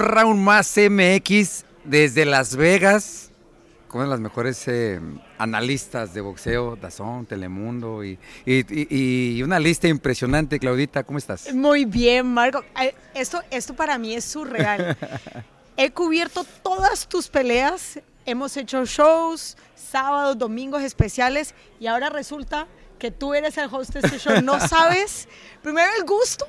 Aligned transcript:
un 0.00 0.06
round 0.06 0.40
más 0.40 0.76
MX 0.78 1.64
desde 1.84 2.24
Las 2.24 2.56
Vegas, 2.56 3.30
con 3.86 4.08
las 4.08 4.18
mejores 4.18 4.66
eh, 4.66 4.98
analistas 5.36 6.14
de 6.14 6.22
boxeo, 6.22 6.76
Dazón, 6.76 7.26
Telemundo 7.26 8.02
y, 8.02 8.18
y, 8.46 9.42
una 9.42 9.58
lista 9.58 9.88
impresionante. 9.88 10.58
Claudita, 10.58 11.02
¿cómo 11.02 11.18
estás? 11.18 11.52
Muy 11.52 11.84
bien, 11.84 12.32
Marco. 12.32 12.64
Esto, 13.14 13.42
esto 13.50 13.74
para 13.74 13.98
mí 13.98 14.14
es 14.14 14.24
surreal. 14.24 14.96
He 15.76 15.90
cubierto 15.90 16.44
todas 16.62 17.06
tus 17.06 17.28
peleas, 17.28 18.00
hemos 18.24 18.56
hecho 18.56 18.84
shows, 18.86 19.56
sábados, 19.74 20.38
domingos 20.38 20.82
especiales 20.82 21.54
y 21.78 21.88
ahora 21.88 22.08
resulta 22.08 22.66
que 22.98 23.10
tú 23.10 23.34
eres 23.34 23.58
el 23.58 23.68
host 23.70 23.92
de 23.94 24.00
este 24.00 24.18
show. 24.18 24.40
No 24.42 24.60
sabes, 24.68 25.28
primero 25.62 25.88
el 25.98 26.06
gusto, 26.06 26.46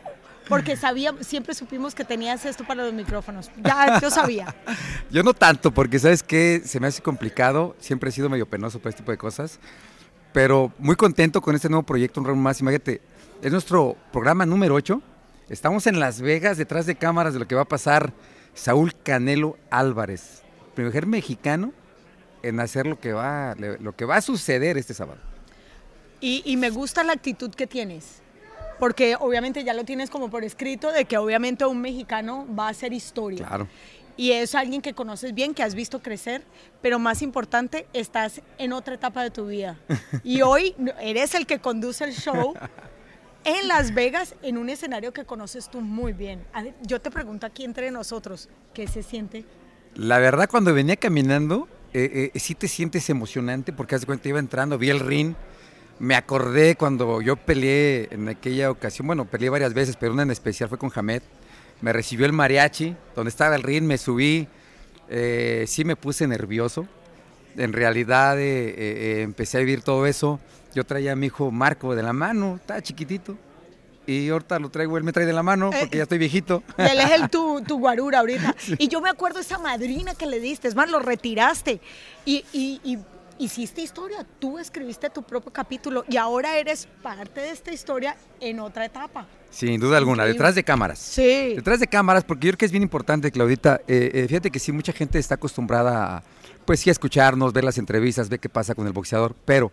porque 0.51 0.75
sabía, 0.75 1.15
siempre 1.21 1.55
supimos 1.55 1.95
que 1.95 2.03
tenías 2.03 2.45
esto 2.45 2.65
para 2.65 2.83
los 2.83 2.93
micrófonos. 2.93 3.49
Ya, 3.63 3.99
yo 4.01 4.11
sabía. 4.11 4.53
Yo 5.09 5.23
no 5.23 5.33
tanto, 5.33 5.71
porque 5.71 5.97
sabes 5.97 6.23
que 6.23 6.61
se 6.65 6.79
me 6.81 6.87
hace 6.87 7.01
complicado. 7.01 7.73
Siempre 7.79 8.09
he 8.09 8.11
sido 8.11 8.29
medio 8.29 8.45
penoso 8.45 8.79
para 8.79 8.89
este 8.89 9.01
tipo 9.01 9.11
de 9.11 9.17
cosas. 9.17 9.59
Pero 10.33 10.73
muy 10.77 10.97
contento 10.97 11.41
con 11.41 11.55
este 11.55 11.69
nuevo 11.69 11.83
proyecto, 11.83 12.19
un 12.19 12.27
round 12.27 12.41
más. 12.41 12.59
Imagínate, 12.59 13.01
es 13.41 13.51
nuestro 13.51 13.95
programa 14.11 14.45
número 14.45 14.75
8. 14.75 15.01
Estamos 15.47 15.87
en 15.87 16.01
Las 16.01 16.19
Vegas, 16.19 16.57
detrás 16.57 16.85
de 16.85 16.95
cámaras 16.95 17.33
de 17.33 17.39
lo 17.39 17.47
que 17.47 17.55
va 17.55 17.61
a 17.61 17.65
pasar 17.65 18.11
Saúl 18.53 18.93
Canelo 19.03 19.57
Álvarez, 19.69 20.41
primer 20.75 21.05
mexicano 21.05 21.71
en 22.43 22.59
hacer 22.59 22.87
lo 22.87 22.99
que 22.99 23.13
va, 23.13 23.55
lo 23.55 23.95
que 23.95 24.03
va 24.03 24.17
a 24.17 24.21
suceder 24.21 24.77
este 24.77 24.93
sábado. 24.93 25.19
Y, 26.19 26.43
y 26.45 26.57
me 26.57 26.69
gusta 26.69 27.05
la 27.05 27.13
actitud 27.13 27.53
que 27.55 27.67
tienes 27.67 28.20
porque 28.81 29.15
obviamente 29.19 29.63
ya 29.63 29.75
lo 29.75 29.83
tienes 29.83 30.09
como 30.09 30.31
por 30.31 30.43
escrito 30.43 30.91
de 30.91 31.05
que 31.05 31.15
obviamente 31.19 31.63
un 31.67 31.79
mexicano 31.81 32.47
va 32.57 32.65
a 32.65 32.69
hacer 32.71 32.93
historia. 32.93 33.45
Claro. 33.45 33.67
Y 34.17 34.31
es 34.31 34.55
alguien 34.55 34.81
que 34.81 34.95
conoces 34.95 35.35
bien, 35.35 35.53
que 35.53 35.61
has 35.61 35.75
visto 35.75 36.01
crecer, 36.01 36.43
pero 36.81 36.97
más 36.97 37.21
importante, 37.21 37.85
estás 37.93 38.41
en 38.57 38.73
otra 38.73 38.95
etapa 38.95 39.21
de 39.21 39.29
tu 39.29 39.45
vida. 39.45 39.77
Y 40.23 40.41
hoy 40.41 40.73
eres 40.99 41.35
el 41.35 41.45
que 41.45 41.59
conduce 41.59 42.05
el 42.05 42.13
show 42.13 42.55
en 43.43 43.67
Las 43.67 43.93
Vegas, 43.93 44.33
en 44.41 44.57
un 44.57 44.67
escenario 44.67 45.13
que 45.13 45.25
conoces 45.25 45.69
tú 45.69 45.79
muy 45.79 46.11
bien. 46.11 46.43
Yo 46.81 46.99
te 46.99 47.11
pregunto 47.11 47.45
aquí 47.45 47.63
entre 47.65 47.91
nosotros, 47.91 48.49
¿qué 48.73 48.87
se 48.87 49.03
siente? 49.03 49.45
La 49.93 50.17
verdad, 50.17 50.49
cuando 50.49 50.73
venía 50.73 50.95
caminando, 50.95 51.67
eh, 51.93 52.31
eh, 52.33 52.39
sí 52.39 52.55
te 52.55 52.67
sientes 52.67 53.07
emocionante 53.11 53.73
porque 53.73 53.93
hace 53.93 54.07
cuenta 54.07 54.27
iba 54.27 54.39
entrando, 54.39 54.79
vi 54.79 54.89
el 54.89 55.01
ring 55.01 55.35
me 56.01 56.15
acordé 56.15 56.75
cuando 56.75 57.21
yo 57.21 57.35
peleé 57.35 58.07
en 58.09 58.27
aquella 58.27 58.71
ocasión, 58.71 59.05
bueno, 59.05 59.25
peleé 59.25 59.51
varias 59.51 59.75
veces, 59.75 59.95
pero 59.97 60.13
una 60.13 60.23
en 60.23 60.31
especial 60.31 60.67
fue 60.67 60.79
con 60.79 60.91
Hamed. 60.95 61.21
Me 61.81 61.93
recibió 61.93 62.25
el 62.25 62.33
mariachi, 62.33 62.95
donde 63.15 63.29
estaba 63.29 63.55
el 63.55 63.61
ring, 63.61 63.83
me 63.83 63.99
subí, 63.99 64.47
eh, 65.09 65.65
sí 65.67 65.85
me 65.85 65.95
puse 65.95 66.25
nervioso. 66.25 66.87
En 67.55 67.71
realidad 67.71 68.39
eh, 68.39 68.73
eh, 68.75 69.21
empecé 69.21 69.57
a 69.57 69.59
vivir 69.59 69.83
todo 69.83 70.07
eso. 70.07 70.39
Yo 70.73 70.85
traía 70.85 71.11
a 71.11 71.15
mi 71.15 71.27
hijo 71.27 71.51
Marco 71.51 71.93
de 71.93 72.01
la 72.01 72.13
mano, 72.13 72.55
estaba 72.55 72.81
chiquitito. 72.81 73.37
Y 74.07 74.29
ahorita 74.29 74.57
lo 74.57 74.69
traigo, 74.69 74.97
él 74.97 75.03
me 75.03 75.13
trae 75.13 75.27
de 75.27 75.33
la 75.33 75.43
mano 75.43 75.69
porque 75.69 75.97
ya 75.97 76.03
estoy 76.03 76.17
viejito. 76.17 76.63
él 76.77 76.99
es 76.99 77.11
el 77.11 77.29
tu, 77.29 77.61
tu 77.67 77.77
guarura 77.77 78.19
ahorita. 78.19 78.55
Y 78.79 78.87
yo 78.87 79.01
me 79.01 79.09
acuerdo 79.11 79.39
esa 79.39 79.59
madrina 79.59 80.15
que 80.15 80.25
le 80.25 80.39
diste, 80.39 80.67
es 80.67 80.73
más, 80.73 80.89
lo 80.89 80.97
retiraste. 80.97 81.79
y, 82.25 82.43
y 82.51 82.97
hiciste 83.41 83.81
historia, 83.81 84.25
tú 84.39 84.59
escribiste 84.59 85.09
tu 85.09 85.23
propio 85.23 85.51
capítulo 85.51 86.05
y 86.07 86.17
ahora 86.17 86.57
eres 86.57 86.87
parte 87.01 87.41
de 87.41 87.49
esta 87.49 87.71
historia 87.71 88.15
en 88.39 88.59
otra 88.59 88.85
etapa. 88.85 89.25
Sin 89.49 89.79
duda 89.79 89.97
alguna, 89.97 90.25
detrás 90.25 90.53
de 90.53 90.63
cámaras. 90.63 90.99
Sí. 90.99 91.55
Detrás 91.55 91.79
de 91.79 91.87
cámaras, 91.87 92.23
porque 92.23 92.45
yo 92.45 92.51
creo 92.51 92.57
que 92.59 92.65
es 92.65 92.71
bien 92.71 92.83
importante, 92.83 93.31
Claudita. 93.31 93.81
Eh, 93.87 94.11
eh, 94.13 94.25
fíjate 94.27 94.51
que 94.51 94.59
sí, 94.59 94.71
mucha 94.71 94.93
gente 94.93 95.17
está 95.17 95.35
acostumbrada 95.35 96.17
a, 96.17 96.23
pues 96.65 96.81
sí, 96.81 96.89
a 96.89 96.93
escucharnos, 96.93 97.51
ver 97.51 97.63
las 97.63 97.79
entrevistas, 97.79 98.29
ver 98.29 98.39
qué 98.39 98.47
pasa 98.47 98.75
con 98.75 98.85
el 98.85 98.93
boxeador, 98.93 99.35
pero 99.43 99.71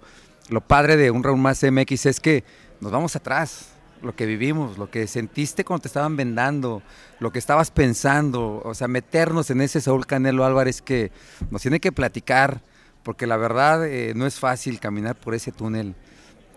lo 0.48 0.62
padre 0.62 0.96
de 0.96 1.10
un 1.10 1.22
round 1.22 1.42
más 1.42 1.62
MX 1.62 2.06
es 2.06 2.20
que 2.20 2.44
nos 2.80 2.90
vamos 2.90 3.16
atrás, 3.16 3.68
lo 4.02 4.16
que 4.16 4.24
vivimos, 4.24 4.78
lo 4.78 4.90
que 4.90 5.06
sentiste 5.06 5.64
cuando 5.64 5.82
te 5.82 5.88
estaban 5.88 6.16
vendando, 6.16 6.82
lo 7.20 7.30
que 7.32 7.38
estabas 7.38 7.70
pensando, 7.70 8.62
o 8.64 8.74
sea, 8.74 8.88
meternos 8.88 9.50
en 9.50 9.60
ese 9.60 9.82
Saúl 9.82 10.06
Canelo 10.06 10.44
Álvarez 10.44 10.80
que 10.80 11.12
nos 11.50 11.60
tiene 11.60 11.80
que 11.80 11.92
platicar 11.92 12.62
porque 13.08 13.26
la 13.26 13.38
verdad 13.38 13.86
eh, 13.86 14.12
no 14.14 14.26
es 14.26 14.38
fácil 14.38 14.78
caminar 14.78 15.16
por 15.16 15.34
ese 15.34 15.50
túnel 15.50 15.94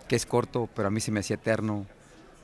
que 0.06 0.16
es 0.16 0.26
corto, 0.26 0.68
pero 0.76 0.88
a 0.88 0.90
mí 0.90 1.00
se 1.00 1.10
me 1.10 1.20
hacía 1.20 1.36
eterno. 1.36 1.86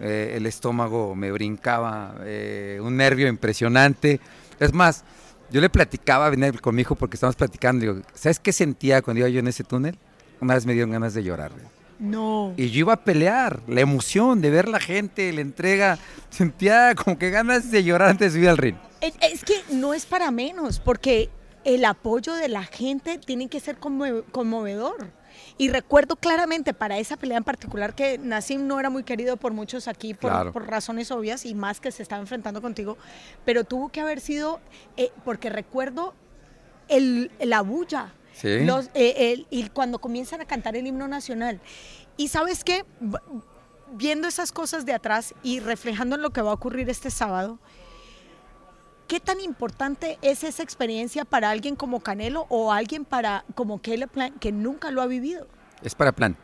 Eh, 0.00 0.32
el 0.34 0.46
estómago 0.46 1.14
me 1.14 1.30
brincaba, 1.30 2.14
eh, 2.22 2.80
un 2.82 2.96
nervio 2.96 3.28
impresionante. 3.28 4.19
Es 4.58 4.72
más, 4.72 5.04
yo 5.50 5.60
le 5.60 5.69
platicaba, 5.69 6.30
venía 6.30 6.50
con 6.52 6.74
mi 6.74 6.80
hijo 6.80 6.94
porque 6.94 7.16
estábamos 7.16 7.36
platicando, 7.36 7.82
digo, 7.82 8.00
¿sabes 8.14 8.41
qué 8.41 8.50
sentía 8.50 9.02
cuando 9.02 9.19
iba 9.19 9.28
yo 9.28 9.41
en 9.41 9.48
ese 9.48 9.62
túnel? 9.62 9.98
Una 10.40 10.54
vez 10.54 10.64
me 10.64 10.72
dieron 10.72 10.90
ganas 10.90 11.12
de 11.12 11.22
llorar. 11.22 11.52
No. 11.98 12.54
Y 12.56 12.70
yo 12.70 12.78
iba 12.78 12.94
a 12.94 13.04
pelear, 13.04 13.60
la 13.69 13.82
emoción 13.82 14.40
de 14.40 14.48
ver 14.48 14.69
la 14.69 14.80
gente, 14.80 15.30
la 15.34 15.42
entrega, 15.42 15.98
sentía 16.30 16.94
como 16.94 17.19
que 17.19 17.28
ganas 17.28 17.70
de 17.70 17.84
llorar 17.84 18.08
antes 18.08 18.32
de 18.32 18.38
subir 18.38 18.48
al 18.48 18.56
ring. 18.56 18.76
Es 19.02 19.44
que 19.44 19.62
no 19.70 19.92
es 19.92 20.06
para 20.06 20.30
menos, 20.30 20.80
porque 20.80 21.28
el 21.75 21.84
apoyo 21.84 22.34
de 22.34 22.49
la 22.49 22.65
gente 22.65 23.19
tiene 23.19 23.49
que 23.49 23.61
ser 23.61 23.77
conmovedor. 23.79 25.11
Y 25.59 25.69
recuerdo 25.69 26.17
claramente 26.17 26.73
para 26.73 26.99
esa 26.99 27.17
pelea 27.17 27.37
en 27.37 27.45
particular 27.45 27.95
que 27.95 28.17
Nassim 28.17 28.67
no 28.67 28.81
era 28.81 28.89
muy 28.91 29.05
querido 29.05 29.37
por 29.37 29.53
muchos 29.53 29.87
aquí 29.87 30.15
por, 30.15 30.33
razones 30.67 31.11
obvias 31.11 31.45
y 31.45 31.55
más 31.55 31.79
que 31.81 31.93
se 31.93 32.03
estaba 32.03 32.23
enfrentando 32.23 32.62
contigo, 32.62 32.97
pero 33.45 33.65
tuvo 33.65 33.91
que 33.91 34.01
haber 34.01 34.21
sido, 34.21 34.61
eh, 34.97 35.12
porque 35.25 35.51
recuerdo 35.51 36.15
el, 36.89 37.31
la 37.39 37.61
bulla, 37.61 38.15
eh, 38.43 39.45
y 39.50 39.69
cuando 39.69 39.99
comienzan 39.99 40.41
a 40.41 40.47
cantar 40.47 40.75
el 40.75 40.87
himno 40.87 41.06
nacional. 41.06 41.61
Y 42.17 42.29
sabes 42.29 42.65
qué, 42.65 42.85
viendo 43.93 44.27
esas 44.27 44.53
cosas 44.53 44.87
de 44.87 44.95
atrás 44.95 45.35
y 45.43 45.61
reflejando 45.61 46.17
en 46.17 46.23
lo 46.23 46.31
que 46.31 46.41
va 46.41 46.50
a 46.50 46.55
ocurrir 46.55 46.89
este 46.89 47.11
sábado, 47.11 47.59
¿Qué 49.08 49.20
tan 49.20 49.41
importante 49.41 50.19
es 50.20 50.44
esa 50.44 50.62
experiencia 50.62 51.24
para 51.24 51.48
alguien 51.48 51.76
como 51.76 52.00
Canelo 52.00 52.44
o 52.50 52.72
alguien 52.74 53.06
para 53.06 53.42
como 53.54 53.80
Caleb 53.80 54.10
Plan 54.10 54.34
que 54.38 54.52
nunca 54.52 54.91
lo 54.91 55.00
ha 55.00 55.06
vivido? 55.06 55.46
Es 55.82 55.94
para 55.94 56.12
Plan, 56.12 56.36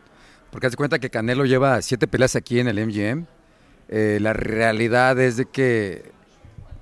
porque 0.51 0.69
hace 0.69 0.77
cuenta 0.77 0.99
que 0.99 1.11
Canelo 1.11 1.45
lleva 1.45 1.83
siete 1.83 2.09
peleas 2.09 2.37
aquí 2.37 2.61
en 2.61 2.69
el 2.69 2.87
MGM. 2.87 3.27
Eh, 3.91 4.17
la 4.19 4.33
realidad 4.33 5.21
es 5.21 5.37
de 5.37 5.45
que 5.45 6.11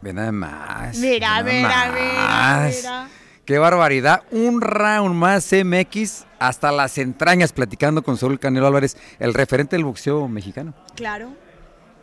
ve 0.02 0.12
nada 0.12 0.30
más. 0.30 0.98
Mira, 0.98 1.42
mira, 1.42 1.92
mira, 1.92 2.70
mira. 2.70 3.08
Qué 3.44 3.58
barbaridad. 3.58 4.22
Un 4.30 4.60
round 4.60 5.16
más 5.16 5.52
MX 5.52 6.26
hasta 6.38 6.70
las 6.70 6.96
entrañas 6.96 7.52
platicando 7.52 8.04
con 8.04 8.16
Saúl 8.16 8.38
Canelo 8.38 8.68
Álvarez, 8.68 8.96
el 9.18 9.34
referente 9.34 9.74
del 9.74 9.84
boxeo 9.84 10.28
mexicano. 10.28 10.74
Claro. 10.94 11.34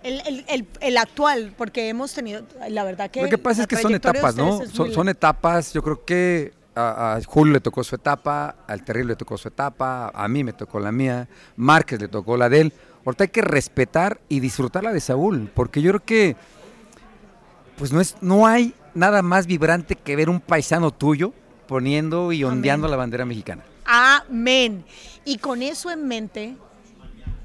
El, 0.04 0.46
el, 0.48 0.68
el, 0.80 0.98
actual, 0.98 1.54
porque 1.58 1.90
hemos 1.90 2.14
tenido, 2.14 2.44
la 2.70 2.84
verdad 2.84 3.12
que... 3.12 3.22
Lo 3.22 3.30
que 3.30 3.38
pasa 3.38 3.64
es 3.64 3.68
que 3.68 3.76
son 3.76 3.94
etapas, 3.94 4.36
¿no? 4.36 4.66
Son, 4.68 4.92
son, 4.94 5.10
etapas, 5.10 5.74
yo 5.74 5.84
creo 5.84 6.06
que 6.06 6.54
a, 6.76 7.20
Julio 7.26 7.54
le 7.54 7.60
tocó 7.60 7.84
su 7.84 7.96
etapa, 7.96 8.56
al 8.68 8.84
Terrible 8.84 9.14
le 9.14 9.16
tocó 9.16 9.38
su 9.38 9.48
etapa, 9.48 10.12
a 10.14 10.28
mí 10.28 10.44
me 10.44 10.54
tocó 10.54 10.80
la 10.80 10.92
mía, 10.92 11.28
Márquez 11.56 12.00
le 12.00 12.08
tocó 12.08 12.38
la 12.38 12.50
de 12.50 12.62
él. 12.62 12.74
Ahorita 13.06 13.26
hay 13.26 13.30
que 13.30 13.42
respetar 13.42 14.20
y 14.30 14.40
disfrutar 14.40 14.84
la 14.84 14.94
de 14.94 15.00
Saúl, 15.00 15.52
porque 15.54 15.82
yo 15.82 15.92
creo 15.92 16.06
que 16.06 16.36
pues 17.78 17.94
no, 17.94 18.02
es, 18.02 18.18
no 18.22 18.46
hay 18.46 18.74
nada 18.94 19.22
más 19.22 19.48
vibrante 19.48 19.96
que 19.96 20.16
ver 20.16 20.30
un 20.30 20.42
paisano 20.42 20.92
tuyo 20.92 21.34
poniendo 21.68 22.32
y 22.32 22.44
ondeando 22.44 22.88
la 22.88 22.98
bandera 22.98 23.26
mexicana. 23.26 23.64
Amén. 23.86 24.84
Y 25.24 25.38
con 25.38 25.62
eso 25.62 25.90
en 25.90 26.08
mente, 26.08 26.58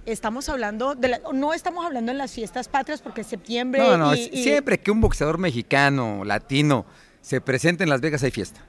estamos 0.06 0.48
hablando, 0.48 0.94
de 0.94 1.20
no 1.32 1.54
estamos 1.54 1.84
hablando 1.84 2.12
en 2.12 2.18
las 2.18 2.32
fiestas 2.32 2.68
patrias 2.68 3.00
porque 3.00 3.24
septiembre... 3.24 3.80
No, 3.80 3.96
no, 3.96 4.14
siempre 4.14 4.78
que 4.78 4.90
un 4.90 5.00
boxeador 5.00 5.38
mexicano, 5.38 6.24
latino, 6.24 6.86
se 7.20 7.40
presente 7.40 7.84
en 7.84 7.90
Las 7.90 8.00
Vegas 8.00 8.22
hay 8.22 8.30
fiesta. 8.30 8.60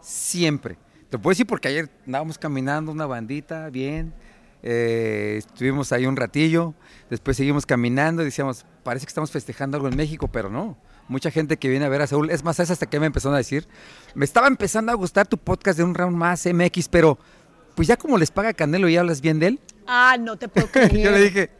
Siempre. 0.00 0.78
Te 1.10 1.18
puedo 1.18 1.32
decir 1.32 1.46
porque 1.46 1.68
ayer 1.68 1.88
andábamos 2.04 2.38
caminando 2.38 2.92
una 2.92 3.06
bandita, 3.06 3.70
bien, 3.70 4.12
eh, 4.62 5.36
estuvimos 5.38 5.92
ahí 5.92 6.06
un 6.06 6.16
ratillo, 6.16 6.74
después 7.08 7.36
seguimos 7.36 7.64
caminando 7.66 8.22
y 8.22 8.26
decíamos, 8.26 8.66
parece 8.82 9.06
que 9.06 9.10
estamos 9.10 9.30
festejando 9.30 9.76
algo 9.76 9.88
en 9.88 9.96
México, 9.96 10.28
pero 10.28 10.50
no. 10.50 10.76
Mucha 11.08 11.30
gente 11.30 11.56
que 11.56 11.68
viene 11.68 11.84
a 11.84 11.88
ver 11.88 12.02
a 12.02 12.08
Saúl, 12.08 12.30
es 12.30 12.42
más, 12.42 12.58
es 12.58 12.70
hasta 12.70 12.86
que 12.86 12.98
me 12.98 13.06
empezaron 13.06 13.34
a 13.34 13.38
decir, 13.38 13.68
me 14.14 14.24
estaba 14.24 14.48
empezando 14.48 14.90
a 14.90 14.96
gustar 14.96 15.26
tu 15.28 15.38
podcast 15.38 15.78
de 15.78 15.84
un 15.84 15.94
round 15.94 16.16
más 16.16 16.44
MX, 16.46 16.88
pero 16.88 17.16
pues 17.76 17.86
ya 17.86 17.96
como 17.96 18.18
les 18.18 18.32
paga 18.32 18.52
Canelo 18.54 18.88
y 18.88 18.96
hablas 18.96 19.20
bien 19.20 19.38
de 19.38 19.46
él, 19.46 19.60
Ah, 19.86 20.16
no 20.18 20.36
te 20.36 20.48
puedo 20.48 20.68
creer. 20.68 20.96
Yo 20.98 21.10
le 21.10 21.20
dije, 21.20 21.50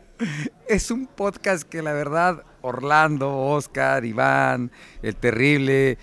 es 0.68 0.90
un 0.90 1.06
podcast 1.06 1.62
que 1.62 1.82
la 1.82 1.92
verdad, 1.92 2.44
Orlando, 2.62 3.36
Oscar, 3.36 4.04
Iván, 4.04 4.70
El 5.02 5.16
Terrible, 5.16 5.98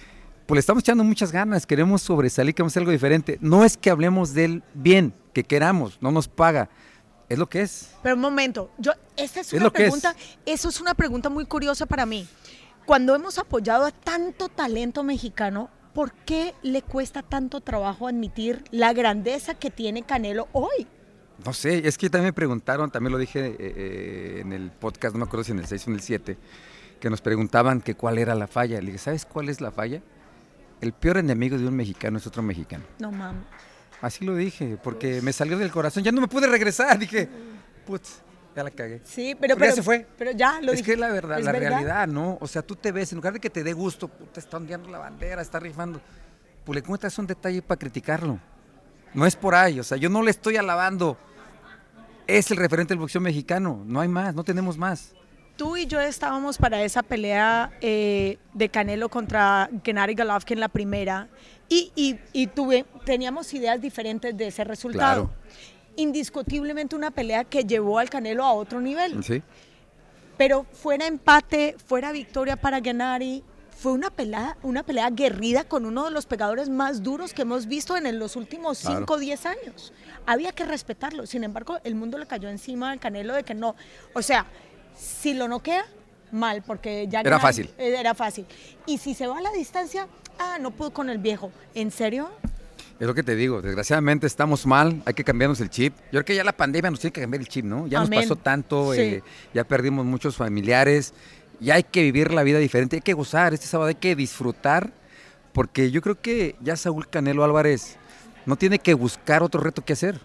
pues 0.46 0.58
le 0.58 0.60
estamos 0.60 0.84
echando 0.84 1.04
muchas 1.04 1.31
ganas, 1.31 1.66
queremos 1.66 2.02
sobresalir, 2.02 2.54
queremos 2.54 2.74
hacer 2.74 2.81
algo 2.81 2.92
diferente. 2.92 3.38
No 3.42 3.64
es 3.64 3.78
que 3.78 3.90
hablemos 3.90 4.34
de 4.34 4.46
él 4.46 4.64
bien, 4.74 5.14
que 5.34 5.44
queramos, 5.44 5.98
no 6.02 6.12
nos 6.12 6.28
paga. 6.28 6.70
Es 7.30 7.40
lo 7.40 7.48
que 7.48 7.62
es. 7.62 7.92
Pero 8.04 8.16
un 8.16 8.22
momento, 8.22 8.70
yo, 8.78 8.92
esta 9.16 9.40
es 9.40 9.54
una 9.54 9.70
pregunta, 9.70 10.16
eso 10.46 10.70
es 10.70 10.81
una 10.81 10.94
pregunta 10.94 11.30
muy 11.30 11.46
curiosa 11.46 11.86
para 11.86 12.06
mí. 12.06 12.28
cuando 12.86 13.16
hemos 13.16 13.38
apoyado 13.38 13.86
a 13.86 13.92
tanto 13.92 14.50
talento 14.50 15.04
mexicano, 15.04 15.70
¿por 15.94 16.12
qué 16.12 16.54
le 16.64 16.81
cuesta 16.81 17.22
tanto 17.24 17.62
trabajo 17.62 18.08
admitir 18.08 18.64
la 18.72 18.92
grandeza 18.92 19.56
que 19.56 19.72
tiene 19.72 20.04
Canelo 20.04 20.50
hoy? 20.52 20.88
No 21.45 21.54
sé, 21.54 21.88
es 21.88 21.98
que 21.98 22.10
también 22.10 22.30
me 22.30 22.34
preguntaron, 22.34 22.90
también 22.90 23.12
lo 23.12 23.18
dije 23.18 23.48
eh, 23.48 23.56
eh, 23.60 24.38
en 24.42 24.54
el 24.54 24.72
podcast, 24.72 25.13
no 25.13 25.19
me 25.19 25.25
acuerdo 25.25 25.44
si 25.44 25.51
en 25.51 25.60
el 25.60 25.66
6 25.68 25.88
o 25.88 25.90
en 25.90 25.95
el 25.95 26.01
7, 26.01 26.38
que 27.00 27.10
nos 27.10 27.19
preguntaban 27.22 27.81
que 27.81 27.95
cuál 27.95 28.18
era 28.18 28.34
la 28.34 28.48
falla. 28.48 28.80
Le 28.80 28.88
dije, 28.88 28.98
¿sabes 28.98 29.25
cuál 29.25 29.50
es 29.50 29.60
la 29.60 29.72
falla? 29.72 30.01
El 30.80 30.94
peor 30.94 31.18
enemigo 31.18 31.57
de 31.57 31.68
un 31.68 31.75
mexicano 31.75 32.18
es 32.18 32.28
otro 32.28 32.42
mexicano. 32.44 32.84
No 33.00 33.12
mames. 33.12 33.44
Así 34.01 34.25
lo 34.25 34.36
dije, 34.36 34.78
porque 34.81 35.22
me 35.22 35.31
salió 35.34 35.57
del 35.57 35.72
corazón, 35.72 36.04
ya 36.04 36.12
no 36.12 36.22
me 36.22 36.28
pude 36.28 36.48
regresar. 36.48 36.98
Dije, 37.00 37.28
putz, 37.86 38.19
ya 38.56 38.63
la 38.63 38.72
cagué. 38.72 39.01
Sí, 39.04 39.36
pero, 39.39 39.56
pero 39.56 39.69
ya 39.69 39.75
se 39.75 39.84
fue. 39.84 40.06
Pero 40.18 40.31
ya 40.31 40.62
lo 40.62 40.72
es 40.72 40.80
dije. 40.80 40.92
que 40.92 40.98
la 40.98 41.10
verdad, 41.10 41.39
¿Es 41.39 41.46
la 41.46 41.51
verdad? 41.51 41.69
realidad, 41.69 42.07
¿no? 42.07 42.38
O 42.42 42.48
sea, 42.48 42.62
tú 42.62 42.75
te 42.75 42.92
ves, 42.92 43.12
en 43.12 43.18
lugar 43.18 43.34
de 43.34 43.39
que 43.39 43.50
te 43.50 43.63
dé 43.63 43.74
gusto, 43.74 44.07
puta, 44.07 44.39
está 44.39 44.57
ondeando 44.57 44.89
la 44.89 44.98
bandera, 45.00 45.42
está 45.42 45.60
rifando, 45.60 46.01
pues 46.66 46.75
le 46.75 46.80
encuentras 46.81 47.18
un 47.18 47.28
detalle 47.28 47.62
para 47.62 47.80
criticarlo. 47.80 48.39
No 49.13 49.25
es 49.25 49.36
por 49.36 49.56
ahí, 49.56 49.80
o 49.80 49.84
sea, 49.84 49.98
yo 49.98 50.10
no 50.10 50.22
le 50.22 50.31
estoy 50.31 50.57
alabando. 50.57 51.18
Es 52.28 52.50
el 52.52 52.58
referente 52.58 52.94
del 52.94 53.00
boxeo 53.00 53.22
mexicano, 53.22 53.84
no 53.86 54.00
hay 54.00 54.08
más, 54.08 54.34
no 54.34 54.44
tenemos 54.44 54.78
más. 54.78 55.14
Tú 55.58 55.78
y 55.78 55.86
yo 55.86 56.00
estábamos 56.00 56.58
para 56.58 56.81
esa 56.84 57.04
pelea 57.04 57.72
eh, 57.81 58.38
de 58.54 58.70
Canelo 58.70 59.10
contra 59.10 59.70
Gennady 59.84 60.16
Golovkin 60.16 60.60
la 60.60 60.68
primera 60.68 61.28
y, 61.70 61.92
y- 61.96 62.18
y 62.34 62.48
tuve, 62.48 62.86
teníamos 63.06 63.54
ideas 63.54 63.80
diferentes 63.80 64.36
de 64.36 64.48
ese 64.48 64.64
resultado. 64.64 65.25
Claro. 65.28 65.44
Indiscutiblemente 65.96 66.96
una 66.96 67.12
pelea 67.12 67.44
que 67.44 67.64
llevó 67.66 68.00
al 68.00 68.10
Canelo 68.10 68.44
a 68.46 68.54
otro 68.54 68.81
nivel. 68.81 69.24
¿Sí? 69.24 69.44
Pero 70.38 70.66
fuera 70.72 71.06
empate, 71.06 71.75
fuera 71.86 72.12
victoria 72.12 72.56
para 72.56 72.81
Gennady, 72.81 73.44
fue 73.78 73.92
una 73.92 74.10
pelea, 74.10 74.58
una 74.64 74.84
pelea 74.84 75.10
guerrida 75.10 75.64
con 75.66 75.86
uno 75.86 76.06
de 76.06 76.12
los 76.12 76.25
pegadores 76.25 76.70
más 76.70 77.04
duros 77.04 77.34
que 77.34 77.42
hemos 77.42 77.68
visto 77.68 77.98
en 77.98 78.18
los 78.20 78.36
últimos 78.36 78.80
Claro. 78.80 79.00
5 79.00 79.14
o 79.14 79.18
10 79.18 79.46
años. 79.46 79.94
Había 80.25 80.52
que 80.54 80.64
respetarlo. 80.66 81.25
Sin 81.25 81.44
embargo, 81.44 81.80
el 81.84 81.96
mundo 81.96 82.18
le 82.18 82.25
cayó 82.25 82.50
encima 82.50 82.92
al 82.92 83.00
Canelo 83.00 83.34
de 83.34 83.44
que 83.44 83.54
no. 83.54 83.75
O 84.14 84.22
sea, 84.22 84.46
si 84.98 85.34
lo 85.34 85.48
noquea, 85.48 85.86
mal, 86.31 86.64
porque 86.66 87.08
ya 87.10 87.22
Era 87.22 87.40
fácil. 87.40 87.70
eh, 87.78 87.96
Era 88.00 88.14
fácil. 88.14 88.46
Y 88.86 88.98
si 89.00 89.14
se 89.14 89.28
va 89.28 89.38
a 89.38 89.42
la 89.42 89.52
distancia, 89.52 90.08
ah, 90.40 90.58
no 90.62 90.72
pudo 90.72 90.92
con 90.92 91.10
el 91.10 91.18
viejo. 91.18 91.52
¿En 91.75 91.92
serio? 91.92 92.30
Es 93.00 93.08
lo 93.08 93.14
que 93.16 93.24
te 93.24 93.36
digo, 93.36 93.62
desgraciadamente 93.62 94.28
estamos 94.28 94.66
mal, 94.66 95.02
hay 95.06 95.14
que 95.16 95.24
cambiarnos 95.24 95.60
el 95.60 95.70
chip. 95.70 95.94
Yo 96.06 96.12
creo 96.12 96.25
que 96.25 96.36
ya 96.36 96.44
la 96.44 96.56
pandemia 96.56 96.90
nos 96.92 97.00
tiene 97.02 97.12
que 97.12 97.22
cambiar 97.22 97.42
el 97.42 97.48
chip, 97.50 97.66
¿no? 97.66 97.88
Ya 97.88 98.00
Amén. 98.00 98.12
nos 98.20 98.24
pasó 98.30 98.36
tanto, 98.38 98.94
Sí. 98.94 99.02
eh, 99.02 99.24
ya 99.54 99.64
perdimos 99.66 100.06
muchos 100.06 100.38
familiares, 100.38 101.14
ya 101.63 101.75
hay 101.75 101.83
que 101.83 102.01
vivir 102.01 102.33
la 102.33 102.44
vida 102.44 102.60
diferente, 102.60 102.98
hay 102.98 103.01
que 103.01 103.13
gozar, 103.13 103.54
este 103.54 103.68
sábado 103.68 103.88
hay 103.88 103.95
que 103.95 104.15
disfrutar, 104.15 104.92
porque 105.54 105.92
yo 105.92 106.01
creo 106.01 106.21
que 106.21 106.56
ya 106.62 106.75
Saúl 106.75 107.07
Canelo 107.10 107.44
Álvarez 107.44 107.98
no 108.45 108.56
tiene 108.57 108.80
que 108.80 108.94
buscar 108.94 109.44
otro 109.44 109.62
reto 109.62 109.83
que 109.83 109.94
hacer. 109.94 110.19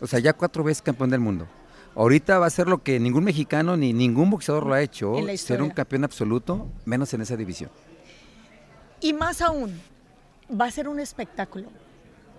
O 0.00 0.06
sea, 0.06 0.18
ya 0.18 0.32
cuatro 0.32 0.64
veces 0.64 0.82
campeón 0.82 1.10
del 1.10 1.20
mundo. 1.20 1.46
Ahorita 1.94 2.38
va 2.38 2.46
a 2.46 2.50
ser 2.50 2.68
lo 2.68 2.82
que 2.82 2.98
ningún 2.98 3.24
mexicano 3.24 3.76
ni 3.76 3.92
ningún 3.92 4.30
boxeador 4.30 4.64
lo 4.64 4.74
ha 4.74 4.80
hecho, 4.80 5.14
ser 5.36 5.60
un 5.60 5.70
campeón 5.70 6.04
absoluto, 6.04 6.68
menos 6.84 7.12
en 7.12 7.20
esa 7.20 7.36
división. 7.36 7.70
Y 9.00 9.12
más 9.12 9.42
aún, 9.42 9.78
va 10.58 10.66
a 10.66 10.70
ser 10.70 10.88
un 10.88 11.00
espectáculo. 11.00 11.68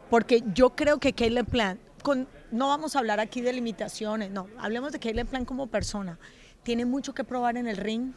Porque 0.09 0.43
yo 0.53 0.71
creo 0.71 0.99
que 0.99 1.13
Caleb 1.13 1.45
Plant, 1.45 1.79
con, 2.01 2.27
no 2.51 2.67
vamos 2.67 2.95
a 2.95 2.99
hablar 2.99 3.19
aquí 3.19 3.41
de 3.41 3.53
limitaciones, 3.53 4.31
no, 4.31 4.47
hablemos 4.57 4.91
de 4.91 4.99
Caleb 4.99 5.27
Plant 5.27 5.47
como 5.47 5.67
persona. 5.67 6.17
Tiene 6.63 6.85
mucho 6.85 7.13
que 7.13 7.23
probar 7.23 7.57
en 7.57 7.67
el 7.67 7.77
ring, 7.77 8.13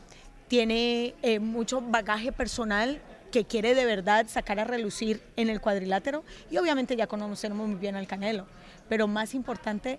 tiene 0.49 1.15
eh, 1.23 1.39
mucho 1.39 1.81
bagaje 1.81 2.33
personal 2.33 3.01
que 3.33 3.45
quiere 3.45 3.75
de 3.75 3.85
verdad 3.85 4.27
sacar 4.29 4.61
a 4.61 4.65
relucir 4.65 5.21
en 5.37 5.49
el 5.49 5.61
cuadrilátero 5.61 6.23
y 6.51 6.59
obviamente 6.59 6.95
ya 6.95 7.07
conocemos 7.07 7.67
muy 7.67 7.77
bien 7.77 7.97
al 7.97 8.07
Canelo, 8.07 8.47
pero 8.89 9.09
más 9.09 9.35
importante, 9.35 9.99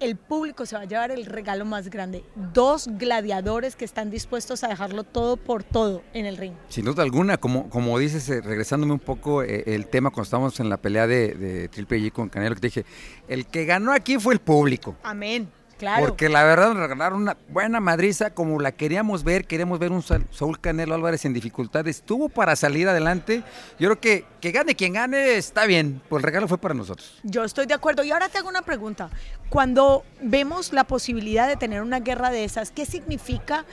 el 0.00 0.16
público 0.16 0.64
se 0.64 0.76
va 0.76 0.82
a 0.82 0.84
llevar 0.84 1.10
el 1.10 1.26
regalo 1.26 1.64
más 1.64 1.90
grande, 1.90 2.24
dos 2.54 2.88
gladiadores 2.92 3.76
que 3.76 3.84
están 3.84 4.10
dispuestos 4.10 4.64
a 4.64 4.68
dejarlo 4.68 5.04
todo 5.04 5.36
por 5.36 5.64
todo 5.64 6.02
en 6.14 6.24
el 6.24 6.36
ring. 6.36 6.54
Sin 6.68 6.84
duda 6.84 7.02
alguna, 7.02 7.36
como, 7.36 7.68
como 7.68 7.98
dices, 7.98 8.28
eh, 8.30 8.40
regresándome 8.40 8.92
un 8.92 9.00
poco 9.00 9.42
eh, 9.42 9.64
el 9.66 9.88
tema 9.88 10.10
cuando 10.10 10.22
estábamos 10.22 10.60
en 10.60 10.70
la 10.70 10.76
pelea 10.76 11.06
de, 11.06 11.34
de 11.34 11.68
Triple 11.68 11.98
G 11.98 12.12
con 12.12 12.28
Canelo, 12.28 12.54
que 12.54 12.60
te 12.60 12.66
dije, 12.68 12.84
el 13.26 13.46
que 13.46 13.64
ganó 13.64 13.92
aquí 13.92 14.18
fue 14.18 14.34
el 14.34 14.40
público. 14.40 14.96
Amén, 15.02 15.50
claro. 15.78 16.06
Porque 16.06 16.28
la 16.28 16.44
verdad 16.44 16.68
nos 16.68 16.78
regalaron 16.78 17.22
una 17.22 17.36
buena 17.48 17.80
madriza 17.80 18.30
como 18.30 18.60
la 18.60 18.72
queríamos 18.72 19.24
ver, 19.24 19.46
queríamos 19.46 19.78
ver 19.78 19.92
un 19.92 20.02
Sa- 20.02 20.20
Saúl 20.30 20.60
Canelo 20.60 20.94
Álvarez 20.94 21.24
en 21.24 21.32
dificultades, 21.32 22.02
tuvo 22.02 22.28
para 22.28 22.56
salir 22.56 22.88
adelante. 22.88 23.42
Yo 23.78 23.88
creo 23.88 24.00
que 24.00 24.24
que 24.40 24.52
gane 24.52 24.74
quien 24.76 24.92
gane 24.92 25.36
está 25.36 25.66
bien, 25.66 26.00
pues 26.08 26.20
el 26.20 26.24
regalo 26.24 26.46
fue 26.48 26.58
para 26.58 26.74
nosotros. 26.74 27.18
Yo 27.22 27.44
estoy 27.44 27.66
de 27.66 27.74
acuerdo. 27.74 28.04
Y 28.04 28.10
ahora 28.12 28.28
te 28.28 28.38
hago 28.38 28.48
una 28.48 28.62
pregunta. 28.62 29.10
Cuando 29.48 30.04
vemos 30.20 30.72
la 30.72 30.84
posibilidad 30.84 31.48
de 31.48 31.56
tener 31.56 31.82
una 31.82 32.00
guerra 32.00 32.30
de 32.30 32.44
esas, 32.44 32.70
¿qué 32.70 32.84
significa 32.86 33.64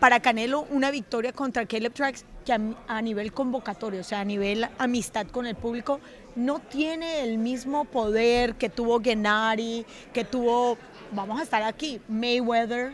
para 0.00 0.20
Canelo 0.20 0.66
una 0.70 0.90
victoria 0.90 1.32
contra 1.32 1.64
Caleb 1.66 1.92
Trax 1.94 2.24
que 2.44 2.52
a, 2.52 2.60
a 2.86 3.00
nivel 3.02 3.32
convocatorio, 3.32 4.02
o 4.02 4.04
sea, 4.04 4.20
a 4.20 4.24
nivel 4.24 4.68
amistad 4.78 5.26
con 5.26 5.46
el 5.46 5.56
público, 5.56 6.00
no 6.36 6.58
tiene 6.60 7.22
el 7.22 7.38
mismo 7.38 7.86
poder 7.86 8.54
que 8.56 8.68
tuvo 8.68 9.00
Gennady, 9.02 9.86
que 10.12 10.24
tuvo, 10.24 10.76
vamos 11.12 11.40
a 11.40 11.42
estar 11.42 11.62
aquí, 11.62 12.00
Mayweather? 12.08 12.92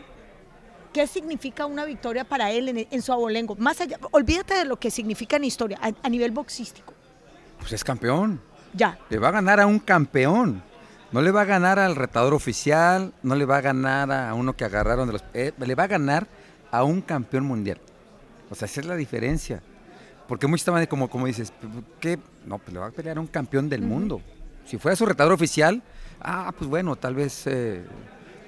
¿Qué 0.93 1.07
significa 1.07 1.65
una 1.65 1.85
victoria 1.85 2.23
para 2.23 2.51
él 2.51 2.69
en, 2.69 2.87
en 2.89 3.01
su 3.01 3.11
abolengo? 3.11 3.55
Más 3.55 3.81
allá, 3.81 3.97
olvídate 4.11 4.53
de 4.53 4.65
lo 4.65 4.77
que 4.79 4.91
significa 4.91 5.37
en 5.37 5.43
historia, 5.45 5.79
a- 5.81 5.91
a 6.05 6.09
nivel 6.09 6.31
boxístico. 6.31 6.93
Pues 7.59 7.73
es 7.73 7.83
campeón. 7.83 8.39
Ya, 8.75 8.97
Le 9.09 9.17
va 9.19 9.27
a 9.29 9.31
ganar 9.31 9.59
a 9.59 9.67
un 9.67 9.79
campeón. 9.79 10.63
No 11.11 11.21
le 11.21 11.29
va 11.31 11.41
a 11.41 11.45
ganar 11.45 11.77
al 11.77 11.95
retador 11.95 12.33
oficial, 12.33 13.13
no 13.21 13.35
le 13.35 13.45
va 13.45 13.57
a 13.57 13.61
ganar 13.61 14.11
a 14.11 14.33
uno 14.33 14.55
que 14.55 14.65
agarraron 14.65 15.05
de 15.07 15.13
los... 15.13 15.23
eh, 15.35 15.51
le 15.59 15.75
va 15.75 15.83
a 15.83 15.87
ganar 15.87 16.27
a 16.71 16.83
un 16.83 17.01
campeón 17.01 17.45
mundial. 17.45 17.79
O 18.49 18.55
sea, 18.55 18.65
esa 18.65 18.81
es 18.81 18.87
la 18.87 18.95
diferencia. 18.95 19.61
Porque 20.27 20.47
muchos 20.47 20.61
estaban 20.61 20.83
como, 20.87 21.09
como 21.09 21.27
dices, 21.27 21.53
¿qué? 21.99 22.17
No, 22.47 22.57
pues 22.57 22.73
le 22.73 22.79
va 22.79 22.87
a 22.87 22.91
pelear 22.91 23.17
a 23.17 23.21
un 23.21 23.27
campeón 23.27 23.69
del 23.69 23.81
mundo. 23.83 24.21
Si 24.65 24.77
fuera 24.79 24.95
su 24.95 25.05
retador 25.05 25.33
oficial, 25.33 25.83
ah, 26.23 26.53
pues 26.57 26.69
bueno, 26.69 26.95
tal 26.95 27.15
vez, 27.15 27.45
eh, 27.47 27.83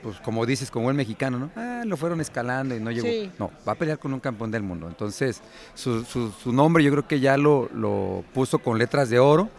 pues 0.04 0.20
como 0.20 0.46
dices, 0.46 0.70
como 0.72 0.90
el 0.90 0.96
mexicano, 0.96 1.38
¿no? 1.40 1.52
Ah, 1.56 1.84
lo 1.86 1.98
fueron 1.98 2.22
escalando 2.22 2.76
y 2.76 2.80
no 2.80 2.92
llegó. 2.92 3.08
Sí. 3.08 3.32
No, 3.40 3.52
va 3.68 3.74
a 3.74 3.76
pelear 3.76 4.00
con 4.00 4.14
un 4.14 4.20
campeón 4.20 4.52
del 4.52 4.64
mundo. 4.64 4.88
Entonces, 4.88 5.42
su, 5.74 6.04
su- 6.06 6.32
su 6.32 6.52
nombre 6.54 6.84
yo 6.84 6.92
creo 6.92 7.08
que 7.08 7.20
ya 7.20 7.38
lo, 7.38 7.70
lo 7.74 8.24
puso 8.34 8.60
con 8.60 8.78
letras 8.78 9.10
de 9.10 9.20
oro. 9.20 9.50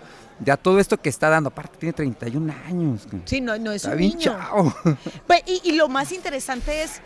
Ya 0.41 0.57
todo 0.59 0.79
esto 0.79 0.99
que 0.99 1.09
está 1.09 1.31
dando, 1.31 1.49
aparte 1.49 1.79
tiene 1.79 1.95
31 1.95 2.53
años. 2.67 3.07
sí, 3.25 3.41
no, 3.41 3.57
no 3.59 3.73
es 3.73 3.83
Está 3.85 3.93
un 3.93 3.99
bien 3.99 4.11
niño. 4.19 4.33
chavo. 4.33 4.75
Pues, 5.27 5.43
y, 5.47 5.61
y 5.65 5.73
lo 5.77 5.89
más 5.89 6.13
interesante 6.13 6.83
es 6.83 7.01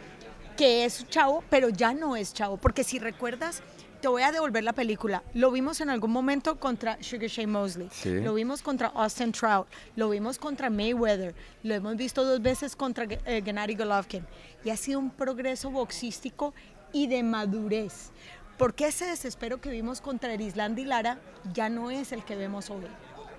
que 0.56 0.84
es 0.84 1.06
chavo, 1.08 1.42
pero 1.48 1.68
ya 1.68 1.94
no 1.94 2.16
es 2.16 2.34
chavo. 2.34 2.56
Porque 2.56 2.82
si 2.84 2.98
recuerdas, 2.98 3.62
te 4.00 4.08
voy 4.08 4.22
a 4.22 4.32
devolver 4.32 4.64
la 4.64 4.72
película. 4.72 5.22
Lo 5.34 5.50
vimos 5.50 5.80
en 5.80 5.90
algún 5.90 6.10
momento 6.10 6.58
contra 6.58 7.02
Sugar 7.02 7.28
Shane 7.28 7.46
Mosley. 7.46 7.88
Sí. 7.92 8.20
Lo 8.20 8.34
vimos 8.34 8.62
contra 8.62 8.88
Austin 8.88 9.32
Trout. 9.32 9.66
Lo 9.96 10.10
vimos 10.10 10.38
contra 10.38 10.70
Mayweather. 10.70 11.34
Lo 11.62 11.74
hemos 11.74 11.96
visto 11.96 12.24
dos 12.24 12.40
veces 12.40 12.74
contra 12.74 13.04
eh, 13.04 13.42
Gennady 13.44 13.74
Golovkin. 13.74 14.26
Y 14.64 14.70
ha 14.70 14.76
sido 14.76 14.98
un 14.98 15.10
progreso 15.10 15.70
boxístico 15.70 16.54
y 16.92 17.06
de 17.06 17.22
madurez. 17.22 18.10
Porque 18.56 18.88
ese 18.88 19.06
desespero 19.06 19.60
que 19.60 19.70
vimos 19.70 20.00
contra 20.00 20.32
Erislandi 20.32 20.84
Lara 20.84 21.18
ya 21.54 21.68
no 21.68 21.90
es 21.90 22.12
el 22.12 22.24
que 22.24 22.36
vemos 22.36 22.70
hoy. 22.70 22.84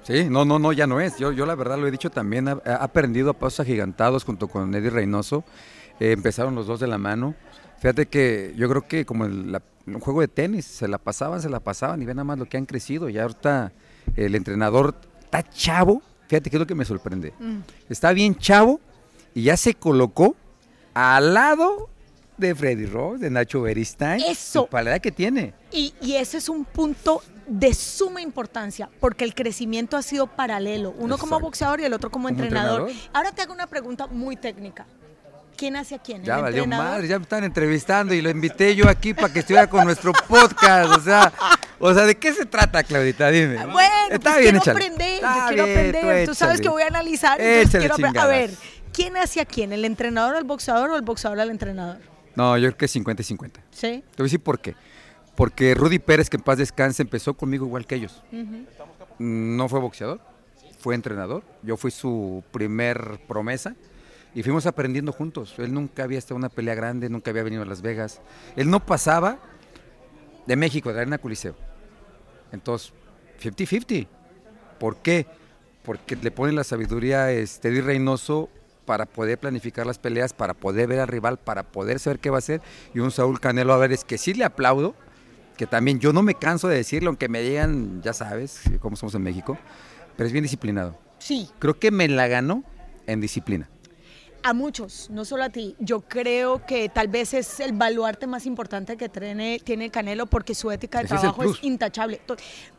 Sí, 0.03 0.25
no, 0.29 0.45
no, 0.45 0.57
no, 0.57 0.73
ya 0.73 0.87
no 0.87 0.99
es. 0.99 1.17
Yo, 1.17 1.31
yo 1.31 1.45
la 1.45 1.53
verdad 1.53 1.77
lo 1.77 1.87
he 1.87 1.91
dicho 1.91 2.09
también, 2.09 2.47
ha, 2.47 2.59
ha 2.65 2.75
aprendido 2.75 3.29
a 3.29 3.33
pasos 3.33 3.59
agigantados 3.59 4.23
junto 4.23 4.47
con 4.47 4.73
Eddie 4.73 4.89
Reynoso. 4.89 5.43
Eh, 5.99 6.13
empezaron 6.13 6.55
los 6.55 6.65
dos 6.65 6.79
de 6.79 6.87
la 6.87 6.97
mano. 6.97 7.35
Fíjate 7.81 8.05
que 8.05 8.53
yo 8.55 8.69
creo 8.69 8.87
que 8.87 9.05
como 9.05 9.25
el, 9.25 9.51
la- 9.51 9.61
un 9.87 9.99
juego 9.99 10.21
de 10.21 10.27
tenis, 10.27 10.65
se 10.65 10.87
la 10.87 10.99
pasaban, 10.99 11.41
se 11.41 11.49
la 11.49 11.59
pasaban 11.59 12.01
y 12.01 12.05
ven 12.05 12.15
nada 12.17 12.23
más 12.23 12.37
lo 12.37 12.45
que 12.45 12.55
han 12.55 12.65
crecido. 12.67 13.09
Ya 13.09 13.23
ahorita 13.23 13.71
el 14.15 14.35
entrenador 14.35 14.95
está 15.23 15.41
chavo. 15.49 16.01
Fíjate 16.27 16.49
que 16.49 16.55
es 16.57 16.59
lo 16.59 16.67
que 16.67 16.75
me 16.75 16.85
sorprende. 16.85 17.33
Está 17.89 18.13
bien 18.13 18.35
chavo 18.35 18.79
y 19.33 19.43
ya 19.43 19.57
se 19.57 19.73
colocó 19.73 20.35
al 20.93 21.33
lado 21.33 21.89
de 22.37 22.53
Freddy 22.55 22.85
Ross, 22.85 23.19
de 23.19 23.29
Nacho 23.31 23.61
Beristain. 23.63 24.21
Eso. 24.21 24.67
Para 24.67 24.83
la 24.85 24.89
edad 24.91 25.01
que 25.01 25.11
tiene. 25.11 25.53
Y, 25.71 25.93
y 26.01 26.13
ese 26.15 26.37
es 26.37 26.47
un 26.47 26.63
punto 26.65 27.21
de 27.47 27.73
suma 27.73 28.21
importancia, 28.21 28.89
porque 28.99 29.25
el 29.25 29.33
crecimiento 29.35 29.97
ha 29.97 30.01
sido 30.03 30.27
paralelo, 30.27 30.93
uno 30.99 31.17
como 31.17 31.39
boxeador 31.39 31.81
y 31.81 31.85
el 31.85 31.93
otro 31.93 32.09
como, 32.11 32.29
Como 32.29 32.39
entrenador. 32.41 32.81
entrenador. 32.81 33.09
Ahora 33.13 33.31
te 33.31 33.41
hago 33.41 33.53
una 33.53 33.67
pregunta 33.67 34.07
muy 34.07 34.35
técnica. 34.37 34.85
¿Quién 35.61 35.75
hace 35.75 35.93
a 35.93 35.99
quién? 35.99 36.23
Ya 36.23 36.37
¿El 36.37 36.41
valió 36.41 36.65
madre, 36.65 37.07
ya 37.07 37.19
me 37.19 37.21
están 37.21 37.43
entrevistando 37.43 38.15
y 38.15 38.21
lo 38.23 38.31
invité 38.31 38.75
yo 38.75 38.89
aquí 38.89 39.13
para 39.13 39.31
que 39.31 39.41
estuviera 39.41 39.67
con 39.67 39.85
nuestro 39.85 40.11
podcast. 40.27 40.89
O 40.89 40.99
sea, 40.99 41.31
o 41.77 41.93
sea, 41.93 42.07
¿de 42.07 42.17
qué 42.17 42.33
se 42.33 42.47
trata, 42.47 42.81
Claudita? 42.81 43.29
Dime. 43.29 43.59
Ah, 43.59 43.67
Bueno, 43.67 43.93
Está 44.09 44.31
pues 44.31 44.41
bien, 44.41 44.57
quiero 44.57 44.71
aprender, 44.71 45.13
Está 45.13 45.45
quiero 45.49 45.65
bien, 45.65 45.77
aprender. 45.77 46.25
Tú, 46.27 46.33
sabes 46.33 46.61
que 46.61 46.67
voy 46.67 46.81
a 46.81 46.87
analizar, 46.87 47.37
quiero. 47.37 47.95
A 48.19 48.25
ver. 48.25 48.49
¿quién 48.91 49.15
hace 49.17 49.39
a 49.39 49.45
quién? 49.45 49.71
¿El 49.71 49.85
entrenador 49.85 50.35
al 50.35 50.45
boxeador 50.45 50.89
o 50.89 50.95
el 50.95 51.03
boxeador 51.03 51.39
al 51.39 51.51
entrenador? 51.51 51.99
No, 52.33 52.57
yo 52.57 52.69
creo 52.69 52.77
que 52.79 52.87
50 52.87 53.21
y 53.21 53.25
50. 53.25 53.61
¿Sí? 53.69 53.77
Te 53.77 53.97
voy 53.99 54.03
a 54.17 54.23
decir 54.23 54.41
por 54.41 54.59
qué. 54.61 54.73
Porque 55.35 55.75
Rudy 55.75 55.99
Pérez, 55.99 56.31
que 56.31 56.37
en 56.37 56.43
paz 56.43 56.57
descanse, 56.57 57.03
empezó 57.03 57.35
conmigo 57.35 57.67
igual 57.67 57.85
que 57.85 57.93
ellos. 57.93 58.23
No 59.19 59.69
fue 59.69 59.79
boxeador, 59.79 60.21
fue 60.79 60.95
entrenador. 60.95 61.43
Yo 61.61 61.77
fui 61.77 61.91
su 61.91 62.43
primer 62.51 63.19
promesa 63.27 63.75
y 64.33 64.43
fuimos 64.43 64.65
aprendiendo 64.65 65.11
juntos. 65.11 65.55
Él 65.57 65.73
nunca 65.73 66.03
había 66.03 66.17
estado 66.17 66.35
en 66.35 66.41
una 66.41 66.49
pelea 66.49 66.75
grande, 66.75 67.09
nunca 67.09 67.31
había 67.31 67.43
venido 67.43 67.63
a 67.63 67.65
Las 67.65 67.81
Vegas. 67.81 68.21
Él 68.55 68.69
no 68.69 68.85
pasaba 68.85 69.39
de 70.45 70.55
México, 70.55 70.89
de 70.89 70.95
la 70.95 71.01
Arena 71.01 71.17
Coliseo. 71.17 71.55
Entonces, 72.51 72.93
50-50. 73.41 74.07
¿Por 74.79 74.97
qué? 74.97 75.27
Porque 75.83 76.15
le 76.15 76.31
ponen 76.31 76.55
la 76.55 76.63
sabiduría 76.63 77.31
este, 77.31 77.69
Eddie 77.69 77.81
Reynoso 77.81 78.49
para 78.85 79.05
poder 79.05 79.37
planificar 79.37 79.85
las 79.85 79.99
peleas, 79.99 80.33
para 80.33 80.53
poder 80.53 80.87
ver 80.87 80.99
al 80.99 81.07
rival, 81.07 81.37
para 81.37 81.63
poder 81.63 81.99
saber 81.99 82.19
qué 82.19 82.29
va 82.29 82.37
a 82.37 82.39
hacer. 82.39 82.61
Y 82.93 82.99
un 82.99 83.11
Saúl 83.11 83.39
Canelo 83.39 83.73
Álvarez 83.73 84.03
que 84.03 84.17
sí 84.17 84.33
le 84.33 84.43
aplaudo, 84.43 84.95
que 85.57 85.67
también 85.67 85.99
yo 85.99 86.13
no 86.13 86.23
me 86.23 86.35
canso 86.35 86.67
de 86.67 86.77
decirlo, 86.77 87.09
aunque 87.09 87.29
me 87.29 87.41
digan, 87.41 88.01
ya 88.01 88.13
sabes, 88.13 88.61
cómo 88.79 88.95
somos 88.95 89.13
en 89.15 89.23
México, 89.23 89.57
pero 90.17 90.27
es 90.27 90.33
bien 90.33 90.43
disciplinado. 90.43 90.97
Sí. 91.19 91.49
Creo 91.59 91.77
que 91.77 91.91
me 91.91 92.07
la 92.07 92.27
ganó 92.27 92.63
en 93.05 93.21
disciplina. 93.21 93.69
A 94.43 94.53
muchos, 94.53 95.09
no 95.11 95.23
solo 95.23 95.43
a 95.43 95.49
ti. 95.49 95.75
Yo 95.77 96.01
creo 96.01 96.65
que 96.65 96.89
tal 96.89 97.07
vez 97.07 97.33
es 97.35 97.59
el 97.59 97.73
baluarte 97.73 98.25
más 98.25 98.47
importante 98.47 98.97
que 98.97 99.07
tiene, 99.07 99.59
tiene 99.63 99.91
Canelo 99.91 100.25
porque 100.25 100.55
su 100.55 100.71
ética 100.71 100.99
de 100.99 101.05
Ese 101.05 101.15
es 101.15 101.21
trabajo 101.21 101.43
es, 101.43 101.47
plus. 101.49 101.63
intachable. 101.63 102.21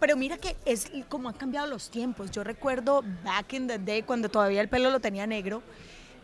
Pero 0.00 0.16
mira 0.16 0.38
que 0.38 0.56
es 0.64 0.90
como 1.08 1.28
han 1.28 1.36
cambiado 1.36 1.68
los 1.68 1.88
tiempos. 1.88 2.32
Yo 2.32 2.42
recuerdo 2.42 3.04
back 3.24 3.52
in 3.52 3.68
the 3.68 3.78
day 3.78 4.02
cuando 4.02 4.28
todavía 4.28 4.60
el 4.60 4.68
pelo 4.68 4.90
lo 4.90 4.98
tenía 4.98 5.24
negro, 5.26 5.62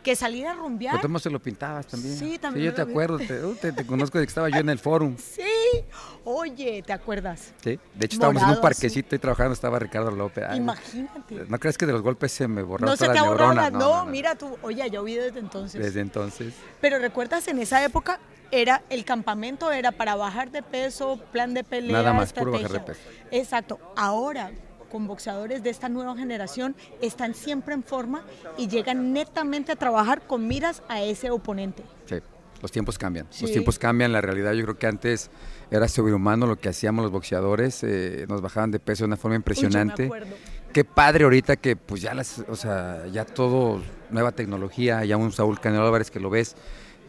que 0.08 0.16
salir 0.16 0.46
a 0.46 0.54
rumbear. 0.54 0.96
Pero 0.96 1.12
tú 1.12 1.18
se 1.18 1.28
lo 1.28 1.38
pintabas 1.38 1.86
también. 1.86 2.16
Sí, 2.16 2.38
también 2.38 2.64
yo 2.64 2.72
me 2.72 2.76
te 2.76 2.84
vi. 2.84 2.90
acuerdo, 2.90 3.18
te, 3.18 3.44
uh, 3.44 3.54
te- 3.54 3.72
te 3.72 3.84
conozco 3.84 4.18
de 4.18 4.24
que 4.24 4.28
estaba 4.28 4.48
yo 4.48 4.56
en 4.56 4.70
el 4.70 4.78
forum. 4.78 5.16
Sí, 5.38 5.84
oye, 6.24 6.82
¿te 6.82 6.92
acuerdas? 6.94 7.52
Sí. 7.62 7.78
De 7.94 8.06
hecho, 8.06 8.14
estábamos 8.14 8.42
en 8.42 8.48
un 8.50 8.60
parquecito 8.60 9.14
y 9.14 9.18
trabajando, 9.18 9.52
estaba 9.52 9.78
Ricardo 9.78 10.10
López. 10.10 10.44
Ay, 10.48 10.58
Imagínate. 10.58 11.44
¿No 11.46 11.58
crees 11.58 11.76
que 11.76 11.84
de 11.84 11.92
los 11.92 12.00
golpes 12.00 12.32
se 12.32 12.48
me 12.48 12.62
borraron 12.62 12.90
No 12.90 12.96
se 12.96 13.06
te 13.06 13.12
las 13.14 13.22
neuronas? 13.22 13.70
No, 13.72 14.06
mira 14.06 14.34
tú. 14.34 14.56
Oye, 14.62 14.88
yo 14.90 15.04
vi 15.04 15.14
desde 15.14 15.40
entonces. 15.40 15.82
Desde 15.82 16.00
entonces. 16.00 16.54
Pero 16.80 16.98
recuerdas, 16.98 17.46
en 17.48 17.58
esa 17.58 17.84
época 17.84 18.18
era 18.50 18.82
el 18.88 19.04
campamento 19.04 19.70
era 19.72 19.92
para 19.92 20.14
bajar 20.16 20.50
de 20.50 20.62
peso, 20.62 21.18
plan 21.32 21.52
de 21.52 21.64
pelea, 21.64 21.98
Nada 21.98 22.14
más, 22.14 22.32
puro 22.32 22.52
bajar 22.52 22.70
de 22.70 22.76
estrategia. 22.78 23.10
Exacto. 23.30 23.78
Ahora, 23.94 24.50
con 24.90 25.06
boxeadores 25.06 25.62
de 25.62 25.70
esta 25.70 25.88
nueva 25.88 26.16
generación, 26.16 26.74
están 27.02 27.34
siempre 27.34 27.74
en 27.74 27.82
forma 27.82 28.22
y 28.56 28.68
llegan 28.68 29.12
netamente 29.12 29.72
a 29.72 29.76
trabajar 29.76 30.26
con 30.26 30.46
miras 30.48 30.82
a 30.88 31.02
ese 31.02 31.30
oponente. 31.30 31.82
Sí, 32.06 32.16
los 32.62 32.72
tiempos 32.72 32.98
cambian. 32.98 33.26
Sí. 33.30 33.42
Los 33.42 33.52
tiempos 33.52 33.78
cambian. 33.78 34.12
La 34.12 34.20
realidad, 34.20 34.52
yo 34.52 34.64
creo 34.64 34.78
que 34.78 34.86
antes 34.86 35.30
era 35.70 35.86
sobrehumano 35.88 36.46
lo 36.46 36.56
que 36.56 36.68
hacíamos 36.68 37.02
los 37.02 37.12
boxeadores. 37.12 37.82
eh, 37.84 38.26
nos 38.28 38.40
bajaban 38.42 38.70
de 38.70 38.80
peso 38.80 39.04
de 39.04 39.08
una 39.08 39.16
forma 39.16 39.34
Uy, 39.34 39.38
impresionante. 39.38 40.04
acuerdo. 40.06 40.34
Qué 40.72 40.84
padre 40.84 41.24
ahorita 41.24 41.56
que, 41.56 41.76
pues 41.76 42.02
ya 42.02 42.12
las, 42.14 42.44
o 42.48 42.56
sea, 42.56 43.06
ya 43.10 43.24
todo, 43.24 43.80
nueva 44.10 44.32
tecnología, 44.32 45.04
ya 45.04 45.16
un 45.16 45.32
Saúl 45.32 45.60
Canelo 45.60 45.84
Álvarez 45.86 46.10
que 46.10 46.20
lo 46.20 46.30
ves. 46.30 46.56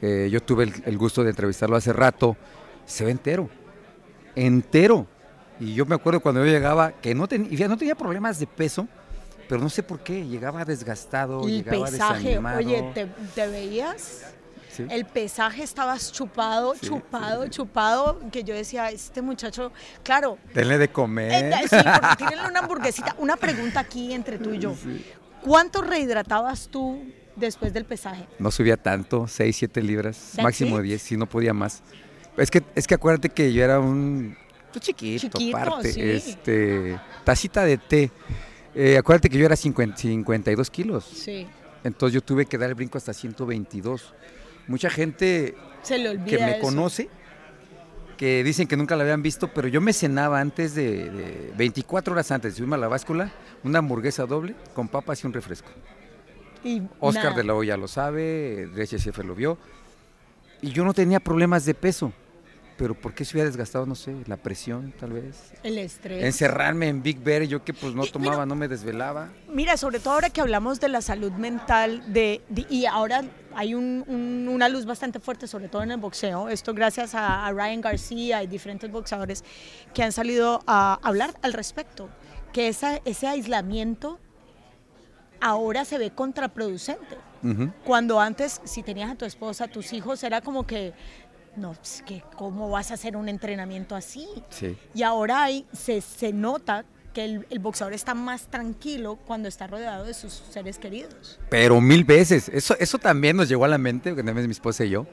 eh, 0.01 0.29
yo 0.31 0.41
tuve 0.41 0.63
el, 0.65 0.73
el 0.85 0.97
gusto 0.97 1.23
de 1.23 1.31
entrevistarlo 1.31 1.75
hace 1.75 1.91
rato. 1.93 2.37
Se 2.85 3.03
ve 3.03 3.11
entero. 3.11 3.49
Entero. 4.35 5.07
Y 5.59 5.73
yo 5.73 5.85
me 5.85 5.95
acuerdo 5.95 6.19
cuando 6.19 6.45
yo 6.45 6.51
llegaba, 6.51 6.91
que 6.93 7.13
no, 7.13 7.27
ten- 7.27 7.49
tenía 7.77 7.95
problemas 7.95 8.39
de 8.39 8.47
peso, 8.47 8.87
pero 9.47 9.61
no 9.61 9.69
sé 9.69 9.83
por 9.83 9.99
qué. 9.99 10.25
Llegaba 10.25 10.63
desgastado, 10.65 11.43
El 11.43 11.63
llegaba 11.63 11.85
pesaje, 11.85 12.23
desanimado. 12.23 12.57
oye, 12.59 12.91
¿te, 12.93 13.07
te 13.35 13.47
veías? 13.47 14.21
Sí. 14.71 14.85
El 14.89 15.05
pesaje 15.05 15.63
estabas 15.63 16.11
chupado, 16.11 16.73
Sí, 16.75 16.87
chupado, 16.87 17.47
chupado, 17.47 18.19
que 18.31 18.43
yo 18.43 18.53
decía, 18.55 18.89
este 18.91 19.21
muchacho, 19.21 19.73
claro, 20.03 20.37
Denle 20.53 20.77
de 20.77 20.87
comer. 20.89 21.31
Eh, 21.53 21.67
sí, 21.69 21.75
porque 21.75 22.15
tírenle 22.17 22.47
una 22.47 22.59
hamburguesita. 22.59 23.15
Una 23.17 23.35
pregunta 23.35 23.81
aquí 23.81 24.13
entre 24.13 24.37
tú 24.37 24.53
y 24.53 24.59
yo. 24.59 24.75
¿Cuánto 25.41 25.81
rehidratabas 25.81 26.69
tú 26.69 27.01
después 27.35 27.73
del 27.73 27.85
pesaje? 27.85 28.25
No 28.37 28.51
subía 28.51 28.77
tanto, 28.77 29.27
6, 29.27 29.55
7 29.57 29.81
libras, 29.81 30.15
That's 30.35 30.43
máximo 30.43 30.77
it. 30.79 30.83
10, 30.83 31.01
si 31.01 31.17
no 31.17 31.25
podía 31.25 31.53
más. 31.53 31.81
Es 32.37 32.49
que, 32.51 32.63
es 32.75 32.87
que 32.87 32.93
acuérdate 32.95 33.29
que 33.29 33.51
yo 33.51 33.63
era 33.63 33.79
un 33.79 34.37
pues, 34.71 34.85
chiquito, 34.85 35.39
sí. 35.83 36.01
este, 36.01 36.99
tacita 37.23 37.63
de 37.63 37.77
té. 37.77 38.11
Eh, 38.75 38.97
acuérdate 38.97 39.29
que 39.29 39.37
yo 39.37 39.45
era 39.45 39.55
50 39.55 39.97
52 39.97 40.69
kilos, 40.69 41.03
Sí. 41.05 41.47
entonces 41.83 42.13
yo 42.13 42.21
tuve 42.21 42.45
que 42.45 42.57
dar 42.57 42.69
el 42.69 42.75
brinco 42.75 42.97
hasta 42.97 43.13
122. 43.13 44.13
Mucha 44.67 44.89
gente 44.89 45.55
Se 45.81 45.97
le 45.97 46.09
olvida 46.09 46.25
que 46.25 46.37
me 46.37 46.51
eso. 46.51 46.61
conoce, 46.61 47.09
que 48.17 48.43
dicen 48.43 48.67
que 48.67 48.77
nunca 48.77 48.95
la 48.95 49.03
habían 49.03 49.23
visto, 49.23 49.47
pero 49.53 49.67
yo 49.67 49.81
me 49.81 49.93
cenaba 49.93 50.39
antes 50.39 50.75
de, 50.75 51.09
de 51.09 51.53
24 51.57 52.13
horas 52.13 52.29
antes 52.31 52.53
de 52.53 52.57
subirme 52.57 52.75
a 52.75 52.79
la 52.79 52.87
báscula, 52.87 53.31
una 53.63 53.79
hamburguesa 53.79 54.25
doble 54.25 54.55
con 54.75 54.87
papas 54.87 55.23
y 55.23 55.27
un 55.27 55.33
refresco. 55.33 55.69
Y 56.63 56.81
Oscar 56.99 57.23
nada. 57.25 57.37
de 57.37 57.43
la 57.45 57.55
Hoya 57.55 57.77
lo 57.77 57.87
sabe, 57.87 58.69
Jefe 58.75 59.23
lo 59.23 59.33
vio. 59.33 59.57
Y 60.61 60.71
yo 60.71 60.83
no 60.83 60.93
tenía 60.93 61.19
problemas 61.21 61.63
de 61.65 61.73
peso. 61.73 62.11
Pero 62.79 62.95
¿por 62.95 63.13
qué 63.13 63.25
se 63.25 63.35
hubiera 63.35 63.49
desgastado? 63.49 63.85
No 63.85 63.93
sé, 63.93 64.15
la 64.25 64.37
presión 64.37 64.93
tal 64.97 65.11
vez. 65.11 65.51
El 65.63 65.77
estrés. 65.77 66.23
Encerrarme 66.23 66.87
en 66.87 67.03
Big 67.03 67.19
Bear, 67.19 67.43
yo 67.43 67.61
que 67.63 67.73
pues 67.73 67.93
no 67.93 68.05
Y, 68.05 68.09
tomaba, 68.09 68.45
no 68.45 68.55
me 68.55 68.69
desvelaba. 68.69 69.27
Mira, 69.49 69.75
sobre 69.75 69.99
todo 69.99 70.13
ahora 70.13 70.29
que 70.29 70.39
hablamos 70.39 70.79
de 70.79 70.87
la 70.87 71.01
salud 71.01 71.33
mental, 71.33 72.01
de, 72.13 72.41
de- 72.47 72.65
y 72.69 72.85
ahora 72.85 73.23
hay 73.53 73.75
un- 73.75 74.05
un- 74.07 74.47
una 74.49 74.69
luz 74.69 74.85
bastante 74.85 75.19
fuerte, 75.19 75.45
sobre 75.45 75.67
todo 75.67 75.83
en 75.83 75.91
el 75.91 75.97
boxeo. 75.97 76.47
Esto 76.47 76.73
gracias 76.73 77.13
a, 77.15 77.45
a 77.45 77.51
Ryan 77.51 77.81
García 77.81 78.41
y 78.43 78.47
diferentes 78.47 78.89
boxeadores 78.89 79.43
que 79.93 80.01
han 80.01 80.13
salido 80.13 80.61
a 80.65 80.99
hablar 81.03 81.33
al 81.41 81.51
respecto. 81.51 82.07
Que 82.53 82.69
esa- 82.69 83.01
ese 83.03 83.27
aislamiento 83.27 84.19
ahora 85.41 85.83
se 85.85 85.97
ve 85.97 86.11
contraproducente. 86.11 87.17
Cuando 87.85 88.19
antes, 88.19 88.59
si 88.65 88.83
tenías 88.83 89.11
a 89.11 89.15
tu 89.15 89.23
esposa, 89.25 89.67
tus 89.69 89.93
hijos, 89.93 90.23
era 90.23 90.41
como 90.41 90.67
que, 90.67 90.93
no, 91.55 91.75
es 91.81 92.03
que 92.05 92.23
¿cómo 92.35 92.69
vas 92.69 92.91
a 92.91 92.93
hacer 92.95 93.17
un 93.17 93.29
entrenamiento 93.29 93.95
así? 93.95 94.27
Sí. 94.49 94.77
Y 94.93 95.03
ahora 95.03 95.43
hay, 95.43 95.65
se, 95.73 96.01
se 96.01 96.31
nota 96.33 96.85
que 97.13 97.25
el, 97.25 97.47
el 97.49 97.59
boxeador 97.59 97.93
está 97.93 98.13
más 98.13 98.47
tranquilo 98.47 99.17
cuando 99.25 99.47
está 99.47 99.67
rodeado 99.67 100.05
de 100.05 100.13
sus 100.13 100.31
seres 100.51 100.77
queridos. 100.77 101.39
Pero 101.49 101.81
mil 101.81 102.03
veces. 102.03 102.49
Eso, 102.49 102.75
eso 102.79 102.99
también 102.99 103.35
nos 103.35 103.49
llegó 103.49 103.65
a 103.65 103.67
la 103.67 103.77
mente, 103.77 104.11
que 104.11 104.17
también 104.17 104.39
es 104.39 104.47
mi 104.47 104.51
esposa 104.51 104.85
y 104.85 104.89
yo, 104.89 105.07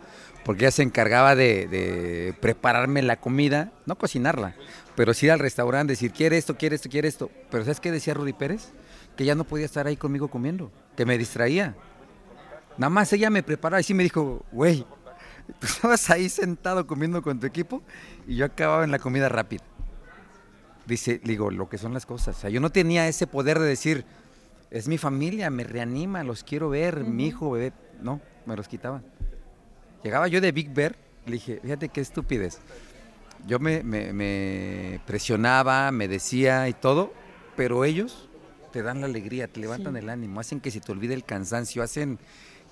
porque 0.45 0.65
ella 0.65 0.71
se 0.71 0.83
encargaba 0.83 1.35
de, 1.35 1.67
de 1.67 2.35
prepararme 2.41 3.03
la 3.03 3.17
comida, 3.17 3.73
no 3.87 3.97
cocinarla, 3.97 4.55
pero 4.95 5.15
sí 5.15 5.27
ir 5.27 5.33
al 5.33 5.39
restaurante, 5.39 5.93
decir, 5.93 6.13
quiere 6.13 6.37
esto, 6.37 6.57
quiere 6.57 6.77
esto, 6.77 6.89
quiere 6.89 7.09
esto. 7.09 7.31
Pero 7.51 7.65
¿sabes 7.65 7.81
qué 7.81 7.91
decía 7.91 8.15
Rudy 8.15 8.33
Pérez? 8.33 8.69
Que 9.17 9.25
ya 9.25 9.35
no 9.35 9.45
podía 9.45 9.65
estar 9.65 9.87
ahí 9.87 9.97
conmigo 9.97 10.29
comiendo, 10.29 10.71
que 10.97 11.07
me 11.07 11.17
distraía. 11.17 11.75
Nada 12.77 12.91
más 12.91 13.11
ella 13.15 13.31
me 13.31 13.43
preparaba 13.43 13.81
y 13.81 13.85
sí 13.85 13.95
me 13.95 14.03
dijo, 14.03 14.45
güey, 14.53 14.85
tú 15.61 15.67
estabas 15.67 16.11
ahí 16.11 16.29
sentado 16.29 16.87
comiendo 16.87 17.23
con 17.23 17.39
tu 17.41 17.47
equipo 17.47 17.83
y 18.27 18.37
yo 18.37 18.45
acababa 18.47 18.85
en 18.85 18.91
la 18.91 18.99
comida 18.99 19.29
rápida. 19.29 19.63
Dice, 20.87 21.21
digo, 21.25 21.51
lo 21.51 21.69
que 21.69 21.79
son 21.79 21.93
las 21.95 22.07
cosas. 22.07 22.37
O 22.37 22.41
sea, 22.43 22.51
yo 22.51 22.61
no 22.61 22.71
tenía 22.71 23.09
ese 23.09 23.27
poder 23.27 23.59
de 23.59 23.67
decir, 23.67 24.05
es 24.71 24.87
mi 24.87 24.99
familia, 24.99 25.51
me 25.51 25.65
reanima, 25.65 26.23
los 26.23 26.45
quiero 26.45 26.69
ver, 26.69 27.03
mi 27.05 27.27
hijo, 27.27 27.51
bebé. 27.51 27.73
No, 28.01 28.21
me 28.45 28.55
los 28.57 28.69
quitaban. 28.69 29.03
Llegaba 30.05 30.29
yo 30.29 30.41
de 30.41 30.53
Big 30.53 30.73
Bear, 30.73 30.95
le 31.27 31.33
dije, 31.33 31.59
fíjate 31.61 31.89
qué 31.89 32.01
estupidez. 32.01 32.59
Yo 33.49 33.59
me, 33.59 33.83
me- 33.83 34.13
me 34.13 35.01
presionaba, 35.07 35.91
me 35.91 36.07
decía 36.07 36.69
y 36.69 36.73
todo, 36.73 37.13
pero 37.57 37.85
ellos 37.85 38.29
te 38.73 38.83
dan 38.83 39.01
la 39.01 39.07
alegría, 39.07 39.49
te 39.49 39.59
levantan 39.61 39.95
Sí. 39.95 39.99
el 40.01 40.09
ánimo, 40.11 40.39
hacen 40.39 40.61
que 40.61 40.71
se 40.71 40.81
te 40.81 40.93
olvide 40.93 41.15
el 41.15 41.25
cansancio, 41.25 41.83
hacen 41.83 42.19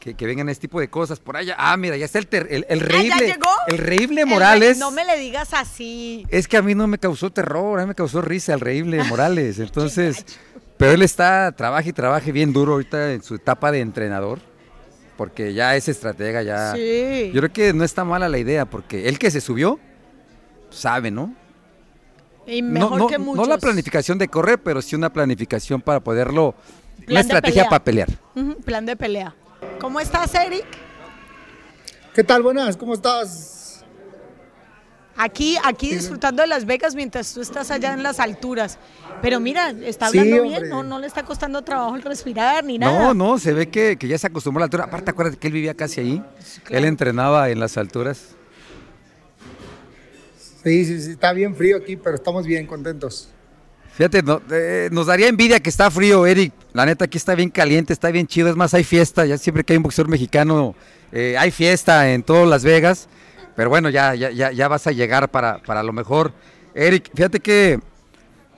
que, 0.04 0.12
que 0.14 0.26
vengan 0.26 0.50
este 0.50 0.62
tipo 0.68 0.80
de 0.80 0.88
cosas. 0.88 1.18
Por 1.18 1.34
allá, 1.38 1.54
ah, 1.58 1.74
mira, 1.78 1.96
ya 1.96 2.04
está 2.04 2.18
el, 2.18 2.26
ter- 2.26 2.46
el, 2.50 2.66
el 2.68 2.80
Ah, 2.82 2.86
¿ya 2.90 2.98
reíble. 2.98 3.26
llegó? 3.26 3.48
El 3.68 3.78
reíble 3.78 4.20
El- 4.20 4.26
Morales. 4.26 4.76
No 4.76 4.90
me 4.90 5.02
le 5.06 5.18
digas 5.18 5.54
así. 5.54 6.26
Es 6.28 6.46
que 6.46 6.58
a 6.58 6.62
mí 6.62 6.74
no 6.74 6.86
me 6.86 6.98
causó 6.98 7.30
terror, 7.32 7.78
a 7.80 7.84
mí 7.84 7.88
me 7.88 7.94
causó 7.94 8.20
risa 8.20 8.52
el 8.52 8.60
reíble 8.60 9.02
Morales. 9.08 9.58
Entonces, 9.58 10.26
pero 10.76 10.92
él 10.92 11.00
está, 11.00 11.52
trabaja 11.52 11.88
y 11.88 11.94
trabaje 11.94 12.32
bien 12.32 12.52
duro 12.52 12.72
ahorita 12.74 13.12
en 13.14 13.22
su 13.22 13.36
etapa 13.36 13.72
de 13.72 13.80
entrenador, 13.80 14.40
porque 15.16 15.54
ya 15.54 15.74
es 15.74 15.88
estratega, 15.88 16.42
ya. 16.42 16.74
Sí. 16.74 17.30
Yo 17.32 17.40
creo 17.40 17.52
que 17.54 17.72
no 17.72 17.82
está 17.82 18.04
mala 18.04 18.28
la 18.28 18.36
idea, 18.36 18.66
porque 18.66 19.08
él 19.08 19.18
que 19.18 19.30
se 19.30 19.40
subió, 19.40 19.80
sabe, 20.68 21.10
¿no? 21.10 21.34
Y 22.46 22.60
No, 22.60 22.68
mejor 22.72 22.98
no, 22.98 23.06
que 23.06 23.16
no 23.18 23.24
muchos. 23.24 23.48
la 23.48 23.56
planificación 23.56 24.18
de 24.18 24.28
correr, 24.28 24.58
pero 24.62 24.82
sí 24.82 24.94
una 24.96 25.10
planificación 25.10 25.80
para 25.80 26.00
poderlo, 26.00 26.54
Plan 26.98 27.10
una 27.10 27.20
estrategia 27.20 27.62
pelea. 27.62 27.70
para 27.70 27.84
pelear. 27.84 28.08
Plan 28.66 28.84
de 28.84 28.96
pelea. 28.96 29.34
¿Cómo 29.80 30.00
estás, 30.00 30.34
Eric? 30.34 30.66
¿Qué 32.14 32.24
tal? 32.24 32.42
Buenas, 32.42 32.76
¿cómo 32.76 32.94
estás? 32.94 33.84
Aquí, 35.16 35.56
aquí 35.62 35.94
disfrutando 35.94 36.42
de 36.42 36.48
Las 36.48 36.64
Vegas 36.64 36.94
mientras 36.94 37.32
tú 37.32 37.40
estás 37.40 37.70
allá 37.70 37.92
en 37.92 38.02
las 38.02 38.18
alturas. 38.18 38.78
Pero 39.22 39.38
mira, 39.38 39.70
está 39.70 40.06
hablando 40.06 40.42
bien, 40.42 40.68
no, 40.68 40.82
no 40.82 40.98
le 40.98 41.06
está 41.06 41.24
costando 41.24 41.62
trabajo 41.62 41.94
el 41.94 42.02
respirar 42.02 42.64
ni 42.64 42.78
nada. 42.78 42.98
No, 42.98 43.14
no, 43.14 43.38
se 43.38 43.52
ve 43.52 43.68
que, 43.68 43.96
ya 44.00 44.18
se 44.18 44.26
acostumbró 44.26 44.60
a 44.60 44.62
la 44.62 44.64
altura. 44.64 44.84
Aparte, 44.84 45.10
acuérdate 45.10 45.38
que 45.38 45.46
él 45.46 45.52
vivía 45.52 45.74
casi 45.74 46.00
ahí. 46.00 46.24
Él 46.68 46.84
entrenaba 46.84 47.50
en 47.50 47.60
las 47.60 47.76
alturas. 47.76 48.34
Sí, 50.64 50.84
sí, 50.84 51.00
sí, 51.00 51.10
está 51.12 51.32
bien 51.32 51.54
frío 51.54 51.76
aquí, 51.76 51.96
pero 51.96 52.16
estamos 52.16 52.46
bien 52.46 52.66
contentos. 52.66 53.33
Fíjate, 53.96 54.24
eh, 54.50 54.88
nos 54.90 55.06
daría 55.06 55.28
envidia 55.28 55.60
que 55.60 55.70
está 55.70 55.88
frío, 55.88 56.26
Eric. 56.26 56.52
La 56.72 56.84
neta, 56.84 57.04
aquí 57.04 57.16
está 57.16 57.36
bien 57.36 57.48
caliente, 57.48 57.92
está 57.92 58.10
bien 58.10 58.26
chido. 58.26 58.48
Es 58.48 58.56
más, 58.56 58.74
hay 58.74 58.82
fiesta. 58.82 59.24
Ya 59.24 59.38
siempre 59.38 59.62
que 59.62 59.72
hay 59.72 59.76
un 59.76 59.84
boxeador 59.84 60.10
mexicano, 60.10 60.74
eh, 61.12 61.36
hay 61.38 61.52
fiesta 61.52 62.10
en 62.12 62.24
todas 62.24 62.48
Las 62.48 62.64
Vegas. 62.64 63.08
Pero 63.54 63.70
bueno, 63.70 63.88
ya, 63.90 64.16
ya, 64.16 64.50
ya, 64.50 64.68
vas 64.68 64.88
a 64.88 64.90
llegar 64.90 65.30
para, 65.30 65.58
para 65.58 65.84
lo 65.84 65.92
mejor. 65.92 66.32
Eric, 66.74 67.08
fíjate 67.14 67.38
que, 67.38 67.78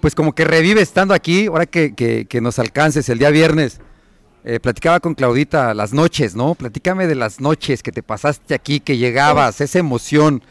pues 0.01 0.15
como 0.15 0.35
que 0.35 0.47
revive 0.47 0.81
estando 0.81 1.13
aquí, 1.13 1.49
ahora 1.49 1.67
que, 1.67 2.39
nos 2.41 2.59
alcances 2.59 3.07
el 3.11 3.19
día 3.19 3.29
viernes. 3.29 3.81
Eh, 4.43 4.59
platicaba 4.59 5.01
con 5.01 5.15
Claudita 5.15 5.75
las 5.75 5.93
noches, 5.93 6.35
¿no? 6.35 6.55
Platícame 6.55 7.07
de 7.07 7.17
las 7.17 7.41
noches 7.41 7.83
que 7.83 7.93
te 7.93 8.03
pasaste 8.03 8.55
aquí, 8.55 8.81
que 8.81 8.97
llegabas, 8.97 9.61
esa 9.61 9.79
emoción. 9.79 10.43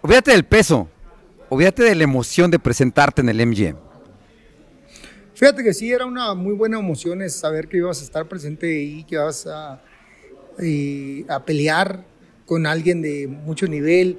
Olvídate 0.00 0.30
del 0.30 0.44
peso, 0.44 0.88
olvídate 1.50 1.82
de 1.82 1.94
la 1.96 2.04
emoción 2.04 2.50
de 2.50 2.58
presentarte 2.58 3.20
en 3.20 3.28
el 3.28 3.46
MGM. 3.46 3.89
Fíjate 5.40 5.64
que 5.64 5.72
sí, 5.72 5.90
era 5.90 6.04
una 6.04 6.34
muy 6.34 6.52
buena 6.52 6.78
emoción 6.78 7.22
es 7.22 7.34
saber 7.34 7.66
que 7.66 7.78
ibas 7.78 8.02
a 8.02 8.04
estar 8.04 8.28
presente 8.28 8.66
ahí, 8.66 9.04
que 9.04 9.14
ibas 9.14 9.46
a, 9.46 9.82
a 11.28 11.44
pelear 11.46 12.04
con 12.44 12.66
alguien 12.66 13.00
de 13.00 13.26
mucho 13.26 13.66
nivel, 13.66 14.18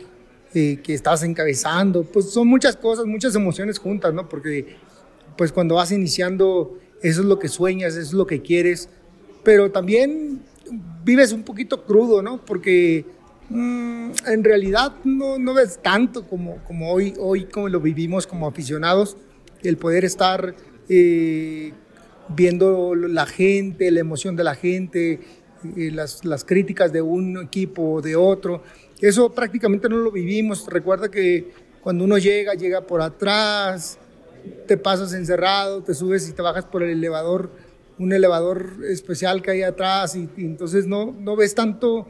eh, 0.56 0.80
que 0.84 0.96
estás 0.96 1.22
encabezando, 1.22 2.06
pues 2.06 2.32
son 2.32 2.48
muchas 2.48 2.76
cosas, 2.76 3.06
muchas 3.06 3.36
emociones 3.36 3.78
juntas, 3.78 4.12
¿no? 4.16 4.28
Porque 4.28 4.78
pues 5.38 5.52
cuando 5.52 5.76
vas 5.76 5.92
iniciando, 5.92 6.80
eso 7.04 7.22
es 7.22 7.28
lo 7.28 7.38
que 7.38 7.50
sueñas, 7.50 7.94
eso 7.94 8.02
es 8.02 8.14
lo 8.14 8.26
que 8.26 8.42
quieres, 8.42 8.90
pero 9.44 9.72
también 9.72 10.42
vives 11.04 11.34
un 11.34 11.44
poquito 11.44 11.86
crudo, 11.86 12.24
¿no? 12.24 12.44
Porque 12.44 13.06
mm, 13.48 14.10
en 14.26 14.44
realidad 14.44 14.94
no, 15.04 15.38
no, 15.38 15.54
ves 15.54 15.78
tanto 15.84 16.26
como, 16.28 16.64
como 16.64 16.92
hoy, 16.92 17.14
hoy 17.20 17.46
como 17.46 17.70
lo 17.70 17.80
vivimos 17.80 18.26
como 18.26 18.48
aficionados, 18.48 19.18
el 19.62 19.78
poder 19.78 20.04
estar 20.04 20.56
eh, 20.90 21.74
viendo 22.30 22.96
la 22.96 23.26
gente, 23.26 23.92
la 23.92 24.00
emoción 24.00 24.36
de 24.36 24.44
la 24.44 24.56
gente, 24.56 25.20
las, 25.76 26.26
las, 26.26 26.44
críticas 26.44 26.92
de 26.92 27.02
un 27.02 27.38
equipo 27.42 27.94
o 27.94 28.02
de 28.02 28.16
otro. 28.16 28.64
Eso 29.00 29.32
prácticamente 29.34 29.90
no 29.90 29.98
lo 29.98 30.12
vivimos. 30.12 30.68
Recuerda 30.68 31.10
que 31.10 31.52
cuando 31.82 32.04
uno 32.04 32.18
llega, 32.18 32.54
llega 32.54 32.82
por 32.82 33.02
atrás, 33.02 33.98
te 34.68 34.78
pasas 34.78 35.14
encerrado, 35.14 35.82
te 35.82 35.94
subes 35.94 36.28
y 36.30 36.34
te 36.34 36.42
bajas 36.42 36.66
por 36.66 36.84
el 36.84 36.90
elevador, 36.90 37.50
un 37.98 38.14
elevador 38.14 38.86
especial 38.90 39.42
que 39.42 39.52
hay 39.52 39.64
atrás 39.64 40.16
y, 40.16 40.30
entonces 40.38 40.88
no, 40.88 41.12
no 41.12 41.36
ves 41.36 41.56
tanto 41.56 42.08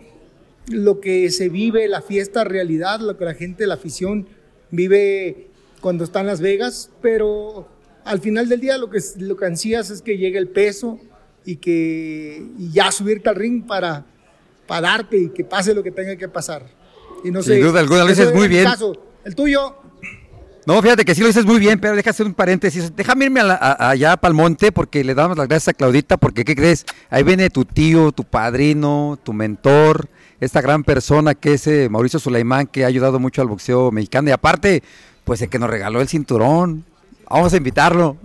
lo 0.68 1.00
que 1.02 1.30
se 1.32 1.50
vive, 1.50 1.88
la 1.88 2.02
fiesta, 2.02 2.44
realidad, 2.44 3.00
lo 3.00 3.18
que 3.18 3.26
la 3.26 3.34
gente, 3.34 3.68
la 3.68 3.74
afición 3.76 4.28
vive 4.70 5.48
cuando 5.82 6.04
está 6.04 6.22
en 6.22 6.28
Las 6.28 6.40
Vegas, 6.42 6.92
pero 7.02 7.68
al 8.06 8.20
final 8.20 8.50
del 8.50 8.60
día 8.60 8.78
lo 8.78 8.90
que, 8.90 9.00
lo 9.18 9.36
que 9.38 9.46
ansías 9.46 9.90
es 9.90 10.02
que 10.02 10.18
llegue 10.18 10.38
el 10.38 10.48
peso, 10.50 11.00
y 11.46 11.56
que 11.58 12.46
ya 12.58 12.92
subirte 12.92 13.30
al 13.30 13.36
ring 13.36 13.66
para, 13.66 14.06
para 14.68 14.82
darte 14.82 15.18
y 15.18 15.30
que 15.30 15.44
pase 15.44 15.74
lo 15.74 15.84
que 15.84 15.92
tenga 15.92 16.16
que 16.16 16.28
pasar. 16.28 16.66
Y 17.24 17.32
no 17.32 17.42
Sin 17.42 17.62
duda 17.62 17.80
alguna, 17.80 18.04
lo 18.04 18.10
dices 18.10 18.34
muy 18.34 18.48
bien. 18.48 18.68
el 19.24 19.36
tuyo. 19.36 19.78
No, 20.66 20.80
fíjate 20.80 21.04
que 21.04 21.16
sí 21.16 21.22
lo 21.22 21.28
dices 21.28 21.46
muy 21.46 21.60
bien, 21.60 21.80
pero 21.80 21.96
deja 21.96 22.12
hacer 22.12 22.26
un 22.26 22.36
paréntesis. 22.36 22.96
Déjame 22.96 23.26
irme 23.26 23.42
allá 23.42 24.16
para 24.18 24.30
el 24.30 24.36
monte 24.36 24.72
porque 24.72 25.04
le 25.04 25.16
damos 25.16 25.36
las 25.36 25.48
gracias 25.48 25.70
a 25.70 25.74
Claudita 25.74 26.18
porque, 26.18 26.46
¿qué 26.46 26.56
crees? 26.56 26.86
Ahí 27.10 27.24
viene 27.24 27.50
tu 27.50 27.66
tío, 27.66 28.12
tu 28.12 28.24
padrino, 28.24 29.18
tu 29.24 29.34
mentor, 29.34 30.08
esta 30.40 30.62
gran 30.62 30.84
persona 30.84 31.34
que 31.34 31.54
es 31.54 31.66
eh, 31.66 31.90
Mauricio 31.90 32.20
Sulaimán, 32.20 32.68
que 32.68 32.84
ha 32.84 32.88
ayudado 32.88 33.20
mucho 33.20 33.42
al 33.42 33.48
boxeo 33.48 33.92
mexicano. 33.92 34.30
Y 34.30 34.34
aparte, 34.34 34.84
pues 35.24 35.42
el 35.42 35.50
que 35.50 35.58
nos 35.58 35.70
regaló 35.70 36.00
el 36.00 36.08
cinturón, 36.08 36.86
Vamos 37.32 37.54
a 37.54 37.58
invitarlo. 37.58 38.18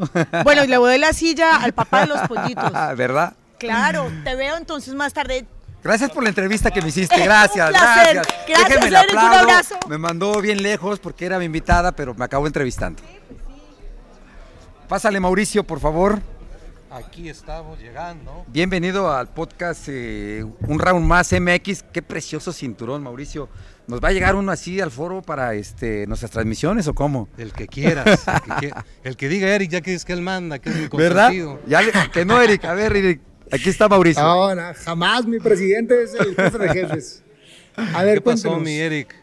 Bueno, 0.43 0.65
y 0.65 0.67
le 0.67 0.79
voy 0.79 0.95
a 0.95 0.99
la 0.99 1.13
silla 1.13 1.57
al 1.57 1.73
papá 1.73 2.01
de 2.01 2.07
los 2.09 2.21
pollitos. 2.23 2.73
¿Verdad? 2.97 3.35
Claro, 3.59 4.11
te 4.25 4.35
veo 4.35 4.57
entonces 4.57 4.95
más 4.95 5.13
tarde. 5.13 5.47
Gracias 5.83 6.11
por 6.11 6.25
la 6.25 6.31
entrevista 6.31 6.71
que 6.71 6.83
me 6.83 6.89
hiciste, 6.91 7.23
gracias, 7.23 7.71
gracias. 7.71 8.27
Gracias, 8.49 8.81
Déjenme 8.81 9.13
un 9.13 9.19
abrazo. 9.19 9.77
Me 9.89 9.99
mandó 9.99 10.41
bien 10.41 10.61
lejos 10.63 10.99
porque 10.99 11.25
era 11.25 11.39
mi 11.39 11.45
invitada, 11.45 11.93
pero 11.93 12.15
me 12.15 12.25
acabo 12.25 12.47
entrevistando. 12.47 13.01
Pásale, 14.89 15.21
Mauricio, 15.21 15.63
por 15.65 15.79
favor. 15.79 16.21
Aquí 16.91 17.29
estamos 17.29 17.79
llegando. 17.79 18.45
Bienvenido 18.49 19.13
al 19.13 19.29
podcast 19.29 19.85
eh, 19.89 20.45
Un 20.67 20.79
Round 20.79 21.07
Más 21.07 21.33
MX. 21.33 21.85
Qué 21.93 22.03
precioso 22.03 22.53
cinturón, 22.53 23.03
Mauricio. 23.03 23.49
¿Nos 23.87 24.01
va 24.01 24.09
a 24.09 24.13
llegar 24.13 24.35
uno 24.35 24.51
así 24.51 24.81
al 24.81 24.91
foro 24.91 25.23
para 25.23 25.55
este 25.55 26.07
nuestras 26.09 26.33
transmisiones 26.33 26.89
o 26.89 26.95
cómo? 26.95 27.29
El 27.39 27.53
que 27.53 27.69
quieras. 27.69 28.25
el, 29.05 29.17
que 29.17 29.29
diga 29.29 29.49
Eric, 29.49 29.71
ya 29.71 29.81
que 29.81 29.95
es 29.95 30.05
que 30.05 30.13
él 30.13 30.23
manda, 30.23 30.59
que 30.59 30.71
es 30.71 30.77
mi 30.77 30.89
consentido. 30.89 31.61
¿Verdad? 31.67 32.11
que 32.11 32.25
no, 32.25 32.43
Eric. 32.43 32.65
A 32.65 32.75
ver, 32.75 32.97
Eric, 32.97 33.21
aquí 33.53 33.69
está 33.69 33.89
Mauricio. 33.89 34.23
No, 34.23 34.55
no, 34.55 34.63
jamás 34.85 35.25
mi 35.27 35.39
presidente 35.39 36.03
es 36.03 36.15
el 36.15 36.35
jefe 36.35 36.59
de 36.59 36.69
jefes. 36.69 37.23
A 37.77 38.03
ver, 38.03 38.15
¿Qué 38.15 38.21
pasó, 38.23 38.59
mi 38.59 38.77
Eric? 38.77 39.15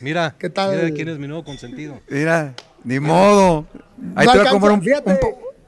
Mira, 0.00 0.34
¿Qué 0.38 0.48
tal? 0.48 0.76
mira 0.76 0.94
quién 0.94 1.08
es 1.08 1.18
mi 1.18 1.26
nuevo 1.26 1.44
consentido. 1.44 2.00
Mira, 2.08 2.54
ni 2.84 3.00
modo. 3.00 3.66
Ahí 4.14 4.26
te 4.26 4.38
voy 4.38 4.46
a 4.46 4.50
comprar 4.50 4.72
un, 4.72 4.82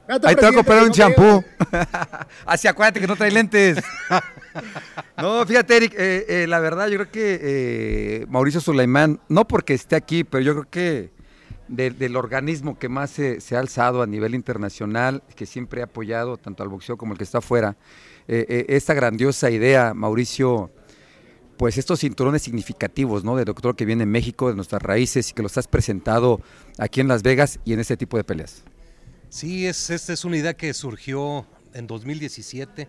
Ahí 0.07 0.35
te 0.35 0.41
voy 0.41 0.53
a 0.53 0.55
comprar 0.55 0.83
un 0.83 0.91
champú. 0.91 1.43
Así 2.45 2.67
acuérdate 2.67 2.99
que 2.99 3.07
no 3.07 3.15
trae 3.15 3.31
lentes. 3.31 3.77
no, 5.17 5.45
fíjate, 5.45 5.77
Eric, 5.77 5.93
eh, 5.97 6.25
eh, 6.27 6.47
la 6.47 6.59
verdad, 6.59 6.87
yo 6.87 6.97
creo 6.97 7.11
que 7.11 7.39
eh, 7.41 8.25
Mauricio 8.29 8.61
Sulaimán, 8.61 9.19
no 9.29 9.47
porque 9.47 9.73
esté 9.73 9.95
aquí, 9.95 10.23
pero 10.23 10.43
yo 10.43 10.53
creo 10.53 10.69
que 10.69 11.23
del 11.67 12.15
organismo 12.17 12.77
que 12.77 12.89
más 12.89 13.09
se, 13.11 13.39
ha 13.55 13.59
alzado 13.59 14.01
a 14.01 14.07
nivel 14.07 14.35
internacional, 14.35 15.23
que 15.35 15.45
siempre 15.45 15.81
ha 15.81 15.85
apoyado 15.85 16.37
tanto 16.37 16.61
al 16.61 16.69
boxeo 16.69 16.97
como 16.97 17.13
el 17.13 17.17
que 17.17 17.23
está 17.23 17.39
afuera, 17.39 17.77
esta 18.27 18.93
grandiosa 18.93 19.49
idea, 19.49 19.93
Mauricio, 19.93 20.71
pues 21.57 21.77
estos 21.77 22.01
cinturones 22.01 22.41
significativos, 22.43 23.23
¿no? 23.23 23.35
De 23.35 23.45
doctor 23.45 23.75
que 23.75 23.85
viene 23.85 24.03
en 24.03 24.11
México, 24.11 24.49
de 24.49 24.55
nuestras 24.55 24.81
raíces 24.81 25.31
y 25.31 25.33
que 25.33 25.41
los 25.41 25.57
has 25.57 25.67
presentado 25.67 26.41
aquí 26.77 27.01
en 27.01 27.07
Las 27.07 27.23
Vegas 27.23 27.59
y 27.65 27.73
en 27.73 27.79
este 27.79 27.97
tipo 27.97 28.17
de 28.17 28.23
peleas. 28.23 28.63
Sí, 29.29 29.65
es, 29.65 29.89
esta 29.89 30.13
es 30.13 30.25
una 30.25 30.37
idea 30.37 30.53
que 30.53 30.73
surgió 30.73 31.47
en 31.73 31.87
2017, 31.87 32.87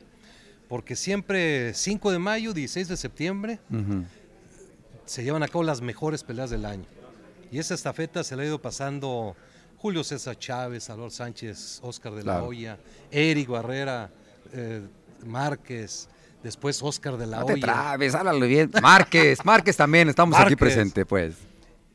porque 0.69 0.97
siempre 0.97 1.75
5 1.75 2.11
de 2.11 2.19
mayo, 2.19 2.53
16 2.53 2.89
de 2.89 2.97
septiembre, 2.97 3.61
se 5.05 5.23
llevan 5.23 5.43
a 5.43 5.49
cabo 5.49 5.63
las 5.65 5.81
mejores 5.81 6.25
peleas 6.25 6.51
del 6.51 6.65
año. 6.65 6.85
Y 7.51 7.59
esa 7.59 7.75
estafeta 7.75 8.25
se 8.25 8.37
le 8.37 8.43
ha 8.43 8.47
ido 8.47 8.61
pasando 8.61 9.37
Julio 9.77 10.03
César 10.03 10.39
Chávez, 10.39 10.85
Salvador 10.85 11.11
Sánchez, 11.11 11.81
Oscar 11.83 12.15
de 12.15 12.25
la 12.25 12.43
Hoya, 12.43 12.79
Eric 13.11 13.49
Barrera, 13.49 14.11
eh, 14.53 14.83
Márquez, 15.27 16.09
después 16.43 16.83
Oscar 16.83 17.17
de 17.17 17.27
la 17.27 17.41
no 17.41 17.47
Hoya. 17.47 17.55
te 17.55 17.61
trabes, 17.61 18.15
háblalo 18.15 18.47
bien. 18.47 18.71
Márquez, 18.83 19.39
Márquez 19.45 19.77
también, 19.77 20.09
estamos 20.09 20.39
aquí 20.39 20.57
presente, 20.57 21.05
pues. 21.05 21.35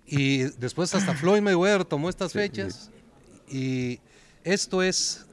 Y 0.05 0.43
después 0.59 0.93
hasta 0.95 1.13
Floyd 1.13 1.41
Mayweather 1.41 1.85
tomó 1.85 2.09
estas 2.09 2.33
fechas 2.33 2.89
y 3.47 3.99
esto 4.43 4.81
es 4.81 5.25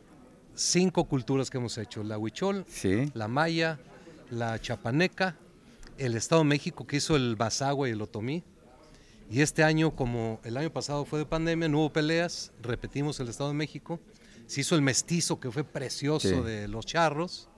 cinco 0.56 1.04
culturas 1.04 1.50
que 1.50 1.58
hemos 1.58 1.78
hecho, 1.78 2.02
la 2.02 2.18
huichol, 2.18 2.66
la 3.14 3.28
maya, 3.28 3.78
la 4.30 4.60
chapaneca, 4.60 5.36
el 5.98 6.16
Estado 6.16 6.42
de 6.42 6.48
México 6.48 6.86
que 6.86 6.96
hizo 6.96 7.14
el 7.14 7.36
basagua 7.36 7.88
y 7.88 7.92
el 7.92 8.02
otomí. 8.02 8.42
Y 9.30 9.40
este 9.40 9.64
año, 9.64 9.94
como 9.94 10.40
el 10.44 10.56
año 10.56 10.72
pasado 10.72 11.04
fue 11.04 11.18
de 11.20 11.26
pandemia, 11.26 11.68
no 11.68 11.80
hubo 11.80 11.92
peleas, 11.92 12.52
repetimos 12.62 13.20
el 13.20 13.28
Estado 13.28 13.50
de 13.50 13.56
México. 13.56 14.00
Se 14.46 14.60
hizo 14.60 14.74
el 14.76 14.82
mestizo 14.82 15.40
que 15.40 15.50
fue 15.50 15.64
precioso 15.64 16.42
de 16.42 16.68
los 16.68 16.86
charros 16.86 17.48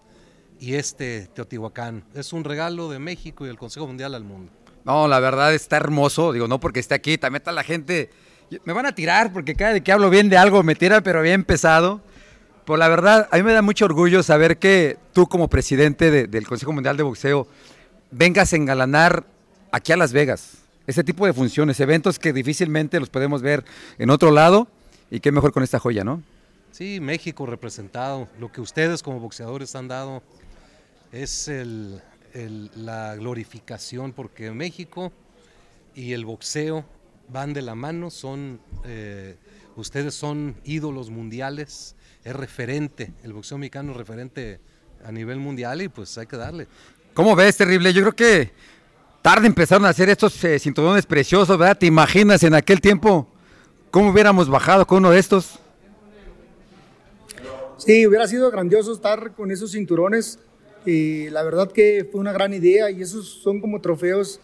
y 0.58 0.74
este 0.74 1.28
Teotihuacán. 1.34 2.04
Es 2.14 2.32
un 2.32 2.44
regalo 2.44 2.88
de 2.88 2.98
México 2.98 3.44
y 3.44 3.48
del 3.48 3.58
Consejo 3.58 3.86
Mundial 3.86 4.14
al 4.14 4.24
mundo. 4.24 4.52
No, 4.84 5.06
la 5.06 5.20
verdad 5.20 5.54
está 5.54 5.76
hermoso, 5.76 6.32
digo, 6.32 6.48
no 6.48 6.60
porque 6.60 6.80
esté 6.80 6.94
aquí, 6.94 7.18
también 7.18 7.40
está 7.40 7.52
la 7.52 7.64
gente 7.64 8.10
me 8.64 8.72
van 8.72 8.86
a 8.86 8.94
tirar 8.94 9.32
porque 9.32 9.54
cada 9.54 9.74
vez 9.74 9.82
que 9.82 9.92
hablo 9.92 10.10
bien 10.10 10.28
de 10.28 10.36
algo 10.36 10.62
me 10.62 10.74
tiran, 10.74 11.02
pero 11.02 11.22
bien 11.22 11.44
pesado. 11.44 12.00
Pues 12.68 12.78
la 12.78 12.88
verdad, 12.88 13.30
a 13.32 13.36
mí 13.38 13.42
me 13.44 13.54
da 13.54 13.62
mucho 13.62 13.86
orgullo 13.86 14.22
saber 14.22 14.58
que 14.58 14.98
tú 15.14 15.26
como 15.26 15.48
presidente 15.48 16.26
del 16.26 16.46
Consejo 16.46 16.70
Mundial 16.70 16.98
de 16.98 17.02
Boxeo 17.02 17.48
vengas 18.10 18.52
a 18.52 18.56
engalanar 18.56 19.24
aquí 19.72 19.92
a 19.92 19.96
Las 19.96 20.12
Vegas. 20.12 20.58
Ese 20.86 21.02
tipo 21.02 21.24
de 21.24 21.32
funciones, 21.32 21.80
eventos 21.80 22.18
que 22.18 22.30
difícilmente 22.34 23.00
los 23.00 23.08
podemos 23.08 23.40
ver 23.40 23.64
en 23.96 24.10
otro 24.10 24.30
lado 24.32 24.68
y 25.10 25.20
qué 25.20 25.32
mejor 25.32 25.50
con 25.54 25.62
esta 25.62 25.78
joya, 25.78 26.04
¿no? 26.04 26.22
Sí, 26.70 27.00
México 27.00 27.46
representado. 27.46 28.28
Lo 28.38 28.52
que 28.52 28.60
ustedes 28.60 29.02
como 29.02 29.18
boxeadores 29.18 29.74
han 29.74 29.88
dado 29.88 30.22
es 31.10 31.50
la 32.34 33.16
glorificación 33.16 34.12
porque 34.12 34.50
México 34.50 35.10
y 35.94 36.12
el 36.12 36.26
boxeo 36.26 36.84
van 37.30 37.54
de 37.54 37.62
la 37.62 37.74
mano, 37.74 38.10
son, 38.10 38.60
eh, 38.84 39.36
ustedes 39.74 40.14
son 40.14 40.54
ídolos 40.64 41.08
mundiales, 41.08 41.94
es 42.24 42.34
referente, 42.34 43.12
el 43.24 43.32
boxeo 43.32 43.58
mexicano 43.58 43.92
es 43.92 43.98
referente 43.98 44.60
a 45.04 45.12
nivel 45.12 45.38
mundial 45.38 45.82
y 45.82 45.88
pues 45.88 46.16
hay 46.18 46.26
que 46.26 46.36
darle. 46.36 46.66
¿Cómo 47.14 47.34
ves, 47.34 47.56
terrible? 47.56 47.92
Yo 47.92 48.02
creo 48.02 48.14
que 48.14 48.50
tarde 49.22 49.46
empezaron 49.46 49.84
a 49.86 49.90
hacer 49.90 50.08
estos 50.08 50.42
eh, 50.44 50.58
cinturones 50.58 51.06
preciosos, 51.06 51.56
¿verdad? 51.58 51.78
¿Te 51.78 51.86
imaginas 51.86 52.42
en 52.42 52.54
aquel 52.54 52.80
tiempo 52.80 53.28
cómo 53.90 54.10
hubiéramos 54.10 54.48
bajado 54.48 54.86
con 54.86 54.98
uno 54.98 55.10
de 55.10 55.18
estos? 55.18 55.58
Sí, 57.76 58.06
hubiera 58.06 58.26
sido 58.26 58.50
grandioso 58.50 58.92
estar 58.92 59.32
con 59.32 59.50
esos 59.50 59.72
cinturones. 59.72 60.38
y 60.84 61.30
la 61.30 61.42
verdad 61.42 61.70
que 61.70 62.08
fue 62.10 62.20
una 62.20 62.32
gran 62.32 62.54
idea 62.54 62.90
y 62.90 63.02
esos 63.02 63.28
son 63.42 63.60
como 63.60 63.80
trofeos, 63.80 64.40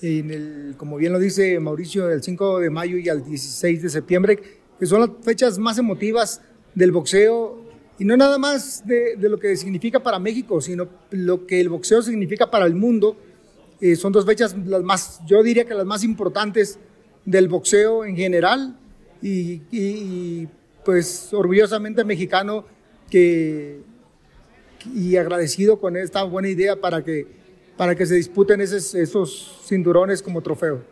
en 0.00 0.30
el, 0.30 0.74
como 0.76 0.96
bien 0.96 1.12
lo 1.12 1.18
dice 1.18 1.58
Mauricio, 1.60 2.06
del 2.06 2.22
5 2.22 2.60
de 2.60 2.70
mayo 2.70 2.98
y 2.98 3.08
al 3.08 3.24
16 3.24 3.82
de 3.82 3.90
septiembre, 3.90 4.38
que 4.78 4.86
son 4.86 5.00
las 5.00 5.10
fechas 5.22 5.58
más 5.58 5.78
emotivas 5.78 6.40
del 6.74 6.92
boxeo 6.92 7.64
y 7.98 8.04
no 8.04 8.16
nada 8.16 8.38
más 8.38 8.86
de, 8.86 9.16
lo 9.18 9.38
que 9.38 9.56
significa 9.56 10.00
para 10.00 10.18
México, 10.18 10.60
sino 10.60 10.88
lo 11.10 11.46
que 11.46 11.60
el 11.60 11.68
boxeo 11.68 12.00
significa 12.02 12.50
para 12.50 12.66
el 12.66 12.74
mundo. 12.74 13.16
Eh, 13.80 13.96
son 13.96 14.12
dos 14.12 14.24
fechas 14.24 14.56
las 14.66 14.82
más, 14.82 15.20
yo 15.26 15.42
diría 15.42 15.64
que 15.64 15.74
las 15.74 15.86
más 15.86 16.04
importantes 16.04 16.78
del 17.24 17.48
boxeo 17.48 18.04
en 18.04 18.16
general 18.16 18.78
y, 19.20 19.62
y 19.70 20.48
pues 20.84 21.32
orgullosamente 21.32 22.04
mexicano 22.04 22.64
que, 23.10 23.80
y 24.94 25.16
agradecido 25.16 25.80
con 25.80 25.96
esta 25.96 26.22
buena 26.22 26.48
idea 26.48 26.76
para 26.76 27.02
que, 27.02 27.26
para 27.76 27.94
que 27.94 28.06
se 28.06 28.14
disputen 28.14 28.60
esos, 28.60 28.94
esos 28.94 29.60
cinturones 29.66 30.22
como 30.22 30.42
trofeo. 30.42 30.82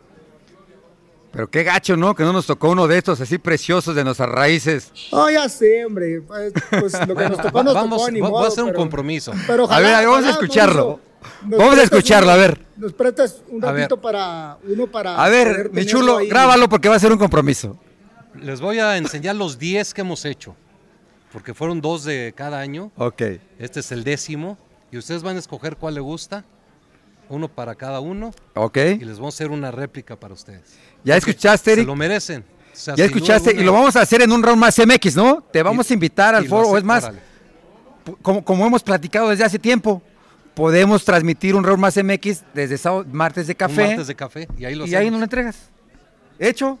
Pero 1.31 1.49
qué 1.49 1.63
gacho, 1.63 1.97
¿no? 1.97 2.15
Que 2.15 2.23
no 2.23 2.33
nos 2.33 2.45
tocó 2.45 2.69
uno 2.69 2.87
de 2.87 2.97
estos 2.97 3.19
así 3.21 3.37
preciosos 3.37 3.95
de 3.95 4.03
nuestras 4.03 4.29
raíces. 4.29 4.91
Oh, 5.11 5.29
ya 5.29 5.47
sé, 5.49 5.85
hombre. 5.85 6.21
Pues, 6.21 6.53
pues 6.79 7.07
lo 7.07 7.15
que 7.15 7.29
nos 7.29 7.41
tocó 7.41 7.63
nos 7.63 7.73
vamos, 7.73 7.99
tocó, 7.99 8.11
ni 8.11 8.21
Va 8.21 8.47
a 8.47 8.51
ser 8.51 8.63
un 8.63 8.73
compromiso. 8.73 9.33
Pero 9.45 9.69
a 9.69 9.79
ver, 9.79 10.05
vamos 10.05 10.25
a 10.25 10.31
escucharlo. 10.31 10.99
Vamos 11.43 11.77
a 11.77 11.83
escucharlo, 11.83 12.31
a 12.31 12.37
ver. 12.37 12.65
Nos 12.77 12.93
prestas 12.93 13.41
un 13.49 13.61
ratito 13.61 13.99
para 13.99 14.57
uno 14.67 14.87
para. 14.87 15.21
A 15.21 15.29
ver, 15.29 15.69
mi 15.71 15.85
chulo, 15.85 16.19
grábalo 16.27 16.69
porque 16.69 16.89
va 16.89 16.95
a 16.95 16.99
ser 16.99 17.11
un 17.11 17.17
compromiso. 17.17 17.77
Les 18.41 18.61
voy 18.61 18.79
a 18.79 18.97
enseñar 18.97 19.35
los 19.35 19.57
10 19.57 19.93
que 19.93 20.01
hemos 20.01 20.23
hecho 20.25 20.55
porque 21.31 21.53
fueron 21.53 21.81
dos 21.81 22.03
de 22.03 22.33
cada 22.35 22.59
año. 22.59 22.91
Ok. 22.97 23.21
Este 23.59 23.81
es 23.81 23.91
el 23.91 24.03
décimo. 24.03 24.57
Y 24.91 24.97
ustedes 24.97 25.21
van 25.23 25.35
a 25.35 25.39
escoger 25.39 25.75
cuál 25.75 25.95
le 25.95 25.99
gusta. 25.99 26.45
Uno 27.29 27.47
para 27.47 27.75
cada 27.75 27.99
uno. 27.99 28.31
Ok. 28.55 28.77
Y 28.77 29.05
les 29.05 29.17
vamos 29.17 29.33
a 29.33 29.37
hacer 29.37 29.51
una 29.51 29.71
réplica 29.71 30.15
para 30.15 30.33
ustedes. 30.33 30.77
¿Ya 31.03 31.17
escuchaste, 31.17 31.73
Eric? 31.73 31.83
Se 31.83 31.87
lo 31.87 31.95
merecen. 31.95 32.45
ya 32.95 33.05
escuchaste. 33.05 33.51
Y 33.51 33.63
lo 33.63 33.73
vamos 33.73 33.95
a 33.95 34.01
hacer 34.01 34.21
en 34.21 34.31
un 34.31 34.41
round 34.41 34.59
más 34.59 34.77
MX, 34.77 35.15
¿no? 35.15 35.43
Te 35.51 35.61
vamos 35.63 35.89
a 35.89 35.93
invitar 35.93 36.35
al 36.35 36.47
foro. 36.47 36.69
O 36.69 36.77
es 36.77 36.83
más, 36.83 37.11
como, 38.21 38.43
como 38.43 38.65
hemos 38.65 38.83
platicado 38.83 39.29
desde 39.29 39.43
hace 39.43 39.59
tiempo, 39.59 40.01
podemos 40.53 41.03
transmitir 41.05 41.55
un 41.55 41.63
round 41.63 41.79
más 41.79 41.97
MX 42.01 42.43
desde 42.53 42.77
sábado, 42.77 43.05
martes 43.11 43.47
de 43.47 43.55
café. 43.55 43.87
martes 43.87 44.07
de 44.07 44.15
café. 44.15 44.47
Y 44.57 44.65
ahí 44.65 44.75
lo 44.75 44.87
Y 44.87 44.95
ahí 44.95 45.09
nos 45.09 45.19
lo 45.19 45.25
entregas. 45.25 45.69
¿Hecho? 46.39 46.79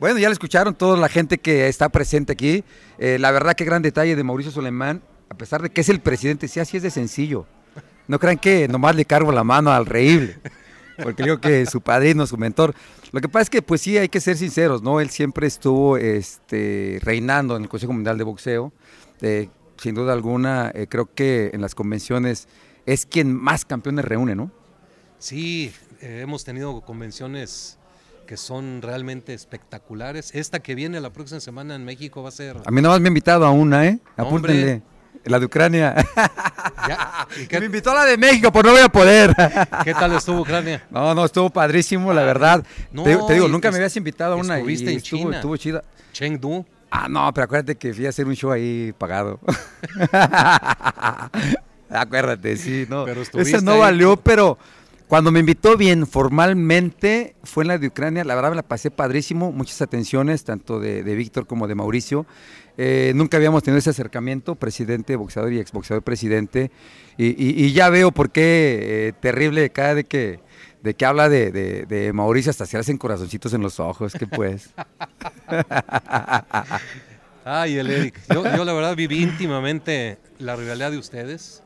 Bueno, 0.00 0.18
ya 0.18 0.28
lo 0.28 0.32
escucharon 0.32 0.74
toda 0.74 0.96
la 0.96 1.08
gente 1.08 1.38
que 1.38 1.68
está 1.68 1.88
presente 1.88 2.32
aquí. 2.32 2.64
Eh, 2.98 3.18
la 3.18 3.30
verdad, 3.30 3.54
qué 3.54 3.64
gran 3.64 3.82
detalle 3.82 4.16
de 4.16 4.24
Mauricio 4.24 4.50
Solemán, 4.50 5.02
a 5.28 5.34
pesar 5.34 5.62
de 5.62 5.70
que 5.70 5.80
es 5.80 5.88
el 5.88 6.00
presidente, 6.00 6.48
sí, 6.48 6.60
así 6.60 6.76
es 6.76 6.82
de 6.82 6.90
sencillo. 6.90 7.46
No 8.08 8.18
crean 8.18 8.38
que 8.38 8.68
nomás 8.68 8.96
le 8.96 9.04
cargo 9.04 9.32
la 9.32 9.44
mano 9.44 9.70
al 9.70 9.86
reíble, 9.86 10.38
porque 11.02 11.22
digo 11.22 11.40
que 11.40 11.66
su 11.66 11.80
padrino, 11.80 12.26
su 12.26 12.36
mentor. 12.36 12.74
Lo 13.12 13.20
que 13.20 13.28
pasa 13.28 13.42
es 13.42 13.50
que, 13.50 13.62
pues 13.62 13.80
sí, 13.80 13.98
hay 13.98 14.08
que 14.08 14.20
ser 14.20 14.36
sinceros, 14.36 14.82
¿no? 14.82 15.00
Él 15.00 15.10
siempre 15.10 15.46
estuvo 15.46 15.96
este, 15.96 16.98
reinando 17.02 17.56
en 17.56 17.62
el 17.62 17.68
Consejo 17.68 17.92
Mundial 17.92 18.18
de 18.18 18.24
Boxeo. 18.24 18.72
Eh, 19.20 19.48
sin 19.76 19.94
duda 19.94 20.12
alguna, 20.12 20.70
eh, 20.74 20.86
creo 20.88 21.12
que 21.14 21.50
en 21.52 21.60
las 21.60 21.74
convenciones 21.74 22.48
es 22.86 23.06
quien 23.06 23.34
más 23.34 23.64
campeones 23.64 24.04
reúne, 24.04 24.34
¿no? 24.34 24.50
Sí, 25.18 25.72
hemos 26.00 26.44
tenido 26.44 26.80
convenciones 26.80 27.78
que 28.26 28.36
son 28.36 28.82
realmente 28.82 29.34
espectaculares. 29.34 30.34
Esta 30.34 30.60
que 30.60 30.74
viene 30.74 31.00
la 31.00 31.12
próxima 31.12 31.40
semana 31.40 31.74
en 31.74 31.84
México 31.84 32.22
va 32.22 32.30
a 32.30 32.32
ser... 32.32 32.56
A 32.64 32.70
mí 32.70 32.80
nada 32.80 32.94
más 32.94 33.00
me 33.00 33.08
ha 33.08 33.10
invitado 33.10 33.44
a 33.44 33.50
una, 33.50 33.86
¿eh? 33.86 33.98
Apúntenle. 34.16 34.82
La 35.24 35.38
de 35.38 35.46
Ucrania. 35.46 35.94
Me 37.50 37.64
invitó 37.64 37.92
a 37.92 37.94
la 37.94 38.04
de 38.04 38.16
México, 38.16 38.52
pues 38.52 38.64
no 38.64 38.72
voy 38.72 38.80
a 38.80 38.88
poder. 38.88 39.34
¿Qué 39.84 39.94
tal 39.94 40.12
estuvo 40.14 40.40
Ucrania? 40.40 40.82
No, 40.90 41.14
no, 41.14 41.24
estuvo 41.24 41.48
padrísimo, 41.50 42.12
la 42.12 42.22
verdad. 42.24 42.64
te, 42.92 43.34
digo, 43.34 43.48
nunca 43.48 43.70
me 43.70 43.76
habías 43.76 43.96
invitado 43.96 44.34
a 44.34 44.36
una. 44.36 44.56
Estuviste 44.56 44.90
en 44.90 44.96
estuvo, 44.96 45.18
China. 45.22 45.36
Estuvo 45.36 45.56
chida. 45.56 45.84
Chengdu. 46.12 46.64
Ah, 46.90 47.08
no, 47.08 47.32
pero 47.32 47.44
acuérdate 47.44 47.76
que 47.76 47.94
fui 47.94 48.04
a 48.04 48.10
hacer 48.10 48.26
un 48.26 48.34
show 48.34 48.50
ahí 48.50 48.92
pagado. 48.98 49.40
acuérdate, 51.88 52.56
sí, 52.56 52.86
no. 52.88 53.04
Pero 53.04 53.22
Ese 53.22 53.62
no 53.62 53.78
valió, 53.78 54.16
pero 54.16 54.58
cuando 55.12 55.30
me 55.30 55.40
invitó 55.40 55.76
bien 55.76 56.06
formalmente 56.06 57.36
fue 57.44 57.64
en 57.64 57.68
la 57.68 57.76
de 57.76 57.88
Ucrania, 57.88 58.24
la 58.24 58.34
verdad 58.34 58.48
me 58.48 58.56
la 58.56 58.62
pasé 58.62 58.90
padrísimo, 58.90 59.52
muchas 59.52 59.82
atenciones, 59.82 60.42
tanto 60.42 60.80
de, 60.80 61.02
Víctor 61.02 61.46
como 61.46 61.68
de 61.68 61.74
Mauricio. 61.74 62.24
Eh, 62.78 63.12
nunca 63.14 63.36
habíamos 63.36 63.62
tenido 63.62 63.78
ese 63.78 63.90
acercamiento, 63.90 64.54
presidente, 64.54 65.14
boxeador 65.16 65.52
y 65.52 65.58
exboxeador 65.58 66.02
presidente, 66.02 66.70
y, 67.18 67.72
ya 67.74 67.90
veo 67.90 68.10
por 68.10 68.30
qué 68.30 68.78
eh, 68.80 69.12
terrible 69.20 69.68
cada 69.68 69.94
de 69.94 70.04
que, 70.04 70.40
de 70.82 70.94
que 70.94 71.04
habla 71.04 71.28
de, 71.28 72.10
Mauricio 72.14 72.48
hasta 72.48 72.64
se 72.64 72.78
hacen 72.78 72.96
corazoncitos 72.96 73.52
en 73.52 73.60
los 73.60 73.80
ojos, 73.80 74.14
que 74.14 74.26
pues. 74.26 74.70
Ay, 77.44 77.76
el 77.76 77.90
Eric, 77.90 78.18
yo, 78.32 78.64
la 78.64 78.72
verdad 78.72 78.96
viví 78.96 79.22
íntimamente 79.22 80.16
la 80.38 80.56
rivalidad 80.56 80.90
de 80.90 80.96
ustedes. 80.96 81.62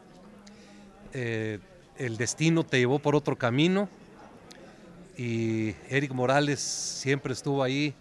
Eh, 1.13 1.61
el 1.99 2.17
destino 2.17 2.65
te 2.65 2.79
llevó 2.79 2.99
por 2.99 3.15
otro 3.15 3.37
camino 3.37 3.89
y 5.17 5.75
Eric 5.89 6.13
Morales 6.13 6.61
siempre 6.61 7.33
estuvo 7.33 7.63
ahí 7.63 7.95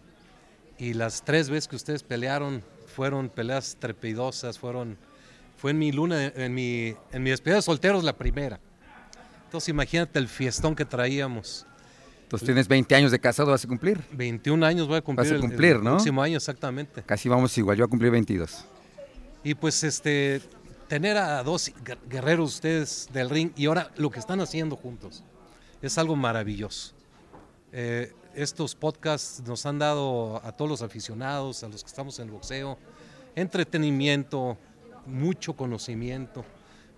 y 0.77 0.93
las 0.93 1.23
tres 1.23 1.49
veces 1.49 1.67
que 1.67 1.75
ustedes 1.75 2.03
pelearon 2.03 2.63
fueron 2.87 3.29
peleas 3.29 3.77
trepidosas, 3.79 4.57
fueron, 4.57 4.97
fue 5.57 5.71
en 5.71 5.79
mi 5.79 5.91
luna, 5.91 6.25
en 6.35 6.53
mi, 6.53 6.95
en 7.11 7.23
mi 7.23 7.29
despedida 7.29 7.57
de 7.57 7.61
solteros 7.61 8.03
la 8.03 8.13
primera. 8.17 8.59
Entonces 9.45 9.69
imagínate 9.69 10.19
el 10.19 10.27
fiestón 10.27 10.75
que 10.75 10.85
traíamos. 10.85 11.65
Entonces 12.23 12.45
tienes 12.45 12.67
20 12.67 12.95
años 12.95 13.11
de 13.11 13.19
casado, 13.19 13.51
vas 13.51 13.63
a 13.63 13.67
cumplir. 13.67 13.99
21 14.11 14.65
años 14.65 14.87
voy 14.87 14.97
a 14.97 15.01
cumplir. 15.01 15.31
Vas 15.31 15.37
a 15.37 15.41
cumplir, 15.41 15.71
el, 15.71 15.77
el 15.77 15.83
próximo 15.83 16.23
año, 16.23 16.37
exactamente. 16.37 17.03
Casi 17.03 17.29
vamos 17.29 17.57
igual, 17.57 17.77
yo 17.77 17.85
a 17.85 17.87
cumplir 17.87 18.11
22. 18.11 18.65
Y 19.43 19.53
pues 19.53 19.83
este, 19.83 20.41
tener 20.87 21.17
a 21.17 21.43
dos 21.43 21.71
guerreros 22.07 22.55
ustedes 22.55 23.09
del 23.11 23.29
ring 23.29 23.51
y 23.55 23.65
ahora 23.65 23.91
lo 23.97 24.09
que 24.09 24.19
están 24.19 24.41
haciendo 24.41 24.75
juntos 24.75 25.23
es 25.81 25.97
algo 25.97 26.15
maravilloso. 26.15 26.93
Eh, 27.71 28.13
estos 28.33 28.75
podcasts 28.75 29.41
nos 29.45 29.65
han 29.65 29.79
dado 29.79 30.41
a 30.43 30.51
todos 30.51 30.69
los 30.69 30.81
aficionados, 30.81 31.63
a 31.63 31.69
los 31.69 31.83
que 31.83 31.87
estamos 31.87 32.19
en 32.19 32.25
el 32.25 32.31
boxeo, 32.31 32.77
entretenimiento, 33.35 34.57
mucho 35.05 35.53
conocimiento, 35.53 36.43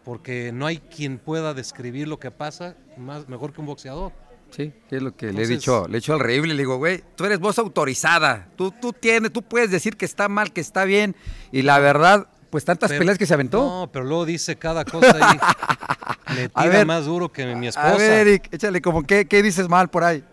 porque 0.03 0.51
no 0.53 0.65
hay 0.65 0.77
quien 0.77 1.19
pueda 1.19 1.53
describir 1.53 2.07
lo 2.07 2.19
que 2.19 2.31
pasa 2.31 2.75
más, 2.97 3.27
mejor 3.27 3.53
que 3.53 3.61
un 3.61 3.67
boxeador. 3.67 4.11
Sí, 4.51 4.71
es 4.89 5.01
lo 5.01 5.15
que 5.15 5.33
le 5.33 5.43
he 5.43 5.47
dicho, 5.47 5.87
le 5.87 5.97
he 5.97 5.99
dicho 5.99 6.13
al 6.13 6.21
reíble, 6.21 6.53
le 6.53 6.61
digo, 6.61 6.77
güey, 6.77 7.03
tú 7.15 7.25
eres 7.25 7.39
voz 7.39 7.59
autorizada, 7.59 8.47
tú, 8.55 8.71
tú 8.71 8.93
tienes, 8.93 9.33
tú 9.33 9.41
puedes 9.41 9.69
decir 9.69 9.97
que 9.97 10.05
está 10.05 10.29
mal, 10.29 10.53
que 10.53 10.61
está 10.61 10.85
bien, 10.85 11.15
y 11.51 11.63
la 11.63 11.79
verdad, 11.79 12.29
pues 12.49 12.65
tantas 12.65 12.91
peleas 12.91 13.17
que 13.17 13.25
se 13.25 13.33
aventó. 13.33 13.59
No, 13.59 13.89
pero 13.91 14.05
luego 14.05 14.25
dice 14.25 14.55
cada 14.55 14.85
cosa 14.85 15.15
ahí. 15.19 15.37
Le 16.35 16.49
tira 16.49 16.85
más 16.85 17.05
duro 17.05 17.31
que 17.31 17.55
mi 17.55 17.67
esposa. 17.67 17.93
A 17.93 17.97
ver, 17.97 18.27
Eric, 18.27 18.49
échale 18.51 18.81
como, 18.81 19.03
¿qué, 19.03 19.25
¿qué 19.25 19.41
dices 19.41 19.69
mal 19.69 19.89
por 19.89 20.03
ahí? 20.03 20.23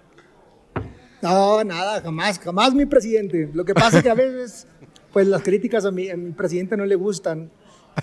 No, 1.23 1.65
nada, 1.65 2.03
jamás, 2.03 2.39
jamás 2.39 2.75
mi 2.75 2.85
presidente. 2.85 3.49
Lo 3.55 3.65
que 3.65 3.75
pasa 3.75 3.99
es 3.99 4.03
que 4.03 4.11
a 4.11 4.15
veces, 4.15 4.67
pues 5.13 5.27
las 5.27 5.43
críticas 5.43 5.85
a 5.85 5.91
mi, 5.91 6.11
a 6.11 6.17
mi 6.17 6.33
presidente 6.33 6.77
no 6.77 6.85
le 6.85 6.97
gustan 6.97 7.51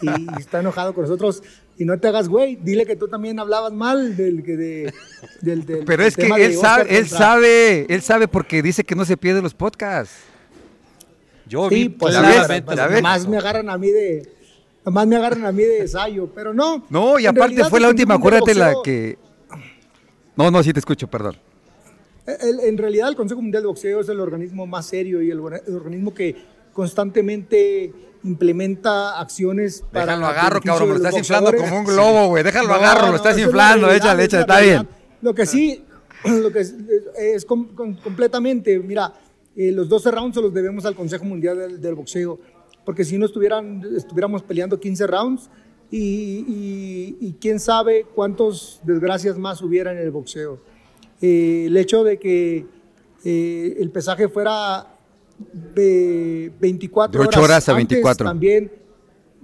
y, 0.01 0.39
está 0.39 0.61
enojado 0.61 0.93
con 0.93 1.03
nosotros. 1.03 1.43
Y 1.77 1.85
no 1.85 1.99
te 1.99 2.07
hagas 2.07 2.27
güey, 2.27 2.55
dile 2.55 2.85
que 2.85 2.95
tú 2.95 3.07
también 3.07 3.39
hablabas 3.39 3.73
mal 3.73 4.15
del, 4.15 4.43
de, 4.43 4.93
del, 5.41 5.65
del 5.65 5.85
Pero 5.85 6.03
es 6.03 6.15
que 6.15 6.27
él 6.27 6.55
sabe, 6.55 6.97
él 6.97 7.07
sabe, 7.07 7.85
él 7.93 8.01
sabe 8.01 8.27
porque 8.27 8.61
dice 8.61 8.83
que 8.83 8.95
no 8.95 9.05
se 9.05 9.17
pierde 9.17 9.41
los 9.41 9.53
podcasts. 9.53 10.30
Yo 11.51 11.67
sí, 11.67 11.89
pues 11.89 12.13
la 12.13 13.01
más 13.01 13.27
me 13.27 13.35
agarran 13.35 13.69
a 13.69 13.77
mí 13.77 13.91
de 13.91 14.25
más 14.85 15.05
me 15.05 15.17
agarran 15.17 15.45
a 15.45 15.51
mí 15.51 15.61
de 15.63 15.81
ensayo, 15.81 16.29
pero 16.33 16.53
no. 16.53 16.85
No, 16.89 17.19
y 17.19 17.25
aparte 17.25 17.65
fue 17.65 17.81
la 17.81 17.89
última, 17.89 18.15
acuérdate 18.15 18.55
la 18.55 18.73
que 18.81 19.17
No, 20.37 20.49
no, 20.49 20.63
sí 20.63 20.71
te 20.71 20.79
escucho, 20.79 21.07
perdón. 21.07 21.35
en 22.25 22.77
realidad 22.77 23.09
el 23.09 23.17
Consejo 23.17 23.41
Mundial 23.41 23.63
de 23.63 23.67
Boxeo 23.67 23.99
es 23.99 24.07
el 24.07 24.21
organismo 24.21 24.65
más 24.65 24.85
serio 24.85 25.21
y 25.21 25.29
el, 25.29 25.41
organismo 25.41 26.13
que 26.13 26.37
constantemente 26.71 27.91
implementa 28.23 29.19
acciones 29.19 29.83
para 29.91 30.05
Déjalo 30.05 30.27
agarro, 30.27 30.61
cabrón, 30.61 30.87
me 30.87 30.99
lo 30.99 31.05
estás 31.05 31.17
inflando 31.17 31.53
como 31.53 31.79
un 31.79 31.83
globo, 31.83 32.27
güey. 32.27 32.45
Déjalo 32.45 32.73
agarro, 32.73 33.09
lo 33.09 33.17
estás 33.17 33.37
inflando, 33.37 33.91
échale, 33.91 34.23
échale, 34.23 34.41
está 34.41 34.61
bien. 34.61 34.87
Lo 35.21 35.35
que 35.35 35.45
sí 35.45 35.83
lo 36.23 36.49
que 36.49 36.61
es, 36.61 37.45
completamente, 37.45 38.79
mira, 38.79 39.11
eh, 39.55 39.71
los 39.71 39.89
12 39.89 40.11
rounds 40.11 40.35
se 40.35 40.41
los 40.41 40.53
debemos 40.53 40.85
al 40.85 40.95
Consejo 40.95 41.25
Mundial 41.25 41.81
del, 41.81 41.95
Boxeo, 41.95 42.39
porque 42.85 43.03
si 43.03 43.17
no 43.17 43.25
estuvieran, 43.25 43.83
estuviéramos 43.95 44.43
peleando 44.43 44.79
15 44.79 45.07
rounds 45.07 45.49
y, 45.91 47.35
quién 47.41 47.59
sabe 47.59 48.05
cuántos 48.15 48.79
desgracias 48.83 49.37
más 49.37 49.61
hubiera 49.61 49.91
en 49.91 49.97
el 49.97 50.11
boxeo. 50.11 50.59
Eh, 51.21 51.65
el 51.67 51.75
hecho 51.75 52.03
de 52.03 52.17
que 52.17 52.65
eh, 53.25 53.75
el 53.77 53.91
pesaje 53.91 54.29
fuera 54.29 54.87
de 55.75 56.51
24 56.59 57.21
de 57.21 57.27
8 57.27 57.41
horas, 57.41 57.67
a 57.67 57.73
24. 57.73 58.25
también 58.25 58.71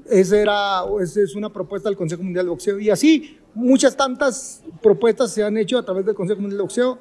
esa, 0.09 0.39
era, 0.39 0.83
esa 1.01 1.21
es 1.21 1.35
una 1.35 1.51
propuesta 1.51 1.89
del 1.89 1.97
Consejo 1.97 2.23
Mundial 2.23 2.45
de 2.45 2.49
Boxeo. 2.51 2.79
Y 2.79 2.89
así, 2.89 3.37
muchas 3.53 3.97
tantas 3.97 4.63
propuestas 4.81 5.33
se 5.33 5.43
han 5.43 5.57
hecho 5.57 5.77
a 5.77 5.83
través 5.83 6.05
del 6.05 6.15
Consejo 6.15 6.39
Mundial 6.39 6.59
de 6.59 6.63
Boxeo. 6.63 6.99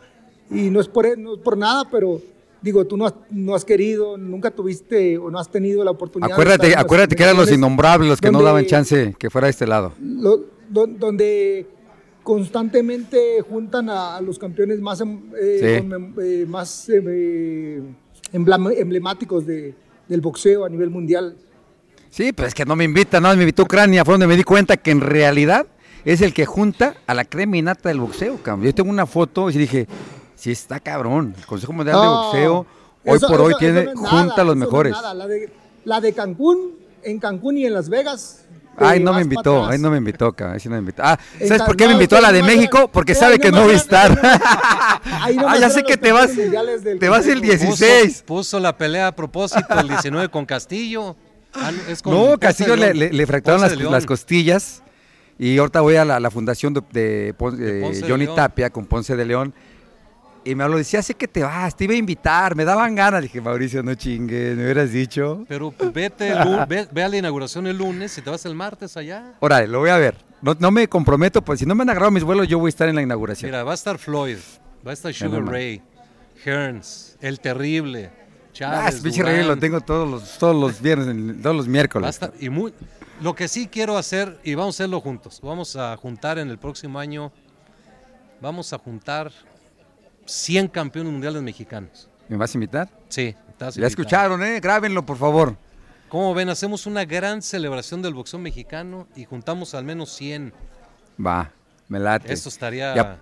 Y 0.51 0.71
no 0.71 0.81
es 0.81 0.89
por, 0.89 1.17
no 1.19 1.35
es 1.35 1.41
por 1.41 1.57
nada, 1.57 1.89
pero 1.91 2.21
digo, 2.67 2.85
tú 2.85 2.97
no 2.97 3.07
has, 3.07 3.15
no 3.31 3.55
has, 3.55 3.65
querido, 3.65 4.19
nunca 4.19 4.51
tuviste 4.51 5.17
o 5.17 5.31
no 5.31 5.39
has 5.39 5.49
tenido 5.49 5.85
la 5.85 5.93
oportunidad. 5.93 6.33
Acuérdate, 6.33 6.75
acuérdate 6.77 7.17
que 7.17 7.23
eran 7.23 7.37
los 7.37 7.51
innombrables 7.51 8.09
los 8.09 8.21
que 8.21 8.31
no 8.31 8.43
daban 8.43 8.67
chance 8.67 9.15
que 9.19 9.31
fuera 9.31 9.47
a 9.47 9.51
este 9.51 9.67
lado. 9.67 9.93
donde 10.69 11.67
constantemente 12.23 13.41
juntan 13.49 13.89
a, 13.89 14.21
los 14.21 14.39
campeones 14.39 14.81
más, 14.81 15.01
em, 15.01 15.21
eh, 15.41 15.89
eh, 16.21 16.45
más 16.49 16.89
eh, 16.89 17.83
emblemáticos 18.33 19.47
de, 19.47 19.75
del 20.09 20.21
boxeo 20.21 20.65
a 20.65 20.69
nivel 20.69 20.91
mundial. 20.91 21.37
Sí, 22.11 22.33
pues 22.33 22.49
es 22.49 22.55
que 22.55 22.65
no 22.65 22.75
me 22.75 22.83
invita, 22.83 23.21
no, 23.21 23.35
me 23.37 23.43
invitó 23.43 23.63
Ucrania, 23.63 24.05
fue 24.05 24.15
donde 24.15 24.27
me 24.27 24.37
di 24.37 24.43
cuenta 24.43 24.77
que 24.77 24.91
en 24.91 25.03
realidad 25.03 25.67
es 26.05 26.21
el 26.21 26.35
que 26.35 26.47
junta 26.47 26.95
a 27.07 27.15
la 27.15 27.25
creminata 27.25 27.89
del 27.89 28.01
boxeo, 28.01 28.43
cabrón. 28.43 28.65
Yo 28.65 28.75
tengo 28.75 28.91
una 28.91 29.07
foto 29.07 29.51
y 29.51 29.55
dije, 29.55 29.87
sí 30.37 30.53
está 30.53 30.79
cabrón, 30.79 31.35
el 31.37 31.47
Consejo 31.47 31.73
Mundial 31.73 32.01
de 32.01 32.07
Boxeo 32.07 32.67
hoy 33.05 33.19
por 33.19 33.41
hoy 33.41 33.55
tiene, 33.59 33.87
junta 33.95 34.43
a 34.43 34.45
los 34.45 34.57
mejores. 34.57 34.93
La, 34.93 35.27
de, 35.27 35.51
la 35.85 36.01
de 36.01 36.13
Cancún, 36.13 36.77
en 37.03 37.19
Cancún 37.19 37.59
y 37.59 37.67
en 37.67 37.75
Las 37.75 37.89
Vegas, 37.89 38.47
Ay, 38.79 39.01
no 39.01 39.15
me 39.15 39.23
invitó, 39.23 39.67
ay, 39.67 39.79
no 39.79 39.91
me 39.91 39.97
invitó, 39.97 40.33
cabrón. 40.33 40.61
no 40.65 40.71
me 40.71 40.79
invitó. 40.79 41.03
Ah, 41.03 41.19
¿sabes 41.47 41.63
por 41.63 41.77
qué 41.77 41.87
me 41.87 41.95
invitó 41.95 42.17
a 42.17 42.21
la 42.21 42.33
de 42.33 42.43
México? 42.43 42.91
Porque 42.93 43.15
sabe 43.15 43.39
que 43.39 43.51
no 43.51 43.63
voy 43.63 43.73
a 43.73 43.77
estar. 43.77 44.21
ah, 44.23 45.57
ya 45.59 45.71
sé 45.71 45.83
que 45.83 45.97
te 45.97 46.13
vas, 46.13 46.31
te 46.35 47.09
vas 47.09 47.27
el 47.27 47.41
16. 47.41 48.23
Puso, 48.27 48.61
la 48.61 48.77
pelea 48.77 49.09
a 49.09 49.13
propósito 49.13 49.79
el 49.79 49.89
19 49.89 50.29
con 50.29 50.45
Castillo. 50.45 51.17
Ah, 51.55 51.73
no, 52.05 52.39
Castillo 52.39 52.77
le, 52.77 52.93
le, 52.93 53.27
fracturaron 53.27 53.91
las, 53.91 54.05
costillas. 54.05 54.83
Y 55.39 55.57
ahorita 55.57 55.81
voy 55.81 55.97
a 55.97 56.05
la, 56.05 56.31
fundación 56.31 56.75
de, 56.75 57.35
Johnny 58.07 58.27
Tapia 58.27 58.69
con 58.69 58.85
Ponce 58.85 59.17
de 59.17 59.25
León 59.25 59.55
y 60.47 60.55
me 60.55 60.63
habló, 60.63 60.79
decía, 60.79 61.03
sé 61.03 61.15
que 61.15 61.27
te 61.27 61.43
vas, 61.43 61.77
te 61.77 61.85
iba 61.85 61.95
a 61.95 61.97
invitar, 61.97 62.55
me 62.55 62.65
daban 62.65 62.95
ganas. 62.95 63.21
Dije, 63.21 63.41
Mauricio, 63.41 63.83
no 63.83 63.97
chingues, 63.97 64.57
me 64.57 64.63
hubieras 64.63 64.93
dicho. 64.93 65.45
Pero 65.49 65.75
vete, 65.93 66.33
ve, 66.93 67.03
a 67.03 67.09
la 67.09 67.17
inauguración 67.17 67.67
el 67.67 67.77
lunes 67.77 68.17
y 68.17 68.23
te 68.23 68.31
vas 68.31 68.47
el 68.47 68.55
martes 68.55 68.97
allá. 68.97 69.35
Órale, 69.41 69.67
lo 69.67 69.81
voy 69.81 69.91
a 69.91 69.97
ver. 69.97 70.17
No, 70.41 70.71
me 70.71 70.87
comprometo, 70.89 71.43
pues 71.43 71.59
si 71.59 71.67
no 71.67 71.75
me 71.75 71.83
han 71.83 71.91
agarrado 71.91 72.13
mis 72.13 72.23
vuelos, 72.23 72.47
yo 72.47 72.61
voy 72.61 72.69
a 72.69 72.71
estar 72.71 72.89
en 72.89 72.95
la 72.95 73.03
inauguración. 73.03 73.51
Mira, 73.51 73.65
va 73.65 73.73
a 73.73 73.75
estar 73.75 73.99
Floyd, 73.99 74.37
va 74.87 74.93
a 74.93 74.95
estar 74.95 75.13
Sugar 75.13 75.45
Ray, 75.45 75.83
Hearns, 76.45 77.17
El 77.21 77.41
Terrible, 77.41 78.13
Chávez, 78.53 79.03
Ah, 79.05 79.23
Ray 79.25 79.45
lo 79.45 79.57
tengo 79.57 79.81
todos 79.81 80.09
los, 80.09 80.39
todos 80.39 80.55
los 80.55 80.81
viernes, 80.81 81.43
todos 81.43 81.57
los 81.57 81.67
miércoles. 81.67 82.21
y 82.39 82.51
muy, 82.51 82.73
lo 83.21 83.35
que 83.35 83.49
sí 83.49 83.67
quiero 83.67 83.99
hacer, 83.99 84.39
y 84.45 84.55
vamos 84.55 84.77
a 84.77 84.85
hacerlo 84.85 85.01
juntos, 85.01 85.41
vamos 85.43 85.75
a 85.75 85.97
juntar 85.97 86.39
en 86.39 86.51
el 86.51 86.59
próximo 86.59 87.01
año, 87.01 87.33
vamos 88.41 88.73
a 88.73 88.79
juntar 88.79 89.33
100 90.27 90.69
campeones 90.69 91.13
mundiales 91.13 91.43
mexicanos. 91.43 92.09
¿Me 92.29 92.37
vas 92.37 92.55
a 92.55 92.59
invitar? 92.59 92.89
Sí, 93.09 93.35
estás 93.49 93.77
Ya 93.77 93.87
escucharon, 93.87 94.43
¿eh? 94.43 94.61
Grábenlo, 94.61 95.07
por 95.07 95.17
favor. 95.17 95.57
Como 96.09 96.35
ven, 96.35 96.49
hacemos 96.49 96.87
una 96.87 97.05
gran 97.05 97.43
celebración 97.43 98.03
del 98.03 98.15
boxeo 98.15 98.39
mexicano 98.39 99.09
y 99.17 99.25
juntamos 99.25 99.75
al 99.75 99.85
menos 99.85 100.11
100. 100.15 100.53
Va, 101.25 101.53
me 101.89 101.99
late. 101.99 102.33
Esto 102.33 102.49
estaría... 102.49 103.21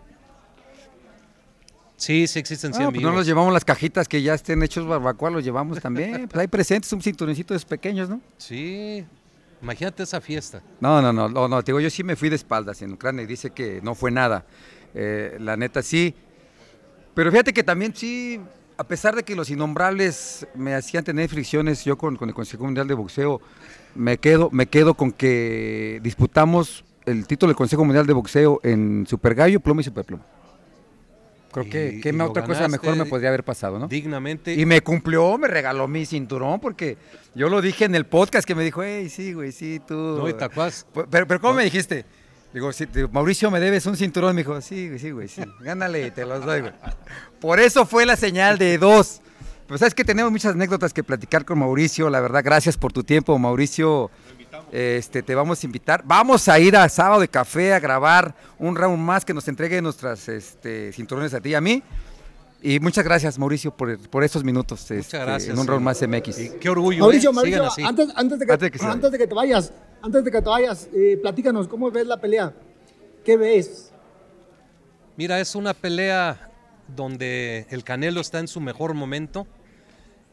Sí, 1.97 2.27
sí 2.27 2.39
existen 2.39 2.75
100 2.75 2.85
no, 2.85 2.93
pues 2.93 3.03
no 3.03 3.13
nos 3.13 3.25
llevamos 3.25 3.53
las 3.53 3.65
cajitas 3.65 4.09
que 4.09 4.21
ya 4.21 4.35
estén 4.35 4.63
hechos 4.63 4.87
barbacoa, 4.87 5.31
los 5.31 5.45
llevamos 5.45 5.81
también. 5.81 6.29
pues 6.29 6.41
hay 6.41 6.49
presentes, 6.49 6.93
un 6.93 7.01
cinturoncito 7.01 7.55
de 7.55 7.61
pequeños, 7.61 8.11
¿no? 8.11 8.21
Sí, 8.37 9.07
imagínate 9.63 10.03
esa 10.03 10.21
fiesta. 10.21 10.61
No, 10.81 11.01
no, 11.01 11.13
no, 11.13 11.29
no, 11.29 11.49
no, 11.49 11.63
te 11.63 11.71
digo, 11.71 11.81
yo 11.81 11.89
sí 11.89 12.03
me 12.03 12.17
fui 12.17 12.29
de 12.29 12.37
espaldas 12.37 12.83
en 12.83 12.93
Ucrania 12.93 13.23
y 13.23 13.27
dice 13.27 13.51
que 13.51 13.81
no 13.83 13.95
fue 13.95 14.11
nada. 14.11 14.45
Eh, 14.93 15.39
la 15.41 15.57
neta 15.57 15.83
sí, 15.83 16.15
pero 17.15 17.31
fíjate 17.31 17.53
que 17.53 17.63
también 17.63 17.95
sí, 17.95 18.41
a 18.77 18.85
pesar 18.85 19.15
de 19.15 19.23
que 19.23 19.35
los 19.35 19.51
innombrables 19.51 20.47
me 20.55 20.75
hacían 20.75 21.05
tener 21.05 21.29
fricciones, 21.29 21.85
yo 21.85 21.97
con, 21.97 22.19
el 22.21 22.35
Consejo 22.35 22.65
Mundial 22.65 22.89
de 22.89 22.95
Boxeo, 22.95 23.41
me 23.95 24.19
quedo, 24.19 24.51
me 24.51 24.67
quedo 24.67 24.95
con 24.95 25.13
que 25.13 26.01
disputamos 26.03 26.85
el 27.07 27.27
título 27.27 27.51
del 27.51 27.57
Consejo 27.57 27.85
Mundial 27.85 28.07
de 28.07 28.13
Boxeo 28.13 28.61
en 28.63 29.07
Super 29.09 29.35
Gallo, 29.35 29.61
Plomo 29.61 29.81
y 29.81 29.85
Superplomo. 29.85 30.25
Creo 31.53 31.71
que 31.71 32.01
qué 32.03 32.21
otra 32.21 32.45
cosa 32.45 32.67
mejor 32.67 32.97
me 32.97 33.05
podría 33.05 33.29
haber 33.29 33.45
pasado, 33.45 33.79
¿no? 33.79 33.87
Dignamente. 33.87 34.55
Y 34.55 34.67
me 34.67 34.81
cumplió, 34.81 35.39
me 35.39 35.47
regaló 35.47 35.87
mi 35.87 36.05
cinturón, 36.05 36.59
porque 36.59 36.99
yo 37.37 37.49
lo 37.49 37.63
dije 37.63 37.85
en 37.85 37.95
el 37.95 38.07
podcast 38.07 38.45
que 38.45 38.57
me 38.57 38.65
dijo, 38.65 38.83
hey, 38.83 39.09
sí, 39.09 39.35
güey, 39.35 39.53
sí, 39.53 39.81
tú. 39.87 39.95
No, 39.95 40.29
y 40.29 40.33
tacuás. 40.33 40.85
Pero, 41.11 41.29
pero 41.29 41.41
¿cómo 41.41 41.55
me 41.55 41.63
dijiste? 41.63 42.05
Digo, 42.55 42.71
Mauricio, 43.11 43.51
¿me 43.51 43.59
debes 43.59 43.85
un 43.87 43.97
cinturón? 43.97 44.37
Me 44.37 44.43
dijo, 44.43 44.61
sí, 44.61 44.97
sí, 45.01 45.11
güey, 45.11 45.27
sí. 45.27 45.43
Gánale, 45.59 46.13
te 46.13 46.25
los 46.25 46.45
doy, 46.45 46.61
güey. 46.61 46.73
Por 47.41 47.59
eso 47.59 47.85
fue 47.85 48.07
la 48.07 48.15
señal 48.15 48.59
de 48.59 48.79
dos. 48.79 49.21
Pues 49.67 49.81
sabes 49.81 49.93
que 49.93 50.05
tenemos 50.05 50.31
muchas 50.31 50.55
anécdotas 50.55 50.93
que 50.93 51.03
platicar 51.03 51.45
con 51.45 51.59
Mauricio. 51.59 52.09
La 52.11 52.21
verdad, 52.21 52.43
gracias 52.45 52.77
por 52.77 52.93
tu 52.93 53.03
tiempo, 53.03 53.37
Mauricio. 53.41 54.09
Este, 54.71 55.25
te 55.25 55.35
vamos 55.35 55.65
a 55.65 55.67
invitar. 55.67 56.03
Vamos 56.05 56.47
a 56.47 56.61
ir 56.61 56.77
a 56.77 56.89
sábado 56.89 57.21
de 57.21 57.27
café 57.27 57.75
a 57.75 57.81
grabar 57.81 58.37
un 58.61 58.77
round 58.77 58.99
más 58.99 59.25
que 59.25 59.35
nos 59.35 59.49
entregue 59.49 59.83
nuestras 59.83 60.29
este, 60.29 60.93
cinturones 60.93 61.35
a 61.35 61.41
ti 61.41 61.49
y 61.49 61.55
a 61.55 61.61
mí. 61.61 61.83
Y 62.67 62.81
muchas 62.81 63.05
gracias, 63.05 63.39
Mauricio, 63.39 63.77
por, 63.77 63.99
por 64.09 64.25
estos 64.25 64.43
minutos. 64.43 64.81
Muchas 64.81 65.05
este, 65.05 65.19
gracias. 65.19 65.53
En 65.53 65.59
un 65.59 65.67
round 65.67 65.85
más 65.85 66.01
MX. 66.01 66.53
qué 66.59 66.71
orgullo. 66.71 67.01
Mauricio, 67.01 67.29
¿eh? 67.29 67.33
Mauricio, 67.35 67.63
antes, 67.87 68.09
antes, 68.17 68.39
de 68.39 68.47
que, 68.47 68.53
antes 68.83 69.13
de 69.13 69.19
que 69.19 69.27
te 69.27 69.35
vayas, 69.35 69.71
antes 70.01 70.25
de 70.25 70.31
que 70.31 70.41
te 70.41 70.49
vayas, 70.49 70.89
eh, 70.95 71.19
platícanos, 71.21 71.69
¿cómo 71.69 71.91
ves 71.91 72.07
la 72.07 72.19
pelea? 72.19 72.55
¿Qué 73.23 73.37
ves? 73.37 73.93
Mira, 75.19 75.41
es 75.41 75.55
una 75.55 75.75
pelea 75.75 76.51
donde 76.89 77.67
el 77.69 77.85
Canelo 77.85 78.23
está 78.23 78.39
en 78.39 78.49
su 78.49 78.63
mejor 78.63 78.95
momento. 78.95 79.47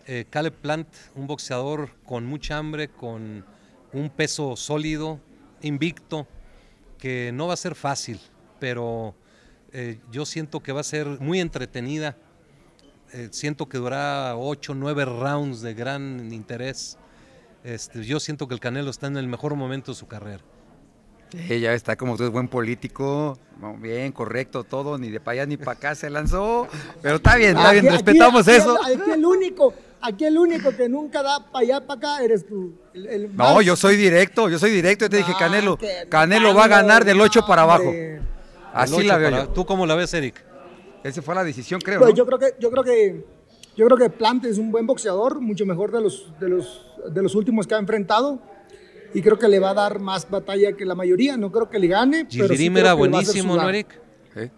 Eh, 0.07 0.23
Caleb 0.29 0.53
Plant, 0.53 0.87
un 1.15 1.27
boxeador 1.27 1.89
con 2.05 2.25
mucha 2.25 2.57
hambre, 2.57 2.87
con 2.87 3.43
un 3.91 4.09
peso 4.09 4.55
sólido, 4.55 5.19
invicto, 5.63 6.25
que 6.97 7.31
no 7.33 7.47
va 7.47 7.55
a 7.55 7.57
ser 7.57 7.75
fácil, 7.75 8.21
pero 8.57 9.15
eh, 9.73 9.99
yo 10.11 10.25
siento 10.25 10.59
que 10.61 10.71
va 10.71 10.81
a 10.81 10.83
ser 10.83 11.07
muy 11.19 11.39
entretenida. 11.39 12.17
siento 13.31 13.67
que 13.67 13.77
durará 13.77 14.37
8, 14.37 14.73
9 14.73 15.05
rounds 15.05 15.61
de 15.61 15.73
gran 15.73 16.31
interés. 16.31 16.97
Este, 17.63 18.03
yo 18.03 18.19
siento 18.19 18.47
que 18.47 18.53
el 18.53 18.59
Canelo 18.59 18.89
está 18.89 19.07
en 19.07 19.17
el 19.17 19.27
mejor 19.27 19.55
momento 19.55 19.91
de 19.91 19.97
su 19.97 20.07
carrera. 20.07 20.41
Sí, 21.31 21.59
ya 21.61 21.73
está 21.73 21.95
como 21.95 22.17
tú 22.17 22.25
es 22.25 22.29
buen 22.29 22.49
político, 22.49 23.37
bien, 23.79 24.11
correcto, 24.11 24.65
todo, 24.65 24.97
ni 24.97 25.09
de 25.09 25.21
para 25.21 25.33
allá 25.33 25.45
ni 25.45 25.55
para 25.55 25.71
acá 25.71 25.95
se 25.95 26.09
lanzó, 26.09 26.67
pero 27.01 27.17
está 27.17 27.37
bien, 27.37 27.55
está 27.55 27.71
bien, 27.71 27.85
respetamos 27.85 28.47
eso. 28.49 28.77
Aquí, 28.83 29.11
el 29.11 29.25
único, 29.25 29.73
aquí 30.01 30.25
el 30.25 30.37
único 30.37 30.75
que 30.75 30.89
nunca 30.89 31.23
da 31.23 31.39
para 31.49 31.63
allá, 31.63 31.87
para 31.87 31.97
acá, 31.97 32.23
eres 32.23 32.45
tú. 32.45 32.73
no, 33.33 33.61
yo 33.61 33.77
soy 33.77 33.95
directo, 33.95 34.49
yo 34.49 34.59
soy 34.59 34.71
directo, 34.71 35.05
yo 35.05 35.09
te 35.09 35.17
dije, 35.17 35.33
Canelo, 35.39 35.77
Canelo 36.09 36.53
va 36.53 36.65
a 36.65 36.67
ganar 36.67 37.05
del 37.05 37.21
8 37.21 37.45
para 37.47 37.61
abajo. 37.61 37.93
Así 38.73 39.03
la 39.03 39.17
veo 39.17 39.29
yo. 39.29 39.49
¿Tú 39.49 39.65
cómo 39.65 39.85
la 39.85 39.95
ves, 39.95 40.13
Eric? 40.13 40.43
Esa 41.03 41.21
fue 41.21 41.35
la 41.35 41.43
decisión, 41.43 41.81
creo. 41.81 41.99
Pues 41.99 42.13
yo 42.13 42.25
creo 42.25 42.39
que, 42.39 42.55
yo 42.59 42.69
creo 42.69 42.83
que 42.83 43.25
yo 43.75 43.85
creo 43.85 43.97
que 43.97 44.09
Plant 44.09 44.45
es 44.45 44.57
un 44.57 44.71
buen 44.71 44.85
boxeador, 44.85 45.39
mucho 45.39 45.65
mejor 45.65 45.91
de 45.91 46.01
los, 46.01 46.31
de 46.39 46.49
los, 46.49 46.85
de 47.09 47.21
los 47.21 47.35
últimos 47.35 47.67
que 47.67 47.75
ha 47.75 47.79
enfrentado. 47.79 48.39
Y 49.13 49.21
creo 49.21 49.37
que 49.37 49.47
le 49.47 49.59
va 49.59 49.71
a 49.71 49.73
dar 49.73 49.99
más 49.99 50.29
batalla 50.29 50.73
que 50.73 50.85
la 50.85 50.95
mayoría. 50.95 51.35
No 51.37 51.51
creo 51.51 51.69
que 51.69 51.79
le 51.79 51.87
gane. 51.87 52.25
Gildirim 52.29 52.77
era 52.77 52.93
buenísimo, 52.93 53.55
¿no, 53.55 53.69
Eric? 53.69 53.99
¿Eh? 54.35 54.49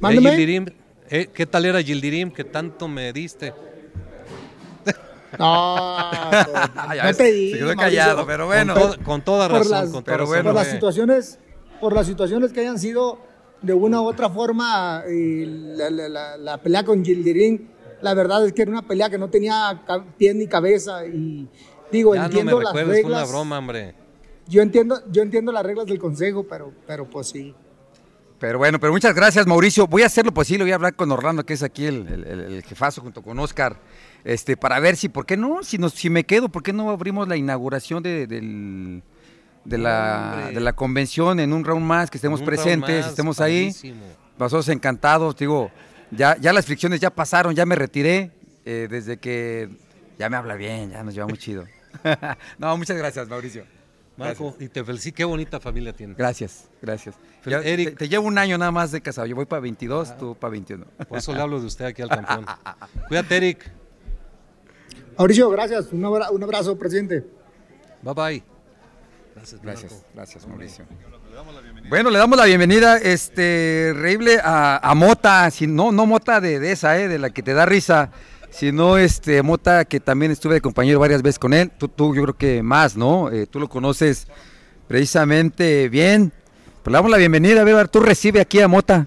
Mándame. 0.00 0.74
Eh, 1.12 1.28
¿Qué 1.32 1.46
tal 1.46 1.66
era 1.66 1.82
Gildirim 1.82 2.30
que 2.30 2.44
tanto 2.44 2.88
me 2.88 3.12
diste? 3.12 3.52
No, 5.38 6.10
no 7.04 7.14
te 7.16 7.32
di, 7.32 7.52
Se 7.52 7.58
quedó 7.58 7.76
callado, 7.76 8.26
pero 8.26 8.46
bueno. 8.46 8.74
Con, 9.04 9.22
toda 9.22 9.48
razón. 9.48 10.02
pero 10.04 10.26
bueno, 10.26 10.44
por 10.44 10.54
las 10.54 10.68
situaciones, 10.68 11.38
por 11.80 11.94
las 11.94 12.06
situaciones 12.06 12.52
que 12.52 12.60
hayan 12.60 12.78
sido 12.78 13.18
de 13.62 13.74
una 13.74 14.00
u 14.00 14.06
otra 14.06 14.30
forma, 14.30 15.02
la, 15.06 15.90
la, 15.90 16.36
la, 16.36 16.58
pelea 16.58 16.84
con 16.84 17.04
Gildirim 17.04 17.68
la 18.02 18.14
verdad 18.14 18.46
es 18.46 18.52
que 18.52 18.62
era 18.62 18.70
una 18.70 18.82
pelea 18.82 19.10
que 19.10 19.18
no 19.18 19.28
tenía 19.28 19.82
pie 20.16 20.34
ni 20.34 20.46
cabeza 20.46 21.06
y 21.06 21.48
digo, 21.90 22.14
entiendo 22.14 22.60
las 22.60 22.74
reglas. 22.74 23.04
una 23.04 23.24
broma, 23.24 23.58
hombre. 23.58 23.94
Yo 24.48 24.62
entiendo, 24.62 25.00
yo 25.10 25.22
entiendo 25.22 25.52
las 25.52 25.64
reglas 25.64 25.86
del 25.86 25.98
consejo, 25.98 26.44
pero, 26.48 26.72
pero 26.86 27.08
pues 27.08 27.28
sí. 27.28 27.54
Pero 28.38 28.58
bueno, 28.58 28.80
pero 28.80 28.92
muchas 28.92 29.14
gracias, 29.14 29.46
Mauricio. 29.46 29.86
Voy 29.86 30.02
a 30.02 30.06
hacer 30.06 30.24
lo 30.24 30.32
posible, 30.32 30.64
voy 30.64 30.72
a 30.72 30.76
hablar 30.76 30.96
con 30.96 31.12
Orlando, 31.12 31.44
que 31.44 31.52
es 31.52 31.62
aquí 31.62 31.84
el, 31.84 32.06
el, 32.08 32.62
jefazo, 32.62 33.02
junto 33.02 33.22
con 33.22 33.38
Oscar, 33.38 33.76
este, 34.24 34.56
para 34.56 34.80
ver 34.80 34.96
si, 34.96 35.10
¿por 35.10 35.26
qué 35.26 35.36
no? 35.36 35.62
Si, 35.62 35.76
nos, 35.76 35.92
si 35.92 36.08
me 36.08 36.24
quedo, 36.24 36.48
¿por 36.48 36.62
qué 36.62 36.72
no 36.72 36.90
abrimos 36.90 37.28
la 37.28 37.36
inauguración 37.36 38.02
de, 38.02 38.26
del, 38.26 39.02
de, 39.64 39.78
la, 39.78 40.50
de 40.52 40.60
la 40.60 40.72
convención 40.72 41.40
en 41.40 41.52
un 41.52 41.64
round 41.64 41.84
más, 41.84 42.10
que 42.10 42.18
estemos 42.18 42.42
presentes, 42.42 43.06
estemos 43.06 43.40
ahí? 43.40 43.72
Nosotros 44.38 44.68
encantados, 44.68 45.36
digo, 45.36 45.70
ya, 46.10 46.36
ya 46.38 46.52
las 46.52 46.66
fricciones 46.66 47.00
ya 47.00 47.10
pasaron, 47.10 47.54
ya 47.54 47.66
me 47.66 47.74
retiré, 47.74 48.30
eh, 48.64 48.88
desde 48.90 49.18
que 49.18 49.68
ya 50.18 50.28
me 50.28 50.36
habla 50.36 50.54
bien, 50.54 50.90
ya 50.90 51.02
nos 51.02 51.14
lleva 51.14 51.26
muy 51.26 51.38
chido. 51.38 51.64
no, 52.58 52.76
muchas 52.76 52.96
gracias, 52.96 53.28
Mauricio. 53.28 53.64
Marco, 54.16 54.54
y 54.60 54.68
te 54.68 54.84
felicito, 54.84 55.16
qué 55.16 55.24
bonita 55.24 55.60
familia 55.60 55.92
tienes. 55.92 56.16
Gracias, 56.16 56.68
gracias. 56.82 57.16
Eric, 57.46 57.96
te, 57.96 58.08
llevo 58.08 58.26
un 58.26 58.36
año 58.36 58.58
nada 58.58 58.70
más 58.70 58.92
de 58.92 59.00
casado. 59.00 59.26
Yo 59.26 59.34
voy 59.34 59.46
para 59.46 59.60
22, 59.60 60.18
tú 60.18 60.34
para 60.34 60.50
21. 60.50 60.84
Por 61.08 61.18
eso 61.18 61.32
le 61.32 61.40
hablo 61.40 61.58
de 61.58 61.66
usted 61.66 61.86
aquí 61.86 62.02
al 62.02 62.08
campeón. 62.10 62.44
Cuídate, 63.08 63.36
Eric. 63.36 63.72
Mauricio, 65.16 65.48
gracias. 65.48 65.92
Un, 65.92 66.04
abrazo, 66.04 66.78
presidente. 66.78 67.24
Bye 68.02 68.14
bye. 68.14 68.59
Gracias, 69.40 69.62
gracias, 69.62 70.04
gracias 70.14 70.46
Mauricio. 70.46 70.84
Bueno, 71.88 72.10
le 72.10 72.18
damos 72.18 72.36
la 72.36 72.44
bienvenida, 72.44 72.98
este, 72.98 73.94
reíble 73.96 74.38
a, 74.44 74.92
Mota, 74.94 75.50
si, 75.50 75.66
no, 75.66 75.92
no 75.92 76.04
Mota 76.04 76.42
de, 76.42 76.60
de 76.60 76.72
esa, 76.72 77.00
eh, 77.00 77.08
de 77.08 77.18
la 77.18 77.30
que 77.30 77.42
te 77.42 77.54
da 77.54 77.64
risa, 77.64 78.10
sino 78.50 78.98
este 78.98 79.42
Mota, 79.42 79.86
que 79.86 79.98
también 79.98 80.30
estuve 80.30 80.54
de 80.54 80.60
compañero 80.60 81.00
varias 81.00 81.22
veces 81.22 81.38
con 81.38 81.54
él, 81.54 81.70
tú, 81.70 81.88
tú 81.88 82.14
yo 82.14 82.22
creo 82.22 82.36
que 82.36 82.62
más, 82.62 82.98
¿no? 82.98 83.30
Eh, 83.30 83.46
tú 83.46 83.58
lo 83.58 83.70
conoces 83.70 84.26
precisamente 84.86 85.88
bien. 85.88 86.32
Pues 86.82 86.92
le 86.92 86.98
damos 86.98 87.10
la 87.10 87.16
bienvenida, 87.16 87.62
a 87.62 87.64
ver, 87.64 87.88
tú 87.88 88.00
recibe 88.00 88.42
aquí 88.42 88.60
a 88.60 88.68
Mota. 88.68 89.06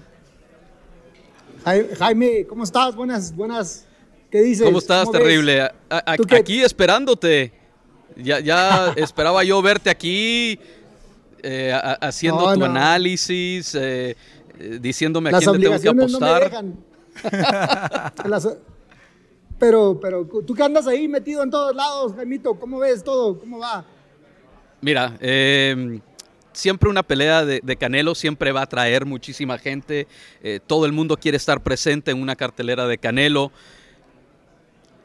Jaime, 1.64 2.44
¿cómo 2.48 2.64
estás? 2.64 2.96
Buenas, 2.96 3.32
buenas. 3.32 3.86
¿Qué 4.32 4.42
dices? 4.42 4.66
¿Cómo 4.66 4.78
estás? 4.78 5.08
Terrible. 5.12 5.70
aquí 5.88 6.60
esperándote. 6.60 7.63
Ya, 8.16 8.40
ya 8.40 8.92
esperaba 8.96 9.42
yo 9.44 9.60
verte 9.60 9.90
aquí 9.90 10.58
eh, 11.42 11.72
haciendo 12.00 12.54
tu 12.54 12.64
análisis, 12.64 13.74
eh, 13.74 14.16
diciéndome 14.80 15.30
a 15.30 15.38
quién 15.38 15.52
te 15.52 15.58
tengo 15.58 15.80
que 15.80 15.88
apostar. 15.88 16.64
Pero, 19.56 19.98
pero 20.00 20.26
tú 20.26 20.52
que 20.52 20.62
andas 20.62 20.86
ahí 20.86 21.06
metido 21.06 21.42
en 21.42 21.50
todos 21.50 21.74
lados, 21.74 22.12
Jaimito, 22.14 22.54
¿cómo 22.58 22.80
ves 22.80 23.04
todo? 23.04 23.38
¿Cómo 23.38 23.60
va? 23.60 23.84
Mira, 24.80 25.16
em, 25.20 26.00
siempre 26.52 26.90
una 26.90 27.02
pelea 27.02 27.44
de, 27.44 27.76
Canelo 27.76 28.14
siempre 28.14 28.52
va 28.52 28.60
a 28.60 28.64
atraer 28.64 29.06
muchísima 29.06 29.56
gente. 29.56 30.06
Eh, 30.42 30.60
todo 30.66 30.86
el 30.86 30.92
mundo 30.92 31.16
quiere 31.16 31.36
estar 31.36 31.62
presente 31.62 32.10
en 32.10 32.20
una 32.20 32.36
cartelera 32.36 32.86
de 32.86 32.98
Canelo. 32.98 33.52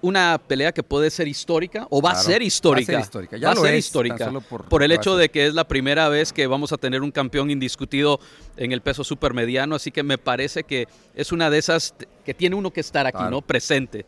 Una 0.02 0.40
pelea 0.48 0.72
que 0.72 0.82
puede 0.82 1.10
ser 1.10 1.28
histórica 1.28 1.86
o 1.90 2.02
va 2.02 2.12
a 2.12 2.16
ser 2.16 2.42
histórica. 2.42 2.94
Va 2.94 3.00
a 3.00 3.02
ser 3.02 3.06
histórica. 3.06 3.38
Ya 3.38 3.48
va 3.48 3.54
a 3.54 3.56
ser 3.58 3.76
histórica. 3.76 4.32
Por, 4.70 4.84
el 4.84 4.92
hecho 4.92 5.18
de 5.18 5.30
que 5.30 5.48
es 5.48 5.54
la 5.54 5.68
primera 5.68 6.08
vez 6.08 6.32
que 6.32 6.48
vamos 6.48 6.72
a 6.72 6.78
tener 6.78 7.02
un 7.02 7.12
campeón 7.12 7.52
indiscutido 7.52 8.20
en 8.56 8.72
el 8.72 8.82
peso 8.82 9.04
supermediano. 9.04 9.76
Así 9.76 9.92
que 9.92 10.04
me 10.04 10.18
parece 10.18 10.64
que 10.64 10.88
es 11.16 11.32
una 11.32 11.50
de 11.50 11.58
esas 11.58 11.96
que 12.26 12.34
tiene 12.34 12.56
uno 12.56 12.72
que 12.72 12.80
estar 12.80 13.06
aquí, 13.06 13.24
¿no? 13.30 13.42
Presente. 13.42 14.06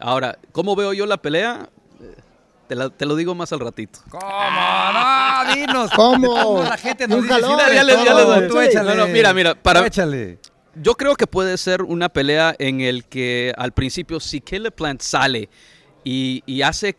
Ahora, 0.00 0.38
¿cómo 0.52 0.74
veo 0.74 0.92
yo 0.92 1.06
la 1.06 1.18
pelea? 1.18 1.68
Te, 2.96 3.04
lo 3.04 3.16
digo 3.16 3.34
más 3.34 3.52
al 3.52 3.58
ratito. 3.58 3.98
¿Cómo? 4.10 4.22
No, 4.22 5.54
dinos. 5.54 5.90
¿Cómo? 5.96 6.62
La 6.62 6.76
gente 6.76 7.08
nos 7.08 7.22
dice, 7.22 7.40
ya 7.40 7.82
les, 7.82 8.04
ya 8.04 8.48
Tú 8.48 8.60
échale. 8.60 8.94
No, 8.94 9.08
mira, 9.08 9.34
mira, 9.34 9.56
para... 9.56 9.84
Échale. 9.84 10.38
Yo 10.74 10.94
creo 10.94 11.16
que 11.16 11.26
puede 11.26 11.56
ser 11.58 11.82
una 11.82 12.08
pelea 12.08 12.54
en 12.58 12.80
el 12.80 13.04
que 13.04 13.52
al 13.56 13.72
principio 13.72 14.20
si 14.20 14.40
Plant 14.40 15.00
sale 15.00 15.48
y, 16.04 16.62
hace 16.62 16.96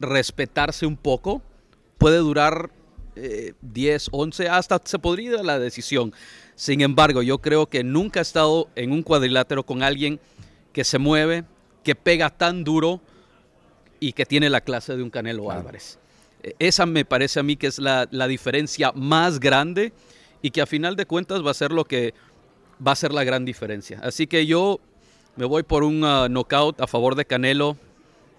respetarse 0.00 0.84
un 0.84 0.96
poco, 0.96 1.40
puede 1.98 2.18
durar 2.18 2.70
10, 3.14 3.16
eh, 3.16 4.08
11, 4.10 4.48
hasta 4.48 4.80
se 4.84 4.98
podría 4.98 5.42
la 5.42 5.58
decisión. 5.58 6.12
Sin 6.56 6.80
embargo, 6.80 7.22
yo 7.22 7.38
creo 7.38 7.66
que 7.66 7.84
nunca 7.84 8.20
he 8.20 8.22
estado 8.22 8.68
en 8.74 8.92
un 8.92 9.02
cuadrilátero 9.02 9.64
con 9.64 9.82
alguien 9.82 10.20
que 10.72 10.84
se 10.84 10.98
mueve, 10.98 11.44
que 11.82 11.94
pega 11.94 12.30
tan 12.30 12.64
duro 12.64 13.00
y 14.00 14.12
que 14.12 14.26
tiene 14.26 14.50
la 14.50 14.60
clase 14.60 14.96
de 14.96 15.02
un 15.02 15.10
Canelo 15.10 15.50
Álvarez. 15.50 15.98
E, 16.42 16.54
esa 16.58 16.84
me 16.84 17.04
parece 17.04 17.40
a 17.40 17.42
mí 17.42 17.56
que 17.56 17.68
es 17.68 17.78
la, 17.78 18.06
diferencia 18.26 18.92
más 18.92 19.40
grande 19.40 19.92
y 20.42 20.50
que 20.50 20.60
a 20.60 20.66
final 20.66 20.96
de 20.96 21.06
cuentas 21.06 21.44
va 21.44 21.52
a 21.52 21.54
ser 21.54 21.72
lo 21.72 21.84
que 21.84 22.12
va 22.86 22.92
a 22.92 22.96
ser 22.96 23.12
la 23.12 23.24
gran 23.24 23.44
diferencia. 23.44 24.00
Así 24.02 24.26
que 24.26 24.46
yo 24.46 24.80
me 25.36 25.44
voy 25.44 25.62
por 25.62 25.84
un 25.84 26.04
uh, 26.04 26.28
knockout 26.28 26.80
a 26.80 26.86
favor 26.86 27.14
de 27.14 27.24
Canelo 27.24 27.76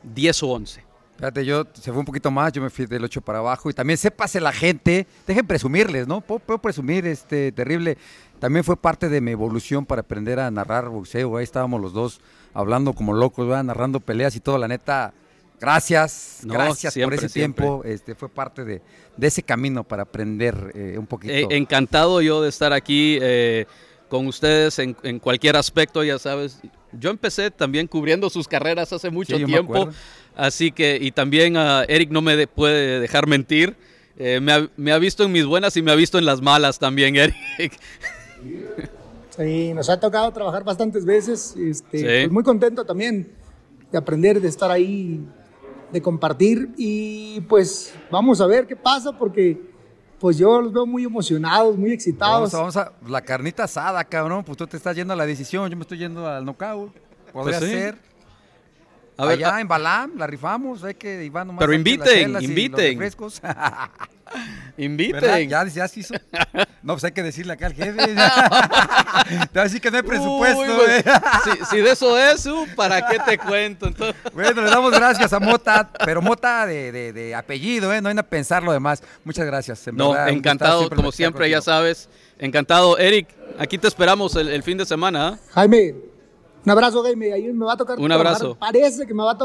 10 0.03 0.43
o 0.43 0.47
11. 0.49 0.83
Fíjate, 1.17 1.45
yo 1.45 1.65
se 1.73 1.91
fue 1.91 1.99
un 1.99 2.05
poquito 2.05 2.29
más, 2.29 2.51
yo 2.51 2.61
me 2.61 2.69
fui 2.69 2.85
del 2.85 3.03
8 3.05 3.21
para 3.21 3.39
abajo 3.39 3.69
y 3.69 3.73
también 3.73 3.97
sépase 3.97 4.41
la 4.41 4.51
gente, 4.51 5.07
dejen 5.25 5.47
presumirles, 5.47 6.07
¿no? 6.07 6.19
Puedo, 6.19 6.57
presumir, 6.59 7.07
este, 7.07 7.53
terrible. 7.53 7.97
También 8.39 8.65
fue 8.65 8.75
parte 8.75 9.07
de 9.07 9.21
mi 9.21 9.31
evolución 9.31 9.85
para 9.85 10.01
aprender 10.01 10.39
a 10.41 10.51
narrar 10.51 10.89
boxeo, 10.89 11.37
ahí 11.37 11.43
estábamos 11.45 11.79
los 11.81 11.93
dos 11.93 12.19
hablando 12.53 12.93
como 12.93 13.13
locos, 13.13 13.47
narrando 13.63 14.01
peleas 14.01 14.35
y 14.35 14.41
todo, 14.41 14.57
la 14.57 14.67
neta, 14.67 15.13
gracias, 15.59 16.41
gracias 16.43 16.97
por 16.97 17.13
ese 17.13 17.29
tiempo, 17.29 17.81
este, 17.85 18.13
fue 18.13 18.27
parte 18.27 18.65
de, 18.65 18.81
ese 19.21 19.41
camino 19.41 19.85
para 19.85 20.03
aprender 20.03 20.73
eh, 20.75 20.97
un 20.97 21.07
poquito. 21.07 21.33
Eh, 21.33 21.47
encantado 21.51 22.21
yo 22.21 22.41
de 22.41 22.49
estar 22.49 22.73
aquí 22.73 23.17
eh, 23.21 23.67
con 24.09 24.27
ustedes 24.27 24.79
en, 24.79 25.19
cualquier 25.19 25.55
aspecto, 25.55 26.03
ya 26.03 26.19
sabes. 26.19 26.59
Yo 26.91 27.09
empecé 27.09 27.51
también 27.51 27.87
cubriendo 27.87 28.29
sus 28.29 28.47
carreras 28.47 28.93
hace 28.93 29.09
mucho 29.09 29.37
tiempo, 29.37 29.89
así 30.35 30.71
que, 30.71 30.97
y 31.01 31.11
también 31.11 31.57
uh, 31.57 31.83
Eric 31.87 32.09
no 32.11 32.21
me 32.21 32.47
puede 32.47 32.99
dejar 32.99 33.27
mentir. 33.27 33.75
Me 34.17 34.53
ha, 34.53 34.69
me, 34.77 34.93
ha, 34.93 34.97
visto 34.97 35.25
en 35.25 35.33
mis 35.33 35.45
buenas 35.45 35.75
y 35.75 35.81
me 35.81 35.91
ha 35.91 35.95
visto 35.95 36.17
en 36.17 36.23
las 36.23 36.41
malas 36.41 36.79
también, 36.79 37.15
Eric. 37.57 37.77
Sí, 39.37 39.73
nos 39.73 39.89
ha 39.89 39.99
tocado 39.99 40.31
trabajar 40.31 40.63
bastantes 40.63 41.03
veces. 41.03 41.55
Este, 41.57 42.01
pues 42.01 42.31
muy 42.31 42.43
contento 42.43 42.85
también 42.85 43.31
de 43.91 43.97
aprender, 43.97 44.39
de 44.39 44.47
estar 44.47 44.71
ahí, 44.71 45.25
de 45.91 46.01
compartir. 46.01 46.69
Y 46.77 47.41
pues 47.41 47.93
vamos 48.09 48.39
a 48.39 48.47
ver 48.47 48.65
qué 48.65 48.75
pasa 48.75 49.17
porque 49.17 49.59
pues 50.25 50.39
yo 50.39 50.59
los 50.59 50.73
veo 50.73 50.87
muy 50.87 51.03
emocionados, 51.03 51.77
muy 51.77 51.91
excitados. 51.91 52.51
Vamos 52.51 52.75
a, 52.77 52.93
la 53.07 53.21
carnita 53.21 53.65
asada, 53.65 54.03
cabrón. 54.03 54.43
Pues 54.43 54.57
tú 54.57 54.65
te 54.65 54.75
estás 54.75 54.95
yendo 54.95 55.13
a 55.13 55.15
la 55.15 55.23
decisión, 55.23 55.69
yo 55.69 55.77
me 55.77 55.83
estoy 55.83 55.99
yendo 55.99 56.27
al 56.27 56.43
knockout. 56.43 56.91
Podría 57.31 57.59
pues 57.59 57.69
ser. 57.71 57.99
A 59.17 59.25
ver, 59.25 59.37
Allá 59.37 59.61
en 59.61 59.67
Balam 59.67 60.17
la 60.17 60.27
rifamos, 60.27 60.83
hay 60.83 60.95
que 60.95 61.23
Iván 61.23 61.55
Pero 61.57 61.73
inviten, 61.73 62.41
inviten. 62.41 62.99
inviten. 64.77 65.49
Ya, 65.49 65.65
ya 65.65 65.87
se 65.87 66.01
hizo. 66.01 66.13
No, 66.81 66.93
pues 66.93 67.03
hay 67.05 67.11
que 67.13 67.23
decirle 67.23 67.53
acá 67.53 67.67
al 67.67 67.73
jefe. 67.73 67.95
Te 68.07 68.13
va 68.15 69.61
a 69.61 69.63
decir 69.63 69.81
que 69.81 69.89
no 69.89 69.97
hay 69.97 70.03
presupuesto. 70.03 70.87
Eh. 70.87 71.03
si, 71.69 71.77
de 71.77 71.91
eso 71.91 72.17
es, 72.17 72.45
uh, 72.45 72.67
¿para 72.75 73.07
qué 73.07 73.19
te 73.19 73.37
cuento? 73.37 73.89
Bueno, 74.33 74.61
le 74.61 74.69
damos 74.69 74.91
gracias 74.91 75.31
a 75.33 75.39
Mota, 75.39 75.89
pero 76.03 76.21
Mota 76.21 76.65
de, 76.65 76.91
de, 76.91 77.35
apellido, 77.35 77.93
¿eh? 77.93 78.01
No 78.01 78.09
hay 78.09 78.15
que 78.15 78.23
pensar 78.23 78.63
lo 78.63 78.71
demás. 78.71 79.01
Muchas 79.23 79.45
gracias. 79.45 79.87
no, 79.93 80.15
encantado, 80.27 80.89
como 80.89 81.11
siempre, 81.11 81.49
ya 81.49 81.61
sabes. 81.61 82.09
Encantado. 82.37 82.97
Eric, 82.97 83.29
aquí 83.57 83.77
te 83.77 83.87
esperamos 83.87 84.35
el, 84.35 84.61
fin 84.63 84.77
de 84.77 84.85
semana. 84.85 85.27
¿ah? 85.27 85.39
Jaime, 85.53 85.95
un 86.65 86.71
abrazo, 86.71 87.03
Jaime. 87.03 87.33
Ahí 87.33 87.53
me 87.53 87.65
va 87.65 87.73
a 87.73 87.77
tocar. 87.77 87.99
Un 87.99 88.11
abrazo. 88.11 88.55
Parece 88.55 89.05
que 89.05 89.13
me 89.13 89.23
va 89.23 89.31
a 89.31 89.37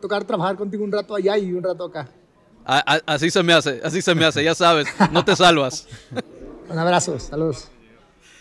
tocar 0.00 0.24
trabajar 0.24 0.56
contigo 0.56 0.84
un 0.84 0.92
rato 0.92 1.14
allá 1.14 1.36
y 1.36 1.52
un 1.52 1.62
rato 1.62 1.84
acá. 1.84 2.08
así 3.06 3.30
se 3.30 3.42
me 3.42 3.52
hace, 3.52 3.80
así 3.84 4.00
se 4.00 4.14
me 4.14 4.24
hace, 4.24 4.44
ya 4.44 4.54
sabes, 4.54 4.86
no 5.10 5.24
te 5.24 5.34
salvas. 5.36 5.86
un 6.68 6.78
abrazo, 6.78 7.18
saludos. 7.18 7.68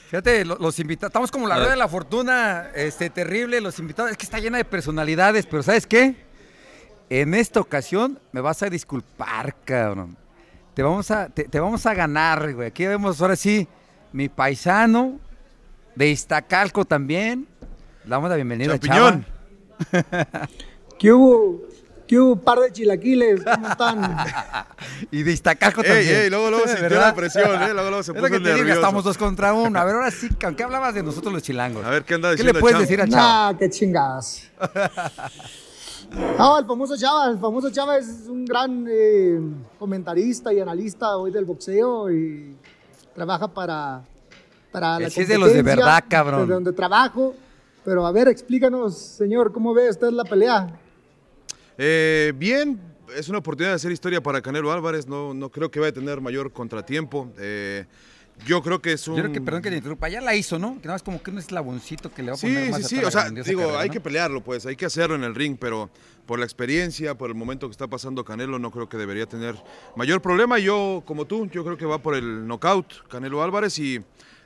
Fíjate, 0.09 0.43
los, 0.43 0.79
invitados, 0.79 1.09
estamos 1.09 1.29
como 1.29 1.47
la 1.47 1.55
rueda 1.55 1.69
de 1.69 1.77
la 1.77 1.87
fortuna, 1.87 2.71
este, 2.73 3.11
terrible, 3.11 3.61
los 3.61 3.77
invitados, 3.77 4.09
es 4.09 4.17
que 4.17 4.23
está 4.23 4.39
llena 4.39 4.57
de 4.57 4.65
personalidades, 4.65 5.45
pero 5.45 5.61
¿sabes 5.61 5.85
qué? 5.85 6.15
En 7.11 7.35
esta 7.35 7.59
ocasión 7.59 8.19
me 8.31 8.41
vas 8.41 8.63
a 8.63 8.71
disculpar, 8.71 9.55
cabrón. 9.63 10.17
Te 10.73 10.83
vamos 10.83 11.11
a, 11.11 11.29
te, 11.29 11.59
vamos 11.59 11.85
a 11.85 11.93
ganar, 11.93 12.53
güey. 12.53 12.69
Aquí 12.69 12.87
vemos 12.87 13.21
ahora 13.21 13.35
sí 13.35 13.67
mi 14.11 14.29
paisano 14.29 15.19
de 15.93 16.09
Iztacalco 16.09 16.85
también, 16.85 17.48
damos 18.09 18.29
la 18.29 18.35
bienvenida 18.35 18.73
a 18.73 18.79
Chava. 18.79 19.21
¿Qué 20.99 21.13
hubo? 21.13 21.61
¿Qué 22.07 22.19
hubo? 22.19 22.35
Par 22.41 22.59
de 22.59 22.71
chilaquiles, 22.71 23.41
¿cómo 23.43 23.67
están? 23.69 24.17
y 25.11 25.21
de 25.21 25.31
Iztacalco 25.31 25.83
también. 25.83 26.23
Ey, 26.23 26.29
luego, 26.29 26.49
luego 26.49 26.67
sintió 26.75 26.99
la 26.99 27.13
presión, 27.13 27.61
¿eh? 27.61 27.71
Luego, 27.71 27.89
luego 27.89 28.03
se 28.03 28.13
puso 28.13 28.25
es 28.25 28.31
nervioso. 28.31 28.63
Digo, 28.63 28.75
estamos 28.75 29.03
dos 29.03 29.17
contra 29.17 29.53
uno. 29.53 29.79
A 29.79 29.85
ver, 29.85 29.95
ahora 29.95 30.11
sí, 30.11 30.27
¿qué 30.57 30.63
hablabas 30.63 30.95
de 30.95 31.03
nosotros 31.03 31.31
los 31.31 31.43
chilangos? 31.43 31.85
A 31.85 31.91
ver, 31.91 32.03
¿qué 32.03 32.15
anda 32.15 32.35
¿Qué 32.35 32.43
le 32.43 32.53
puedes 32.55 32.79
decir 32.79 32.99
a 32.99 33.07
Chava? 33.07 33.51
Nah, 33.51 33.57
qué 33.57 33.69
chingadas. 33.69 34.49
No, 36.37 36.57
el 36.57 36.65
famoso 36.65 36.97
Chava, 36.97 37.29
el 37.29 37.37
famoso 37.37 37.69
Chava 37.69 37.97
es 37.97 38.25
un 38.27 38.43
gran 38.43 38.87
eh, 38.89 39.39
comentarista 39.77 40.51
y 40.51 40.59
analista 40.59 41.15
hoy 41.15 41.29
del 41.29 41.45
boxeo 41.45 42.11
y 42.11 42.55
trabaja 43.13 43.47
para 43.47 44.01
para 44.71 44.99
la 44.99 45.07
es 45.07 45.27
de 45.27 45.37
los 45.37 45.53
de 45.53 45.61
verdad, 45.61 46.03
cabrón. 46.07 46.47
De 46.47 46.53
donde 46.55 46.73
trabajo. 46.73 47.35
Pero 47.89 48.05
a 48.05 48.11
ver, 48.11 48.27
explícanos, 48.27 48.95
señor, 48.95 49.51
¿cómo 49.51 49.73
ve 49.73 49.89
usted 49.89 50.11
la 50.11 50.23
pelea? 50.23 50.79
Eh, 51.75 52.33
bien, 52.35 52.79
es 53.17 53.29
una 53.29 53.39
oportunidad 53.39 53.71
de 53.71 53.77
hacer 53.77 53.91
historia 53.91 54.21
para 54.21 54.43
Canelo 54.43 54.71
Álvarez. 54.71 55.07
No, 55.07 55.33
no 55.33 55.49
creo 55.49 55.71
que 55.71 55.79
vaya 55.79 55.89
a 55.89 55.93
tener 55.93 56.21
mayor 56.21 56.53
contratiempo. 56.53 57.33
Eh, 57.39 57.87
yo 58.45 58.61
creo 58.61 58.79
que 58.79 58.93
es 58.93 59.07
un. 59.07 59.15
Yo 59.15 59.23
creo 59.23 59.33
que, 59.33 59.41
perdón 59.41 59.63
que 59.63 59.71
te 59.71 59.77
interrumpa, 59.77 60.07
ya 60.07 60.21
la 60.21 60.35
hizo, 60.35 60.59
¿no? 60.59 60.73
Que 60.73 60.87
nada 60.87 60.93
más 60.93 61.01
como 61.01 61.19
que 61.19 61.31
un 61.31 61.39
eslaboncito 61.39 62.13
que 62.13 62.21
le 62.21 62.29
va 62.29 62.37
a 62.37 62.39
poner 62.39 62.65
sí, 62.65 62.69
más 62.69 62.87
Sí, 62.87 62.97
sí, 62.97 63.03
o 63.03 63.09
sea, 63.09 63.31
digo, 63.31 63.75
hay 63.75 63.89
que 63.89 63.99
pelearlo, 63.99 64.43
pues, 64.43 64.67
hay 64.67 64.75
que 64.75 64.85
hacerlo 64.85 65.15
en 65.15 65.23
el 65.23 65.33
ring, 65.33 65.57
pero 65.59 65.89
por 66.27 66.37
la 66.37 66.45
experiencia, 66.45 67.17
por 67.17 67.31
el 67.31 67.35
momento 67.35 67.67
que 67.67 67.71
está 67.71 67.87
pasando 67.87 68.23
Canelo, 68.23 68.59
no 68.59 68.69
creo 68.69 68.87
que 68.87 68.97
debería 68.97 69.25
tener 69.25 69.55
mayor 69.95 70.21
problema. 70.21 70.59
Yo, 70.59 71.01
como 71.07 71.25
tú, 71.25 71.47
yo 71.47 71.65
creo 71.65 71.75
que 71.75 71.87
va 71.87 71.97
por 71.97 72.13
el 72.13 72.45
knockout 72.45 73.07
Canelo 73.07 73.41
Álvarez 73.41 73.79
y, 73.79 73.99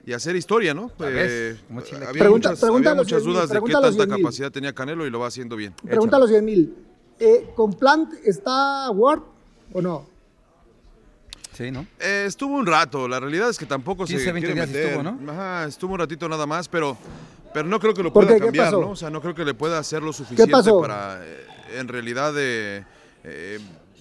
y 0.06 0.14
hacer 0.14 0.36
historia, 0.36 0.74
¿no? 0.74 0.92
Eh, 1.00 1.58
había 2.08 2.30
muchas, 2.30 2.60
dudas 2.60 3.50
de 3.50 3.62
qué 3.62 3.72
tanta 3.72 4.08
capacidad 4.08 4.52
tenía 4.52 4.74
Canelo 4.74 5.08
y 5.08 5.10
lo 5.10 5.20
va 5.20 5.28
haciendo 5.28 5.56
bien. 5.56 5.74
Pregunta 5.84 6.18
a 6.18 6.20
los 6.20 6.30
10 6.30 6.44
mil. 6.44 6.76
Eh, 7.20 7.52
¿Con 7.56 7.74
Plant 7.74 8.14
está 8.26 8.90
Ward 8.92 9.22
o 9.72 9.82
no? 9.82 10.06
Sí, 11.54 11.72
¿no? 11.72 11.86
Eh, 12.00 12.26
estuvo 12.28 12.56
un 12.56 12.66
rato, 12.66 13.08
la 13.08 13.20
realidad 13.20 13.50
es 13.50 13.58
que 13.58 13.66
tampoco 13.66 14.06
15, 14.06 14.26
se 14.26 14.32
20 14.32 14.54
días 14.54 14.70
estuvo, 14.70 15.04
¿no? 15.04 15.32
Ajá, 15.32 15.66
estuvo 15.66 15.94
un 15.94 16.00
ratito 16.00 16.28
nada 16.28 16.48
más, 16.48 16.68
pero, 16.68 16.98
pero 17.54 17.68
no 17.68 17.80
creo 17.80 17.94
que 17.94 18.02
lo 18.04 18.12
pueda 18.12 18.38
cambiar, 18.38 18.74
¿no? 18.74 18.90
O 18.90 18.96
sea, 18.96 19.10
no 19.10 19.22
creo 19.22 19.36
que 19.36 19.46
le 19.46 19.54
pueda 19.54 19.78
hacer 19.78 20.02
lo 20.02 20.12
suficiente 20.12 20.52
para, 20.82 21.22
eh, 21.24 21.46
en 21.78 21.88
realidad, 21.88 22.34
eh, 22.38 22.84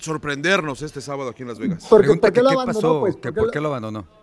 sorprendernos 0.01 0.81
este 0.83 1.01
sábado 1.01 1.31
aquí 1.31 1.43
en 1.43 1.49
Las 1.49 1.59
Vegas. 1.59 1.87
¿Por 1.87 2.03
qué, 2.33 2.43
lo 2.43 2.51
abandonó? 2.51 3.01
Pues? 3.01 3.17
¿Por 3.17 3.51
qué 3.51 3.61
lo 3.61 3.69
abandonó? 3.69 4.22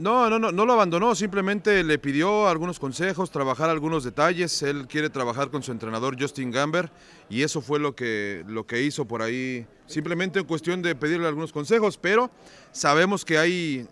No, 0.00 0.30
no, 0.30 0.38
no, 0.38 0.50
no 0.50 0.64
lo 0.64 0.72
abandonó, 0.72 1.14
simplemente 1.14 1.84
le 1.84 1.98
pidió 1.98 2.48
algunos 2.48 2.80
consejos, 2.80 3.30
trabajar 3.30 3.68
algunos 3.68 4.02
detalles. 4.02 4.62
Él 4.62 4.86
quiere 4.88 5.10
trabajar 5.10 5.50
con 5.50 5.62
su 5.62 5.72
entrenador 5.72 6.16
Justin 6.18 6.50
Gamber 6.50 6.90
y 7.28 7.42
eso 7.42 7.60
fue 7.60 7.78
lo 7.78 7.94
que, 7.94 8.42
lo 8.46 8.66
que 8.66 8.80
hizo 8.80 9.04
por 9.04 9.20
ahí, 9.20 9.66
simplemente 9.84 10.38
en 10.38 10.46
cuestión 10.46 10.80
de 10.80 10.94
pedirle 10.94 11.28
algunos 11.28 11.52
consejos, 11.52 11.98
pero 11.98 12.30
sabemos 12.72 13.26
que 13.26 13.36
hay 13.36 13.86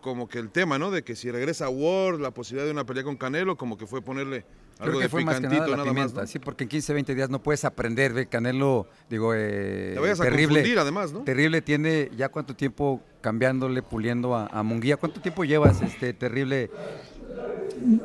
como 0.00 0.28
que 0.28 0.38
el 0.38 0.50
tema, 0.50 0.78
¿no? 0.78 0.92
De 0.92 1.02
que 1.02 1.16
si 1.16 1.28
regresa 1.28 1.68
Ward, 1.68 2.20
la 2.20 2.30
posibilidad 2.30 2.66
de 2.66 2.70
una 2.70 2.86
pelea 2.86 3.02
con 3.02 3.16
Canelo, 3.16 3.56
como 3.56 3.76
que 3.76 3.88
fue 3.88 4.00
ponerle 4.00 4.44
algo 4.78 5.00
de 5.00 5.08
picantito, 5.08 5.76
nada, 5.76 5.92
más. 5.92 6.30
Sí, 6.30 6.38
porque 6.38 6.64
en 6.64 6.68
15, 6.68 6.92
20 6.94 7.14
días 7.14 7.30
no 7.30 7.42
puedes 7.42 7.64
aprender, 7.64 8.12
ve, 8.12 8.26
Canelo, 8.26 8.86
digo, 9.10 9.34
eh, 9.34 9.92
Te 9.94 10.00
vayas 10.00 10.20
terrible. 10.20 10.78
A 10.78 10.82
además, 10.82 11.12
¿no? 11.12 11.24
Terrible, 11.24 11.62
tiene 11.62 12.10
ya 12.16 12.28
cuánto 12.28 12.54
tiempo 12.54 13.02
cambiándole, 13.20 13.82
puliendo 13.82 14.34
a, 14.36 14.62
Munguía. 14.62 14.96
¿Cuánto 14.96 15.20
tiempo 15.20 15.44
llevas, 15.44 15.82
este 15.82 16.12
terrible? 16.12 16.70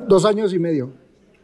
Dos 0.07 0.25
años 0.25 0.53
y 0.53 0.59
medio. 0.59 0.91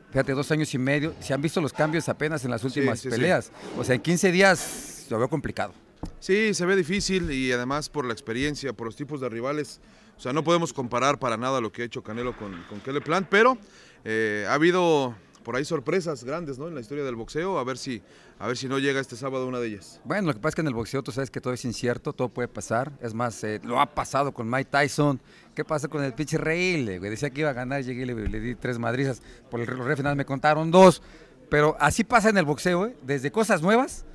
Fíjate, 0.09 0.33
dos 0.33 0.51
años 0.51 0.73
y 0.73 0.77
medio. 0.77 1.13
Se 1.19 1.33
han 1.33 1.41
visto 1.41 1.61
los 1.61 1.73
cambios 1.73 2.09
apenas 2.09 2.43
en 2.43 2.51
las 2.51 2.63
últimas 2.63 3.01
peleas. 3.03 3.51
O 3.77 3.83
sea, 3.83 3.95
en 3.95 4.01
15 4.01 4.31
días 4.31 5.05
lo 5.09 5.19
veo 5.19 5.29
complicado. 5.29 5.73
Sí, 6.19 6.53
se 6.53 6.65
ve 6.65 6.75
difícil 6.75 7.31
y 7.31 7.51
además 7.51 7.89
por 7.89 8.05
la 8.05 8.13
experiencia, 8.13 8.73
por 8.73 8.87
los 8.87 8.95
tipos 8.95 9.21
de 9.21 9.29
rivales. 9.29 9.79
O 10.17 10.21
sea, 10.21 10.33
no 10.33 10.43
podemos 10.43 10.73
comparar 10.73 11.19
para 11.19 11.37
nada 11.37 11.61
lo 11.61 11.71
que 11.71 11.83
ha 11.83 11.85
hecho 11.85 12.03
Canelo 12.03 12.35
con, 12.35 12.61
con 12.67 12.81
Kelly 12.81 12.99
Plant, 12.99 13.27
pero 13.29 13.57
eh, 14.05 14.45
ha 14.47 14.53
habido 14.53 15.15
por 15.43 15.55
ahí 15.55 15.65
sorpresas 15.65 16.23
grandes 16.23 16.57
en 16.59 16.75
la 16.75 16.81
historia 16.81 17.03
del 17.03 17.15
boxeo, 17.15 17.57
a 17.57 17.63
ver, 17.63 17.77
si, 17.77 18.01
a 18.37 18.47
ver 18.47 18.57
si 18.57 18.67
no 18.67 18.77
llega 18.77 18.99
este 18.99 19.15
sábado 19.15 19.47
una 19.47 19.59
de 19.59 19.67
ellas. 19.67 19.99
Bueno, 20.03 20.27
lo 20.27 20.33
que 20.33 20.39
pasa 20.39 20.49
es 20.49 20.55
que 20.55 20.61
en 20.61 20.67
el 20.67 20.73
boxeo 20.73 21.01
tú 21.01 21.11
sabes 21.11 21.31
que 21.31 21.41
todo 21.41 21.53
es 21.53 21.65
incierto, 21.65 22.13
todo 22.13 22.29
puede 22.29 22.47
pasar. 22.47 22.91
Es 23.01 23.13
más, 23.13 23.43
eh, 23.43 23.59
lo 23.63 23.79
ha 23.79 23.87
pasado 23.87 24.31
con 24.31 24.49
Mike 24.49 24.69
Tyson. 24.69 25.19
¿Qué 25.55 25.65
pasa 25.65 25.87
con 25.87 26.03
el 26.03 26.13
pinche 26.13 26.37
Rey? 26.37 26.85
Decía 26.99 27.29
que 27.29 27.41
iba 27.41 27.49
a 27.49 27.53
ganar, 27.53 27.83
llegué 27.83 28.03
y 28.03 28.05
le, 28.05 28.39
di 28.39 28.55
tres 28.55 28.77
madrizas. 28.77 29.21
Por 29.49 29.59
el 29.59 29.67
reloj 29.67 29.97
final 29.97 30.15
me 30.15 30.25
contaron 30.25 30.71
dos. 30.71 31.01
Pero 31.49 31.75
así 31.79 32.03
pasa 32.03 32.29
en 32.29 32.37
el 32.37 32.45
boxeo, 32.45 32.85
¿eh? 32.85 32.95
desde 33.01 33.31
cosas 33.31 33.61
nuevas 33.61 34.05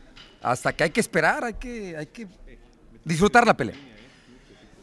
hasta 0.41 0.73
que 0.73 0.85
hay 0.85 0.91
que 0.91 1.01
esperar, 1.01 1.43
hay 1.43 1.55
que, 1.55 1.97
hay 1.97 2.07
que 2.07 2.29
disfrutar 3.05 3.47
la 3.47 3.57
pelea. 3.57 3.77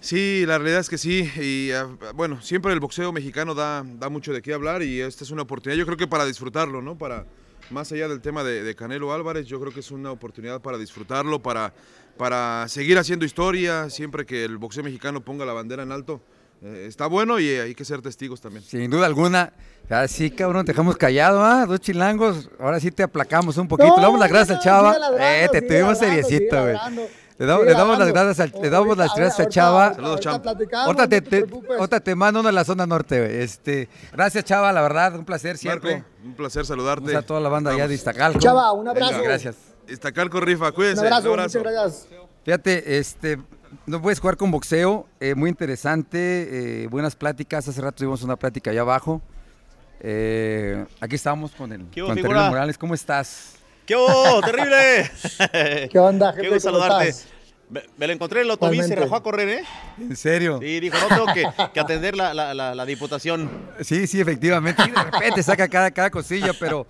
Sí, 0.02 0.46
la 0.48 0.58
realidad 0.58 0.82
es 0.82 0.90
que 0.90 0.98
sí. 0.98 1.32
Y 1.40 1.72
ah, 1.72 1.88
bueno, 2.16 2.42
siempre 2.42 2.74
el 2.74 2.80
boxeo 2.80 3.14
mexicano 3.14 3.54
da, 3.56 3.84
da 3.86 4.10
mucho 4.10 4.34
de 4.34 4.42
qué 4.42 4.54
hablar 4.54 4.82
y 4.82 5.00
esta 5.00 5.24
es 5.24 5.32
una 5.32 5.44
oportunidad, 5.44 5.78
yo 5.78 5.86
creo 5.86 5.98
que 5.98 6.08
para 6.08 6.26
disfrutarlo, 6.26 6.82
¿no? 6.82 6.98
Para, 6.98 7.26
más 7.70 7.92
allá 7.92 8.08
del 8.08 8.20
tema 8.20 8.44
de, 8.44 8.76
Canelo 8.76 9.14
Álvarez, 9.14 9.46
yo 9.46 9.60
creo 9.60 9.72
que 9.72 9.80
es 9.80 9.92
una 9.92 10.12
oportunidad 10.12 10.60
para 10.60 10.78
disfrutarlo, 10.78 11.42
para, 11.42 11.74
para 12.18 12.68
seguir 12.68 12.98
haciendo 12.98 13.26
historia, 13.26 13.90
siempre 13.90 14.26
que 14.26 14.44
el 14.44 14.58
boxeo 14.58 14.84
mexicano 14.84 15.22
ponga 15.22 15.46
la 15.46 15.54
bandera 15.54 15.84
en 15.84 15.92
alto. 15.92 16.22
Eh, 16.64 16.86
está 16.88 17.08
bueno 17.08 17.40
y 17.40 17.50
hay 17.50 17.74
que 17.74 17.86
ser 17.86 18.02
testigos 18.02 18.42
también. 18.42 18.64
Sin 18.64 18.90
duda 18.90 19.06
alguna. 19.06 19.54
Así, 19.90 20.30
cabrón, 20.30 20.66
te 20.66 20.74
dejamos 20.74 20.96
callado, 20.96 21.44
¿ah? 21.44 21.66
Dos 21.66 21.80
chilangos. 21.80 22.50
Ahora 22.60 22.80
sí 22.80 22.92
te 22.92 23.04
aplacamos 23.04 23.58
un 23.58 23.68
poquito. 23.68 23.96
le 23.96 24.02
damos 24.04 24.20
las 24.20 24.30
gracias 24.30 24.64
Chava. 24.64 24.96
eh, 25.20 25.48
te 25.52 25.62
tuvimos 25.62 25.98
seriecito, 25.98 26.62
güey. 26.62 26.76
Le, 27.38 27.46
damos, 27.46 27.98
las 27.98 28.12
gracias, 28.12 28.52
le 28.62 28.70
damos 28.70 28.98
las 28.98 29.16
gracias 29.16 29.48
a 29.48 29.50
Chava. 29.50 29.94
Saludos, 29.96 30.20
Chava. 30.20 30.42
Ahorita 30.86 31.08
te, 31.08 31.22
te, 31.22 32.00
te, 32.02 32.16
mando 32.16 32.40
uno 32.42 32.50
en 32.50 32.56
la 32.56 32.64
zona 32.64 32.86
norte, 32.86 33.42
Este, 33.42 33.90
gracias, 34.12 34.46
Chava, 34.46 34.72
la 34.72 34.82
verdad, 34.82 35.16
un 35.16 35.26
placer 35.26 35.58
siempre. 35.58 36.04
un 36.24 36.36
placer 36.36 36.66
saludarte. 36.66 37.16
a 37.16 37.22
toda 37.22 37.40
la 37.40 37.50
banda 37.50 37.72
allá 37.72 37.88
de 37.88 37.96
Iztacalco. 37.96 38.40
Chava, 38.40 38.72
un 38.74 38.88
abrazo. 38.88 39.22
gracias. 39.24 39.56
Iztacalco 39.88 40.40
rifa, 40.40 40.72
cuídense. 40.72 41.02
Un 41.02 41.08
abrazo, 41.08 41.30
muchas 41.30 41.56
gracias. 41.56 42.08
Fíjate, 42.44 42.98
este, 42.98 43.40
no 43.86 44.02
puedes 44.02 44.20
jugar 44.20 44.38
con 44.38 44.52
boxeo, 44.52 45.08
eh, 45.20 45.36
muy 45.36 45.50
interesante, 45.50 46.84
eh, 46.84 46.88
buenas 46.88 47.16
pláticas. 47.16 47.68
Hace 47.68 47.82
rato 47.82 47.98
tuvimos 47.98 48.24
una 48.24 48.36
plática 48.36 48.72
allá 48.72 48.82
abajo. 48.82 49.22
Eh, 50.00 50.86
aquí 51.00 51.16
estamos 51.16 51.52
con 51.52 51.72
el 51.72 51.86
con 51.94 52.20
Morales. 52.22 52.78
¿Cómo 52.78 52.94
estás? 52.94 53.61
¡Qué 53.86 53.96
oh, 53.96 54.42
terrible! 54.42 55.12
¿Qué 55.92 56.00
onda, 56.00 56.34
gente? 56.34 56.50
Qué 56.50 56.60
saludarte. 56.60 57.14
Me, 57.98 58.06
lo 58.06 58.14
encontré 58.14 58.42
en 58.42 58.48
el 58.48 58.52
autobús 58.52 58.76
y 58.76 58.84
se 58.84 58.96
rajó 58.96 59.16
a 59.16 59.24
correr, 59.24 59.48
¿eh? 59.48 59.64
¿En 59.98 60.16
serio? 60.18 60.60
Sí, 60.62 60.80
dijo, 60.82 60.98
no 61.00 61.08
tengo 61.08 61.72
que, 61.74 61.80
atender 61.80 62.18
la, 62.18 62.34
la, 62.34 62.54
la, 62.54 62.86
diputación. 62.86 63.50
Sí, 63.80 64.08
sí, 64.08 64.20
efectivamente. 64.20 64.84
de 64.84 65.04
repente 65.04 65.42
saca 65.42 65.70
cada, 65.70 65.90
cada 65.92 66.10
cosilla, 66.10 66.52
pero 66.60 66.86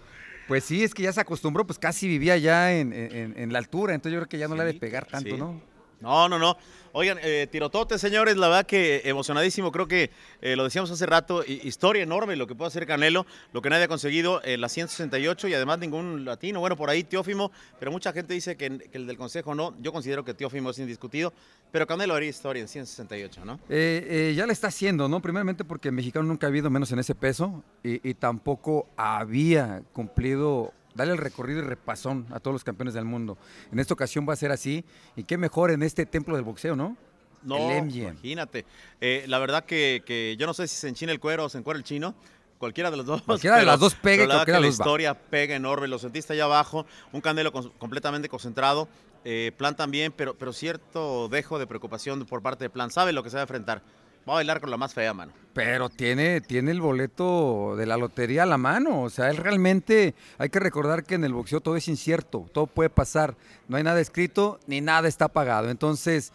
pues 0.47 0.63
sí, 0.63 0.83
es 0.83 0.93
que 0.95 1.03
ya 1.03 1.13
se 1.13 1.21
acostumbró, 1.21 1.67
pues 1.67 1.77
casi 1.77 2.07
vivía 2.07 2.35
ya 2.37 2.73
en, 2.73 2.93
en, 2.93 3.53
la 3.53 3.59
altura, 3.59 3.93
entonces 3.93 4.13
yo 4.13 4.19
creo 4.21 4.29
que 4.29 4.37
ya 4.39 4.47
no 4.47 4.55
le 4.55 4.63
ha 4.63 4.65
de 4.65 4.73
pegar 4.73 5.05
tanto, 5.05 5.37
¿no? 5.37 5.61
No, 6.01 6.27
no, 6.27 6.39
no. 6.39 6.57
Oigan, 6.93 7.19
eh, 7.21 7.47
tirotote, 7.49 7.97
señores, 7.97 8.35
la 8.35 8.49
verdad 8.49 8.65
que 8.65 9.03
emocionadísimo, 9.05 9.71
creo 9.71 9.87
que 9.87 10.11
eh, 10.41 10.57
lo 10.57 10.65
decíamos 10.65 10.91
hace 10.91 11.05
rato, 11.05 11.41
historia 11.45 12.03
enorme 12.03 12.35
lo 12.35 12.47
que 12.47 12.55
puede 12.55 12.67
hacer 12.67 12.85
Canelo, 12.85 13.25
lo 13.53 13.61
que 13.61 13.69
nadie 13.69 13.85
ha 13.85 13.87
conseguido 13.87 14.41
en 14.43 14.59
la 14.59 14.67
168 14.67 15.47
y 15.47 15.53
además 15.53 15.79
ningún 15.79 16.25
latino, 16.25 16.59
bueno, 16.59 16.75
por 16.75 16.89
ahí 16.89 17.05
Teófimo, 17.05 17.51
pero 17.79 17.91
mucha 17.91 18.11
gente 18.11 18.33
dice 18.33 18.57
que, 18.57 18.65
el 18.91 19.07
del 19.07 19.17
Consejo 19.17 19.55
no, 19.55 19.73
yo 19.79 19.93
considero 19.93 20.25
que 20.25 20.33
Teófimo 20.33 20.71
es 20.71 20.79
indiscutido, 20.79 21.31
pero 21.71 21.87
Canelo 21.87 22.13
haría 22.13 22.29
historia 22.29 22.61
en 22.61 22.67
168, 22.67 23.45
¿no? 23.45 23.59
Eh, 23.69 24.33
ya 24.35 24.45
le 24.45 24.51
está 24.51 24.67
haciendo, 24.67 25.07
¿no? 25.07 25.21
Primeramente 25.21 25.63
porque 25.63 25.89
el 25.89 25.95
mexicano 25.95 26.25
nunca 26.25 26.47
ha 26.47 26.49
habido 26.49 26.69
menos 26.69 26.91
en 26.91 26.99
ese 26.99 27.15
peso 27.15 27.63
y 27.83 28.13
tampoco 28.15 28.87
había 28.97 29.81
cumplido 29.93 30.73
Dale 30.95 31.11
el 31.11 31.17
recorrido 31.17 31.59
y 31.59 31.63
repasón 31.63 32.25
a 32.31 32.39
todos 32.39 32.53
los 32.53 32.63
campeones 32.63 32.93
del 32.93 33.05
mundo. 33.05 33.37
En 33.71 33.79
esta 33.79 33.93
ocasión 33.93 34.27
va 34.27 34.33
a 34.33 34.35
ser 34.35 34.51
así. 34.51 34.83
Y 35.15 35.23
qué 35.23 35.37
mejor 35.37 35.71
en 35.71 35.83
este 35.83 36.05
templo 36.05 36.35
del 36.35 36.43
boxeo, 36.43 36.75
¿no? 36.75 36.97
No, 37.43 37.75
imagínate. 37.75 38.65
Eh, 38.99 39.25
la 39.27 39.39
verdad 39.39 39.65
que, 39.65 40.35
yo 40.37 40.45
no 40.45 40.53
sé 40.53 40.67
si 40.67 40.75
se 40.75 40.87
enchina 40.87 41.11
el 41.11 41.19
cuero 41.19 41.45
o 41.45 41.49
se 41.49 41.57
encuera 41.57 41.77
el 41.77 41.83
chino. 41.83 42.13
Cualquiera 42.57 42.91
de 42.91 42.97
los 42.97 43.05
dos. 43.05 43.23
Cualquiera 43.23 43.57
de 43.57 43.65
las 43.65 43.79
dos 43.79 43.95
pega. 43.95 44.27
La, 44.27 44.45
que 44.45 44.51
la 44.51 44.67
historia 44.67 45.15
pega 45.15 45.55
enorme. 45.55 45.87
Lo 45.87 45.97
sentiste 45.97 46.33
allá 46.33 46.43
abajo. 46.43 46.85
Un 47.11 47.21
Candelo 47.21 47.51
completamente 47.51 48.29
concentrado. 48.29 48.87
Eh, 49.23 49.51
plan 49.57 49.75
también, 49.75 50.11
pero, 50.11 50.35
pero 50.35 50.51
cierto 50.53 51.27
dejo 51.29 51.57
de 51.57 51.67
preocupación 51.67 52.23
por 52.25 52.41
parte 52.41 52.65
de 52.65 52.69
Plan. 52.69 52.91
Sabe 52.91 53.13
lo 53.13 53.23
que 53.23 53.29
se 53.29 53.35
va 53.35 53.41
a 53.41 53.43
enfrentar 53.43 53.81
Va 54.27 54.33
a 54.33 54.35
bailar 54.35 54.61
con 54.61 54.69
la 54.69 54.77
más 54.77 54.93
fea, 54.93 55.13
mano. 55.13 55.33
Pero 55.53 55.89
tiene, 55.89 56.41
tiene 56.41 56.71
el 56.71 56.79
boleto 56.79 57.75
de 57.75 57.85
la 57.85 57.97
lotería 57.97 58.43
a 58.43 58.45
la 58.45 58.57
mano. 58.57 59.01
O 59.01 59.09
sea, 59.09 59.29
él 59.29 59.37
realmente, 59.37 60.15
hay 60.37 60.49
que 60.49 60.59
recordar 60.59 61.03
que 61.03 61.15
en 61.15 61.23
el 61.23 61.33
boxeo 61.33 61.59
todo 61.59 61.75
es 61.75 61.87
incierto, 61.87 62.47
todo 62.53 62.67
puede 62.67 62.89
pasar. 62.89 63.35
No 63.67 63.77
hay 63.77 63.83
nada 63.83 63.99
escrito 63.99 64.59
ni 64.67 64.79
nada 64.79 65.07
está 65.07 65.27
pagado. 65.27 65.69
Entonces, 65.69 66.31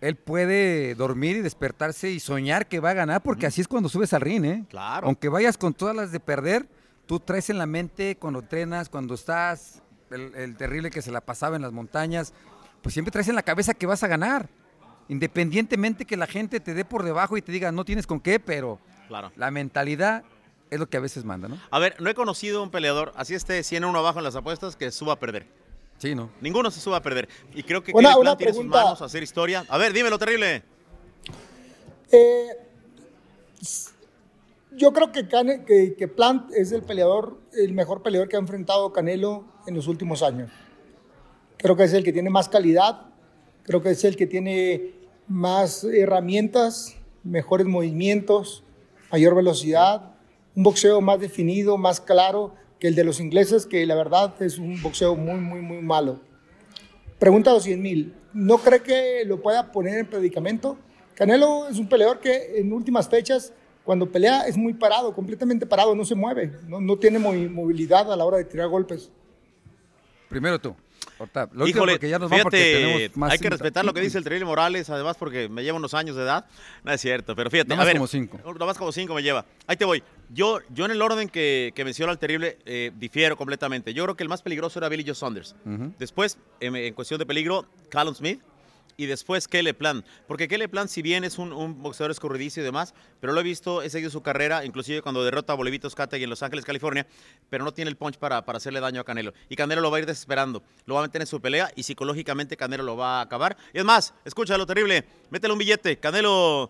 él 0.00 0.16
puede 0.16 0.94
dormir 0.94 1.36
y 1.36 1.40
despertarse 1.40 2.10
y 2.10 2.20
soñar 2.20 2.66
que 2.66 2.78
va 2.78 2.90
a 2.90 2.94
ganar, 2.94 3.22
porque 3.22 3.46
así 3.46 3.62
es 3.62 3.68
cuando 3.68 3.88
subes 3.88 4.12
al 4.12 4.20
ring, 4.20 4.44
¿eh? 4.44 4.64
Claro. 4.68 5.06
Aunque 5.06 5.28
vayas 5.28 5.56
con 5.56 5.72
todas 5.72 5.96
las 5.96 6.12
de 6.12 6.20
perder, 6.20 6.68
tú 7.06 7.20
traes 7.20 7.48
en 7.48 7.58
la 7.58 7.66
mente 7.66 8.16
cuando 8.16 8.40
entrenas, 8.40 8.88
cuando 8.88 9.14
estás, 9.14 9.82
el, 10.10 10.34
el 10.34 10.56
terrible 10.56 10.90
que 10.90 11.00
se 11.00 11.10
la 11.10 11.22
pasaba 11.22 11.56
en 11.56 11.62
las 11.62 11.72
montañas, 11.72 12.34
pues 12.82 12.92
siempre 12.92 13.10
traes 13.10 13.28
en 13.28 13.34
la 13.34 13.42
cabeza 13.42 13.72
que 13.72 13.86
vas 13.86 14.04
a 14.04 14.08
ganar. 14.08 14.48
Independientemente 15.08 16.04
que 16.04 16.16
la 16.16 16.26
gente 16.26 16.60
te 16.60 16.74
dé 16.74 16.84
por 16.84 17.02
debajo 17.02 17.36
y 17.36 17.42
te 17.42 17.52
diga 17.52 17.72
no 17.72 17.84
tienes 17.84 18.06
con 18.06 18.20
qué, 18.20 18.40
pero 18.40 18.78
claro. 19.08 19.32
la 19.36 19.50
mentalidad 19.50 20.24
es 20.70 20.80
lo 20.80 20.88
que 20.88 20.96
a 20.96 21.00
veces 21.00 21.24
manda, 21.24 21.48
¿no? 21.48 21.58
A 21.70 21.78
ver, 21.78 22.00
no 22.00 22.10
he 22.10 22.14
conocido 22.14 22.62
un 22.62 22.70
peleador, 22.70 23.12
así 23.16 23.34
esté 23.34 23.62
100 23.62 23.84
uno 23.84 23.98
abajo 23.98 24.18
en 24.18 24.24
las 24.24 24.34
apuestas, 24.34 24.76
que 24.76 24.90
suba 24.90 25.14
a 25.14 25.20
perder. 25.20 25.46
Sí, 25.98 26.14
¿no? 26.14 26.30
Ninguno 26.40 26.70
se 26.70 26.80
suba 26.80 26.98
a 26.98 27.02
perder. 27.02 27.28
Y 27.54 27.62
creo 27.62 27.82
que 27.82 27.92
una, 27.94 28.18
una 28.18 28.36
tiene 28.36 28.52
sus 28.52 28.64
manos 28.64 29.00
a 29.00 29.04
hacer 29.04 29.22
historia. 29.22 29.64
A 29.68 29.78
ver, 29.78 29.92
dímelo, 29.92 30.18
terrible. 30.18 30.62
Eh, 32.10 32.48
Yo 34.72 34.92
creo 34.92 35.12
que, 35.12 35.28
que, 35.66 35.94
que, 35.96 36.08
Plant 36.08 36.50
es 36.52 36.72
el 36.72 36.82
peleador, 36.82 37.38
el 37.52 37.72
mejor 37.72 38.02
peleador 38.02 38.28
que 38.28 38.36
ha 38.36 38.40
enfrentado 38.40 38.92
Canelo 38.92 39.44
en 39.66 39.74
los 39.74 39.86
últimos 39.86 40.22
años. 40.22 40.50
Creo 41.58 41.76
que 41.76 41.84
es 41.84 41.92
el 41.92 42.04
que 42.04 42.12
tiene 42.12 42.30
más 42.30 42.48
calidad, 42.48 43.13
creo 43.64 43.82
que 43.82 43.90
es 43.90 44.04
el 44.04 44.16
que 44.16 44.26
tiene 44.26 44.92
más 45.26 45.84
herramientas, 45.84 46.96
mejores 47.22 47.66
movimientos, 47.66 48.62
mayor 49.10 49.34
velocidad, 49.34 50.14
un 50.54 50.62
boxeo 50.62 51.00
más 51.00 51.18
definido, 51.20 51.76
más 51.76 52.00
claro 52.00 52.54
que 52.78 52.88
el 52.88 52.94
de 52.94 53.04
los 53.04 53.20
ingleses, 53.20 53.66
que 53.66 53.84
la 53.86 53.94
verdad 53.94 54.40
es 54.42 54.58
un 54.58 54.80
boxeo 54.80 55.16
muy, 55.16 55.40
muy, 55.40 55.60
muy 55.60 55.82
malo. 55.82 56.20
Pregunta 57.18 57.50
200 57.50 57.82
mil, 57.82 58.14
¿no 58.32 58.58
cree 58.58 58.82
que 58.82 59.24
lo 59.24 59.40
pueda 59.40 59.72
poner 59.72 59.98
en 59.98 60.06
predicamento? 60.06 60.76
Canelo 61.14 61.68
es 61.68 61.78
un 61.78 61.88
peleador 61.88 62.20
que 62.20 62.58
en 62.58 62.72
últimas 62.72 63.08
fechas 63.08 63.52
cuando 63.84 64.10
pelea 64.10 64.46
es 64.46 64.56
muy 64.56 64.72
parado, 64.72 65.14
completamente 65.14 65.66
parado, 65.66 65.94
no 65.94 66.04
se 66.04 66.14
mueve, 66.14 66.52
no, 66.66 66.80
no 66.80 66.96
tiene 66.96 67.18
movilidad 67.18 68.10
a 68.10 68.16
la 68.16 68.24
hora 68.24 68.38
de 68.38 68.44
tirar 68.44 68.68
golpes. 68.68 69.10
Primero 70.28 70.58
tú. 70.58 70.74
Híjole, 71.66 71.98
ya 71.98 72.18
nos 72.18 72.30
fíjate, 72.30 73.10
hay 73.22 73.38
que 73.38 73.50
respetar 73.50 73.84
lo 73.84 73.94
que 73.94 74.00
dice 74.00 74.18
el 74.18 74.24
Terrible 74.24 74.44
Morales, 74.44 74.90
además 74.90 75.16
porque 75.16 75.48
me 75.48 75.62
lleva 75.62 75.76
unos 75.78 75.94
años 75.94 76.16
de 76.16 76.22
edad. 76.22 76.46
No 76.82 76.92
es 76.92 77.00
cierto, 77.00 77.34
pero 77.36 77.50
fíjate. 77.50 77.74
ver, 77.76 77.94
como 77.94 78.06
cinco. 78.06 78.40
más 78.66 78.78
como 78.78 78.92
cinco 78.92 79.14
me 79.14 79.22
lleva. 79.22 79.44
Ahí 79.66 79.76
te 79.76 79.84
voy. 79.84 80.02
Yo, 80.30 80.58
yo 80.70 80.84
en 80.84 80.90
el 80.90 81.02
orden 81.02 81.28
que, 81.28 81.72
que 81.74 81.84
mencionó 81.84 82.10
al 82.10 82.18
Terrible 82.18 82.58
eh, 82.64 82.90
difiero 82.96 83.36
completamente. 83.36 83.94
Yo 83.94 84.04
creo 84.04 84.16
que 84.16 84.22
el 84.22 84.28
más 84.28 84.42
peligroso 84.42 84.78
era 84.78 84.88
Billy 84.88 85.04
Joe 85.04 85.14
Saunders. 85.14 85.54
Después, 85.98 86.38
en, 86.60 86.94
cuestión 86.94 87.18
de 87.18 87.26
peligro, 87.26 87.66
Callum 87.88 88.14
Smith 88.14 88.40
y 88.96 89.06
después 89.06 89.48
Kele 89.48 89.74
Plan. 89.74 90.04
Porque 90.26 90.48
Kele 90.48 90.68
Plan, 90.68 90.88
si 90.88 91.02
bien 91.02 91.24
es 91.24 91.38
un, 91.38 91.82
boxeador 91.82 92.10
escurridizo 92.10 92.60
y 92.60 92.62
demás, 92.62 92.94
pero 93.20 93.32
lo 93.32 93.40
he 93.40 93.42
visto, 93.42 93.82
he 93.82 93.90
seguido 93.90 94.10
su 94.10 94.22
carrera, 94.22 94.64
inclusive 94.64 95.02
cuando 95.02 95.24
derrota 95.24 95.52
a 95.52 95.56
Bolivito 95.56 95.88
Skategui 95.88 96.24
en 96.24 96.30
Los 96.30 96.42
Ángeles, 96.42 96.64
California, 96.64 97.06
pero 97.50 97.64
no 97.64 97.72
tiene 97.72 97.90
el 97.90 97.96
punch 97.96 98.18
para, 98.18 98.44
para 98.44 98.58
hacerle 98.58 98.80
daño 98.80 99.00
a 99.00 99.04
Canelo. 99.04 99.32
Y 99.48 99.56
Canelo 99.56 99.80
lo 99.80 99.90
va 99.90 99.98
a 99.98 100.00
ir 100.00 100.06
desesperando, 100.06 100.62
lo 100.86 100.94
va 100.94 101.00
a 101.00 101.04
meter 101.04 101.20
en 101.20 101.26
su 101.26 101.40
pelea 101.40 101.70
y 101.76 101.82
psicológicamente 101.82 102.56
Canelo 102.56 102.82
lo 102.82 102.96
va 102.96 103.18
a 103.18 103.22
acabar. 103.22 103.56
Y 103.72 103.78
es 103.78 103.84
más, 103.84 104.14
escúchalo 104.24 104.66
terrible, 104.66 105.04
métele 105.30 105.52
un 105.52 105.58
billete, 105.58 105.98
Canelo 105.98 106.68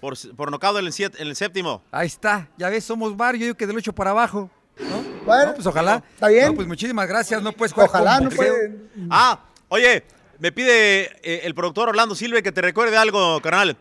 por, 0.00 0.14
por 0.36 0.50
nocado 0.50 0.78
en 0.78 0.86
el, 0.86 0.94
en 0.98 1.26
el 1.26 1.36
séptimo. 1.36 1.82
Ahí 1.90 2.06
está, 2.06 2.48
ya 2.56 2.68
ves, 2.68 2.84
somos 2.84 3.16
varios, 3.16 3.40
yo 3.40 3.46
digo 3.46 3.56
que 3.56 3.66
del 3.66 3.76
8 3.76 3.92
para 3.92 4.10
abajo. 4.10 4.50
¿no? 4.78 5.02
Bueno, 5.24 5.54
pues 5.54 5.66
ojalá. 5.66 6.02
Está 6.14 6.28
bien. 6.28 6.54
pues 6.54 6.68
muchísimas 6.68 7.08
gracias, 7.08 7.42
no 7.42 7.52
puedes 7.52 7.72
jugar 7.72 7.88
Ojalá 7.88 8.20
no 8.20 8.30
puede. 8.30 8.88
Ah, 9.10 9.40
oye, 9.68 10.04
me 10.38 10.52
pide 10.52 11.04
eh, 11.22 11.40
el 11.44 11.54
productor 11.54 11.88
Orlando 11.88 12.14
Silve 12.14 12.42
que 12.42 12.52
te 12.52 12.60
recuerde 12.60 12.96
algo, 12.96 13.40
carnal. 13.40 13.76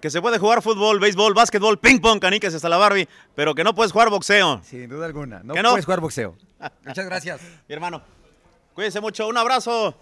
Que 0.00 0.10
se 0.10 0.20
puede 0.22 0.38
jugar 0.38 0.62
fútbol, 0.62 1.00
béisbol, 1.00 1.34
básquetbol, 1.34 1.78
ping 1.78 1.98
pong, 1.98 2.20
canicas 2.20 2.54
hasta 2.54 2.68
la 2.68 2.76
Barbie, 2.76 3.08
pero 3.34 3.54
que 3.54 3.64
no 3.64 3.74
puedes 3.74 3.90
jugar 3.90 4.10
boxeo. 4.10 4.60
Sin 4.62 4.88
duda 4.88 5.06
alguna. 5.06 5.40
No, 5.42 5.54
puedes 5.54 5.84
jugar 5.84 6.00
boxeo. 6.00 6.36
Muchas 6.84 7.04
gracias. 7.04 7.40
Mi 7.68 7.74
hermano. 7.74 8.02
Cuídense 8.74 9.00
mucho. 9.00 9.26
Un 9.26 9.36
abrazo. 9.36 9.96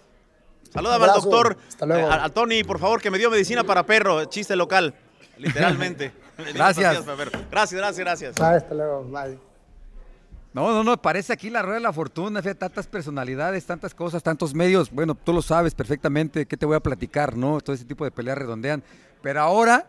Salúdame 0.71 1.05
al 1.05 1.13
doctor. 1.15 1.57
Hasta 1.67 1.85
luego. 1.87 2.09
Eh, 2.09 2.13
a, 2.13 2.29
Tony, 2.29 2.63
por 2.63 2.77
favor, 2.77 3.01
que 3.01 3.09
me 3.09 3.17
dio 3.17 3.31
medicina 3.31 3.63
para 3.63 3.83
perro. 3.83 4.25
Chiste 4.25 4.55
local. 4.55 4.93
Literalmente. 5.37 6.11
gracias. 6.53 7.03
Gracias, 7.49 7.79
gracias, 7.79 7.99
gracias. 7.99 8.39
hasta 8.39 8.75
luego. 8.75 9.03
Bye. 9.05 9.46
No, 10.57 10.71
no, 10.71 10.83
no, 10.83 10.99
parece 10.99 11.33
aquí 11.33 11.51
la 11.51 11.61
rueda 11.61 11.75
de 11.75 11.81
la 11.81 11.93
fortuna, 11.93 12.41
fíjate, 12.41 12.61
tantas 12.61 12.87
personalidades, 12.87 13.63
tantas 13.63 13.93
cosas, 13.93 14.23
tantos 14.23 14.55
medios. 14.55 14.89
Bueno, 14.89 15.13
tú 15.13 15.31
lo 15.31 15.43
sabes 15.43 15.75
perfectamente, 15.75 16.47
¿qué 16.47 16.57
te 16.57 16.65
voy 16.65 16.75
a 16.75 16.79
platicar, 16.79 17.37
no? 17.37 17.61
Todo 17.61 17.75
ese 17.75 17.85
tipo 17.85 18.03
de 18.03 18.09
peleas 18.09 18.39
redondean. 18.39 18.83
Pero 19.21 19.41
ahora, 19.41 19.85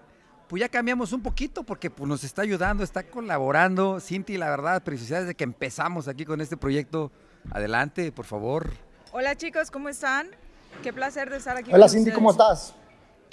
pues 0.46 0.60
ya 0.60 0.68
cambiamos 0.68 1.14
un 1.14 1.22
poquito 1.22 1.62
porque 1.62 1.88
pues, 1.88 2.06
nos 2.06 2.22
está 2.22 2.42
ayudando, 2.42 2.84
está 2.84 3.02
colaborando. 3.04 3.98
Cinti, 3.98 4.36
la 4.36 4.50
verdad, 4.50 4.82
felicidades 4.84 5.26
de 5.26 5.34
que 5.34 5.44
empezamos 5.44 6.06
aquí 6.06 6.26
con 6.26 6.42
este 6.42 6.58
proyecto. 6.58 7.10
Adelante, 7.50 8.12
por 8.12 8.26
favor. 8.26 8.68
Hola 9.12 9.36
chicos, 9.36 9.70
¿cómo 9.70 9.88
están? 9.88 10.28
Qué 10.82 10.92
placer 10.92 11.30
de 11.30 11.38
estar 11.38 11.56
aquí. 11.56 11.70
Hola 11.72 11.88
Cinti, 11.88 12.10
¿cómo 12.10 12.30
estás? 12.30 12.74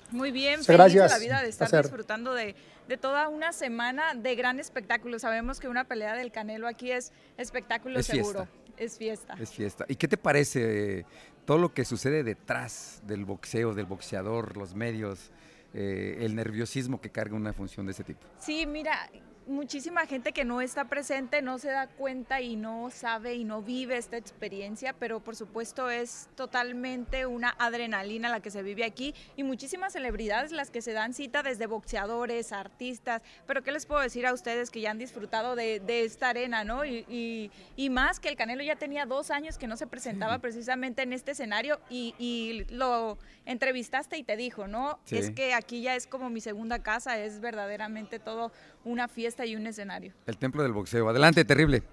Muy 0.10 0.32
bien, 0.32 0.64
feliz 0.64 0.78
gracias. 0.78 1.04
de 1.04 1.10
la 1.10 1.18
vida 1.20 1.42
de 1.42 1.50
estar 1.50 1.70
disfrutando 1.84 2.34
de, 2.34 2.56
toda 2.98 3.28
una 3.28 3.52
semana 3.52 4.14
de 4.14 4.36
gran 4.36 4.60
espectáculo. 4.60 5.20
Sabemos 5.20 5.60
que 5.60 5.68
una 5.68 5.86
pelea 5.86 6.16
del 6.16 6.32
Canelo 6.32 6.68
aquí 6.68 6.92
es 6.92 7.12
espectáculo 7.38 8.02
seguro. 8.04 8.48
Es 8.78 8.98
fiesta. 8.98 9.36
Es 9.40 9.52
fiesta. 9.52 9.86
¿Y 9.88 9.96
qué 9.96 10.08
te 10.08 10.18
parece 10.18 11.00
eh, 11.00 11.06
todo 11.46 11.58
lo 11.58 11.74
que 11.74 11.86
sucede 11.86 12.24
detrás 12.24 13.02
del 13.06 13.26
boxeo, 13.26 13.74
del 13.74 13.86
boxeador, 13.86 14.58
los 14.58 14.76
medios, 14.76 15.32
eh, 15.74 16.18
el 16.20 16.36
nerviosismo 16.36 17.00
que 17.00 17.10
carga 17.10 17.36
una 17.36 17.54
función 17.54 17.86
de 17.86 17.94
ese 17.94 18.04
tipo? 18.04 18.22
Sí, 18.38 18.66
mira, 18.66 19.10
muchísima 19.48 20.06
gente 20.06 20.32
que 20.32 20.46
no 20.46 20.62
está 20.62 20.86
presente 20.86 21.42
no 21.42 21.60
se 21.60 21.70
da 21.70 21.88
cuenta 21.88 22.42
y 22.42 22.56
no 22.56 22.90
sabe 22.90 23.36
y 23.36 23.44
no 23.44 23.62
vive 23.62 23.98
esta 23.98 24.18
experiencia, 24.18 24.94
pero 24.94 25.20
por 25.20 25.36
supuesto 25.36 25.90
es 25.90 26.30
totalmente 26.36 27.26
una 27.26 27.56
adrenalina 27.60 28.30
la 28.30 28.40
que 28.40 28.52
se 28.52 28.64
vive 28.64 28.84
aquí 28.84 29.14
y 29.36 29.44
muchísimas 29.44 29.94
celebridades 29.94 30.52
las 30.52 30.72
que 30.72 30.82
se 30.82 30.94
dan 30.94 31.14
cita 31.14 31.44
desde 31.44 31.68
boxeadores, 31.68 32.52
artistas, 32.52 33.22
pero 33.46 33.64
¿qué 33.64 33.72
les 33.72 33.86
puedo 33.86 34.02
decir 34.02 34.26
a 34.26 34.34
ustedes 34.34 34.70
que 34.72 34.82
ya 34.82 34.92
han 34.92 34.98
disfrutado 34.98 35.56
de, 35.56 35.82
esta 35.88 36.30
arena, 36.30 36.64
¿no? 36.64 36.84
Y, 36.86 37.52
más 37.90 38.20
que 38.20 38.28
el 38.28 38.36
Canelo 38.36 38.62
ya 38.62 38.76
tenía 38.76 39.06
dos 39.06 39.32
años 39.32 39.58
que 39.58 39.68
no 39.68 39.78
se 39.78 39.88
presentaba 39.88 40.40
precisamente 40.40 41.04
en 41.04 41.14
este 41.14 41.32
escenario 41.32 41.80
y, 41.90 42.66
lo 42.70 43.18
entrevistaste 43.46 44.18
y 44.18 44.24
te 44.24 44.36
dijo, 44.36 44.68
¿no? 44.68 45.00
Es 45.10 45.30
que 45.30 45.54
aquí 45.54 45.82
ya 45.82 45.96
es 45.96 46.08
como 46.08 46.30
mi 46.30 46.42
segunda 46.42 46.80
casa, 46.80 47.18
es 47.20 47.40
verdaderamente 47.40 48.20
todo 48.20 48.52
una 48.86 49.08
fiesta 49.08 49.46
y 49.46 49.56
un 49.56 49.68
escenario. 49.68 50.14
El 50.26 50.38
templo 50.38 50.64
del 50.64 50.72
boxeo. 50.72 51.10
Adelante, 51.10 51.44
terrible. 51.44 51.84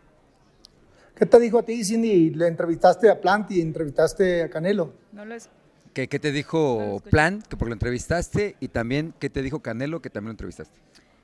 ¿Qué 1.16 1.26
te 1.26 1.40
dijo 1.40 1.58
a 1.58 1.62
ti, 1.62 1.84
Cindy? 1.84 2.30
Le 2.30 2.46
entrevistaste 2.46 3.10
a 3.10 3.20
Plant 3.20 3.50
y 3.50 3.60
entrevistaste 3.60 4.44
a 4.44 4.50
Canelo. 4.50 4.92
No 5.12 5.24
lo 5.24 5.34
es. 5.34 5.48
¿Qué, 5.92 6.06
te 6.06 6.32
dijo 6.32 7.02
Plant, 7.10 7.46
que 7.46 7.56
porque 7.56 7.70
lo 7.70 7.74
entrevistaste? 7.74 8.56
Y 8.60 8.68
también, 8.68 9.12
¿qué 9.18 9.28
te 9.28 9.42
dijo 9.42 9.60
Canelo, 9.60 10.00
que 10.00 10.08
también 10.08 10.28
lo 10.28 10.32
entrevistaste? 10.32 10.74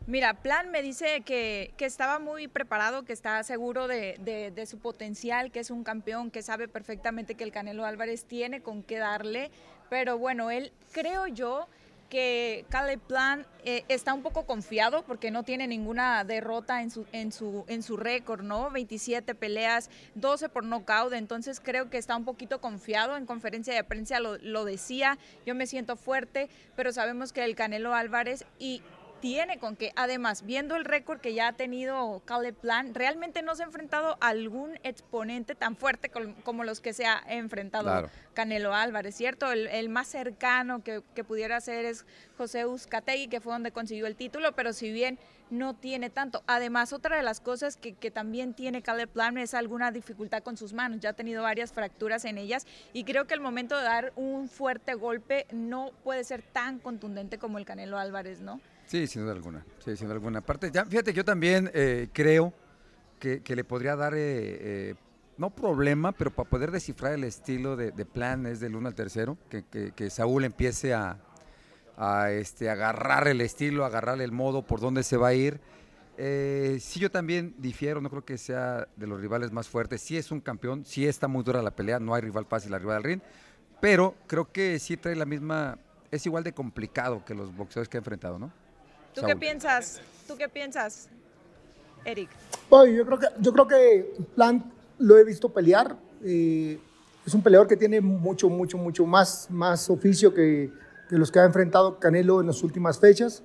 Mira, 0.07 0.35
Plan 0.43 0.71
me 0.71 0.83
dice 0.83 1.23
que, 1.23 1.75
estaba 1.79 2.19
muy 2.19 2.49
preparado, 2.49 3.05
que 3.05 3.13
está 3.13 3.43
seguro 3.45 3.89
de, 3.89 4.51
de, 4.55 4.67
su 4.67 4.79
potencial, 4.79 5.51
que 5.51 5.61
es 5.61 5.71
un 5.71 5.85
campeón, 5.85 6.31
que 6.31 6.43
sabe 6.43 6.69
perfectamente 6.69 7.35
que 7.35 7.45
el 7.45 7.53
Canelo 7.53 7.87
Álvarez 7.87 8.25
tiene 8.25 8.61
con 8.61 8.83
qué 8.83 8.99
darle. 8.99 9.51
Pero 9.89 10.19
bueno, 10.19 10.51
él 10.51 10.73
creo 10.93 11.27
yo 11.29 11.67
que 12.09 12.65
Caleb 12.71 13.01
Plan 13.01 13.47
eh, 13.65 13.85
está 13.89 14.15
un 14.15 14.23
poco 14.23 14.47
confiado 14.47 15.03
porque 15.05 15.31
no 15.31 15.43
tiene 15.43 15.67
ninguna 15.67 16.25
derrota 16.25 16.83
en 16.83 16.91
su, 16.91 17.07
en 17.13 17.33
su, 17.33 17.65
en 17.69 17.83
su 17.83 17.97
récord, 17.97 18.43
¿no? 18.43 18.71
27 18.71 19.35
peleas, 19.35 19.91
12 20.15 20.49
por 20.49 20.65
nocaut, 20.65 21.13
entonces 21.13 21.61
creo 21.61 21.91
que 21.91 21.99
está 21.99 22.17
un 22.17 22.25
poquito 22.25 22.61
confiado. 22.61 23.17
En 23.17 23.27
conferencia 23.27 23.75
de 23.75 23.85
prensa 23.85 24.21
lo, 24.21 24.39
lo 24.39 24.65
decía, 24.65 25.19
yo 25.45 25.55
me 25.55 25.67
siento 25.67 25.97
fuerte, 25.97 26.49
pero 26.77 26.93
sabemos 26.93 27.33
que 27.33 27.45
el 27.45 27.55
Canelo 27.55 27.95
Álvarez 27.95 28.45
y 28.59 28.83
tiene 29.21 29.59
con 29.59 29.77
que, 29.77 29.93
además, 29.97 30.45
viendo 30.45 30.77
el 30.77 30.85
récord 30.85 31.21
que 31.21 31.35
ya 31.35 31.49
ha 31.49 31.53
tenido 31.53 32.23
Caleb 32.25 32.55
Plan, 32.55 32.95
realmente 32.95 33.43
no 33.43 33.55
se 33.55 33.63
ha 33.63 33.67
enfrentado 33.67 34.17
a 34.21 34.29
algún 34.29 34.79
exponente 34.83 35.55
tan 35.55 35.77
fuerte 35.77 36.11
como 36.45 36.65
los 36.65 36.81
que 36.81 36.93
se 36.93 37.07
ha 37.07 37.23
enfrentado 37.29 38.11
Canelo 38.35 38.75
Álvarez, 38.75 39.17
¿cierto? 39.17 39.51
El, 39.53 39.89
más 39.89 40.09
cercano 40.09 40.83
que, 40.83 41.03
pudiera 41.25 41.61
ser 41.61 41.85
es 41.85 42.05
José 42.37 42.67
Uzcategui, 42.67 43.29
que 43.29 43.41
fue 43.41 43.53
donde 43.53 43.73
consiguió 43.73 44.07
el 44.07 44.17
título, 44.17 44.53
pero 44.53 44.73
si 44.73 44.91
bien 44.93 45.19
no 45.51 45.75
tiene 45.75 46.11
tanto. 46.11 46.43
Además, 46.47 46.93
otra 46.93 47.17
de 47.17 47.23
las 47.23 47.41
cosas 47.41 47.77
que, 47.77 47.95
que 47.95 48.11
también 48.11 48.55
tiene 48.55 48.83
Caleb 48.83 49.09
Plan 49.09 49.39
es 49.39 49.55
alguna 49.55 49.91
dificultad 49.91 50.43
con 50.43 50.57
sus 50.57 50.73
manos, 50.73 51.01
ya 51.01 51.11
ha 51.11 51.15
tenido 51.15 51.43
varias 51.43 51.73
fracturas 51.73 52.25
en 52.25 52.39
ellas 52.39 52.67
y 52.93 53.05
creo 53.05 53.27
que 53.27 53.35
el 53.35 53.41
momento 53.41 53.77
de 53.77 53.83
dar 53.83 54.13
un 54.17 54.49
fuerte 54.49 54.95
golpe 54.95 55.47
no 55.51 55.93
puede 56.05 56.25
ser 56.25 56.43
tan 56.43 56.79
contundente 56.79 57.39
como 57.39 57.59
el 57.59 57.65
Canelo 57.65 57.99
Álvarez, 57.99 58.41
¿no? 58.41 58.61
Sí, 58.89 59.07
sin 59.07 59.23
duda 59.23 59.33
alguna. 59.33 59.65
Sí, 59.85 59.95
sin 59.97 60.07
duda 60.07 60.15
alguna. 60.15 60.39
Aparte, 60.39 60.71
ya, 60.73 60.87
fíjate, 60.87 61.13
yo 61.13 61.23
también 61.23 61.71
eh, 61.75 62.09
creo 62.11 62.55
que, 63.21 63.43
le 63.47 63.63
podría 63.63 63.95
dar, 63.97 64.15
eh, 64.15 64.19
eh, 64.21 64.95
no 65.37 65.51
problema, 65.51 66.13
pero 66.13 66.35
para 66.35 66.49
poder 66.49 66.71
descifrar 66.71 67.13
el 67.13 67.25
estilo 67.25 67.77
de, 67.77 67.93
plan 68.07 68.47
es 68.47 68.61
del 68.61 68.75
1 68.75 68.89
al 68.89 68.95
tercero, 68.95 69.37
que, 69.51 69.63
que, 69.95 70.11
Saúl 70.11 70.45
empiece 70.45 70.95
a, 70.95 71.19
este, 72.31 72.71
agarrar 72.71 73.29
el 73.29 73.43
estilo, 73.43 73.85
agarrar 73.85 74.23
el 74.23 74.33
modo 74.33 74.63
por 74.63 74.81
dónde 74.81 75.03
se 75.03 75.19
va 75.19 75.29
a 75.29 75.35
ir. 75.35 75.61
sí, 76.17 76.99
yo 76.99 77.11
también 77.11 77.57
difiero, 77.59 78.01
no 78.01 78.09
creo 78.09 78.25
que 78.25 78.39
sea 78.39 78.89
de 78.97 79.07
los 79.07 79.21
rivales 79.21 79.53
más 79.53 79.69
fuertes. 79.69 80.01
Sí 80.01 80.17
es 80.17 80.31
un 80.31 80.41
campeón, 80.41 80.87
sí 80.87 81.07
está 81.07 81.29
muy 81.29 81.45
dura 81.45 81.61
la 81.61 81.73
pelea, 81.73 82.01
no 82.01 82.15
hay 82.15 82.23
rival 82.23 82.47
fácil 82.47 82.73
arriba 82.73 82.95
del 82.95 83.03
ring, 83.03 83.21
pero 83.83 84.15
creo 84.27 84.51
que 84.51 84.79
sí 84.79 84.97
trae 84.97 85.15
la 85.15 85.27
misma, 85.27 85.79
es 86.11 86.25
igual 86.25 86.43
de 86.43 86.55
complicado 86.55 87.23
que 87.27 87.35
los 87.35 87.55
boxeadores 87.55 87.91
que 87.91 87.99
ha 87.99 88.01
enfrentado, 88.01 88.39
¿no? 88.39 88.51
¿Tú 89.21 89.27
qué 89.27 89.37
piensas? 89.37 90.01
¿Tú 90.27 90.37
qué 90.37 90.49
piensas, 90.49 91.09
Eric? 92.05 92.31
yo 92.71 93.07
creo 93.07 93.19
que 93.19 93.27
yo 93.41 93.53
creo 93.53 93.67
que 93.67 94.15
Plant 94.35 94.65
lo 94.99 95.19
he 95.19 95.25
visto 95.25 95.49
pelear. 95.49 95.97
Eh, 96.23 96.79
es 97.27 97.35
un 97.35 97.43
peleador 97.43 97.67
que 97.67 97.77
tiene 97.77 98.01
mucho, 98.01 98.49
mucho, 98.49 98.79
mucho 98.79 99.07
más, 99.07 99.49
más 99.51 99.91
oficio 99.91 100.33
que, 100.33 100.71
los 101.11 101.31
que 101.31 101.41
ha 101.41 101.45
enfrentado 101.45 101.99
Canelo 101.99 102.41
en 102.41 102.47
las 102.47 102.63
últimas 102.63 102.99
fechas. 102.99 103.43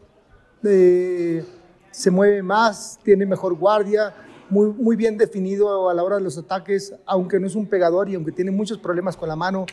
Eh, 0.63 1.43
se 1.91 2.11
mueve 2.11 2.41
más, 2.43 2.99
tiene 3.03 3.25
mejor 3.25 3.55
guardia, 3.55 4.13
muy, 4.49 4.67
muy 4.67 4.95
bien 4.95 5.17
definido 5.17 5.89
a 5.89 5.93
la 5.93 6.03
hora 6.03 6.17
de 6.17 6.21
los 6.21 6.37
ataques, 6.37 6.93
aunque 7.05 7.39
no 7.39 7.47
es 7.47 7.55
un 7.55 7.67
pegador 7.67 8.09
y 8.09 8.15
aunque 8.15 8.31
tiene 8.31 8.51
muchos 8.51 8.77
problemas 8.77 9.17
con 9.17 9.27
la 9.27 9.35
mano, 9.35 9.65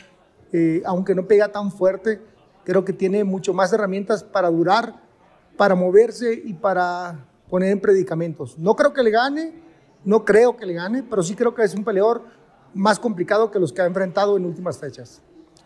eh, 0.51 0.81
aunque 0.85 1.15
no 1.15 1.27
pega 1.27 1.51
tan 1.51 1.71
fuerte, 1.71 2.21
creo 2.65 2.83
que 2.83 2.93
tiene 2.93 3.23
mucho 3.23 3.53
más 3.53 3.71
herramientas 3.71 4.23
para 4.23 4.49
durar, 4.49 5.10
para 5.57 5.75
moverse 5.75 6.33
y 6.45 6.53
para 6.53 7.25
poner 7.49 7.71
en 7.71 7.79
predicamentos. 7.79 8.57
No 8.57 8.75
creo 8.75 8.93
que 8.93 9.03
le 9.03 9.11
gane, 9.11 9.53
no 10.03 10.25
creo 10.25 10.55
que 10.55 10.65
le 10.65 10.73
gane, 10.73 11.03
pero 11.03 11.21
sí 11.21 11.35
creo 11.35 11.53
que 11.53 11.63
es 11.63 11.75
un 11.75 11.83
peleador 11.83 12.23
más 12.73 12.99
complicado 12.99 13.51
que 13.51 13.59
los 13.59 13.73
que 13.73 13.81
ha 13.81 13.85
enfrentado 13.85 14.37
en 14.37 14.45
últimas 14.45 14.79
fechas. 14.79 15.21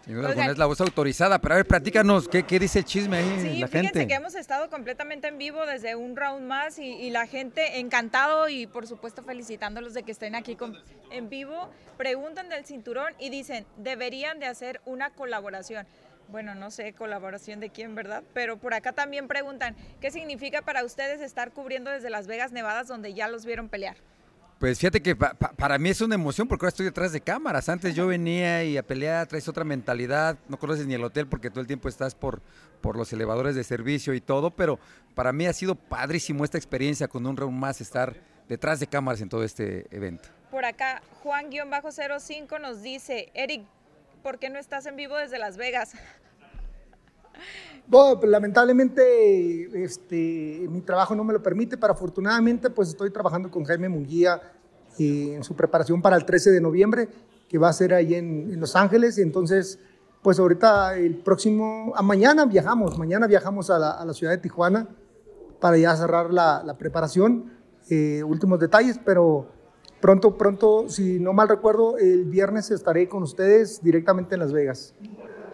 es 0.07 0.57
la 0.57 0.65
voz 0.65 0.81
autorizada, 0.81 1.39
pero 1.39 1.53
a 1.53 1.57
ver, 1.57 1.67
platícanos, 1.67 2.27
¿qué, 2.27 2.43
qué 2.43 2.59
dice 2.59 2.79
el 2.79 2.85
chisme 2.85 3.17
ahí 3.17 3.39
sí, 3.39 3.59
la 3.59 3.67
fíjense 3.67 3.93
gente? 3.93 4.07
que 4.07 4.13
hemos 4.15 4.35
estado 4.35 4.69
completamente 4.69 5.27
en 5.27 5.37
vivo 5.37 5.65
desde 5.65 5.95
un 5.95 6.15
round 6.15 6.45
más 6.45 6.79
y, 6.79 7.09
la 7.11 7.27
gente 7.27 7.79
encantado 7.79 8.49
y 8.49 8.67
por 8.67 8.87
supuesto 8.87 9.23
felicitándolos 9.23 9.93
de 9.93 10.03
que 10.03 10.11
estén 10.11 10.35
aquí 10.35 10.57
en 11.11 11.29
vivo. 11.29 11.69
Preguntan 11.97 12.49
del 12.49 12.65
cinturón 12.65 13.13
y 13.19 13.29
dicen, 13.29 13.65
deberían 13.77 14.39
de 14.39 14.47
hacer 14.47 14.81
una 14.85 15.11
colaboración. 15.11 15.87
Bueno, 16.29 16.55
no 16.55 16.71
sé 16.71 16.93
colaboración 16.93 17.59
de 17.59 17.69
quién, 17.69 17.95
¿verdad? 17.95 18.23
Pero 18.33 18.57
por 18.57 18.73
acá 18.73 18.93
también 18.93 19.27
preguntan, 19.27 19.75
¿qué 20.01 20.11
significa 20.11 20.61
para 20.61 20.83
ustedes 20.83 21.21
estar 21.21 21.51
cubriendo 21.51 21.91
desde 21.91 22.09
Las 22.09 22.27
Vegas, 22.27 22.51
Nevada, 22.51 22.83
donde 22.83 23.13
ya 23.13 23.27
los 23.27 23.45
vieron 23.45 23.69
pelear? 23.69 23.97
Pues 24.59 24.79
fíjate 24.79 25.01
que 25.01 25.15
para 25.15 25.77
mí 25.77 25.89
es 25.89 25.99
una 25.99 26.15
emoción 26.15 26.47
porque 26.47 26.65
ahora 26.65 26.69
estoy 26.69 26.85
detrás 26.85 27.11
de 27.11 27.19
cámaras. 27.19 27.67
Antes 27.67 27.93
yo 27.93 28.07
venía 28.07 28.63
y 28.63 28.77
a 28.77 28.83
pelear, 28.83 29.27
traes 29.27 29.49
otra 29.49 29.65
mentalidad, 29.65 30.37
no 30.47 30.57
conoces 30.57 30.87
ni 30.87 30.93
el 30.93 31.03
hotel 31.03 31.27
porque 31.27 31.49
todo 31.49 31.59
el 31.59 31.67
tiempo 31.67 31.89
estás 31.89 32.15
por, 32.15 32.41
por 32.79 32.95
los 32.95 33.11
elevadores 33.11 33.55
de 33.55 33.65
servicio 33.65 34.13
y 34.13 34.21
todo, 34.21 34.51
pero 34.51 34.79
para 35.13 35.33
mí 35.33 35.45
ha 35.45 35.53
sido 35.53 35.75
padrísimo 35.75 36.45
esta 36.45 36.57
experiencia 36.57 37.09
con 37.09 37.25
un 37.25 37.35
round 37.35 37.57
más 37.57 37.81
estar 37.81 38.15
detrás 38.47 38.79
de 38.79 38.87
cámaras 38.87 39.19
en 39.19 39.27
todo 39.27 39.43
este 39.43 39.87
evento. 39.91 40.29
Por 40.51 40.63
acá, 40.63 41.01
Juan-05 41.21 42.61
nos 42.61 42.81
dice, 42.81 43.29
Eric, 43.33 43.65
¿por 44.25 44.39
qué 44.39 44.49
no 44.49 44.57
estás 44.57 44.87
en 44.87 44.95
vivo 44.95 45.15
desde 45.15 45.37
Las 45.37 45.55
Vegas? 45.55 45.91
Bueno, 47.85 48.19
pues, 48.19 48.31
lamentablemente 48.31 49.83
este, 49.83 50.65
mi 50.67 50.81
trabajo 50.81 51.13
no 51.13 51.23
me 51.23 51.31
lo 51.31 51.43
permite, 51.43 51.77
pero 51.77 51.93
afortunadamente 51.93 52.71
pues 52.71 52.89
estoy 52.89 53.11
trabajando 53.11 53.51
con 53.51 53.63
Jaime 53.65 53.87
Munguía 53.87 54.41
en 54.97 55.43
su 55.43 55.55
preparación 55.55 56.01
para 56.01 56.15
el 56.15 56.25
13 56.25 56.49
de 56.49 56.59
noviembre, 56.59 57.07
que 57.47 57.59
va 57.59 57.69
a 57.69 57.73
ser 57.73 57.93
ahí 57.93 58.15
en, 58.15 58.59
Los 58.59 58.75
Ángeles, 58.75 59.19
entonces 59.19 59.77
pues 60.23 60.39
ahorita 60.39 60.97
el 60.97 61.17
próximo, 61.17 61.93
a 61.95 62.01
mañana 62.01 62.45
viajamos, 62.45 62.97
mañana 62.97 63.27
viajamos 63.27 63.69
a 63.69 63.77
la, 63.77 64.13
ciudad 64.15 64.31
de 64.31 64.39
Tijuana 64.39 64.87
para 65.59 65.77
ya 65.77 65.95
cerrar 65.95 66.33
la, 66.33 66.75
preparación, 66.79 67.51
eh, 67.91 68.23
últimos 68.23 68.59
detalles, 68.59 68.99
pero 69.05 69.51
pronto, 70.05 70.37
pronto, 70.37 70.85
si 70.87 71.17
no 71.17 71.33
mal 71.33 71.49
recuerdo, 71.49 71.97
el 71.97 72.25
viernes 72.25 72.69
estaré 72.69 73.09
con 73.09 73.23
ustedes 73.23 73.81
directamente 73.81 74.35
en 74.35 74.41
Las 74.41 74.53
Vegas. 74.53 74.93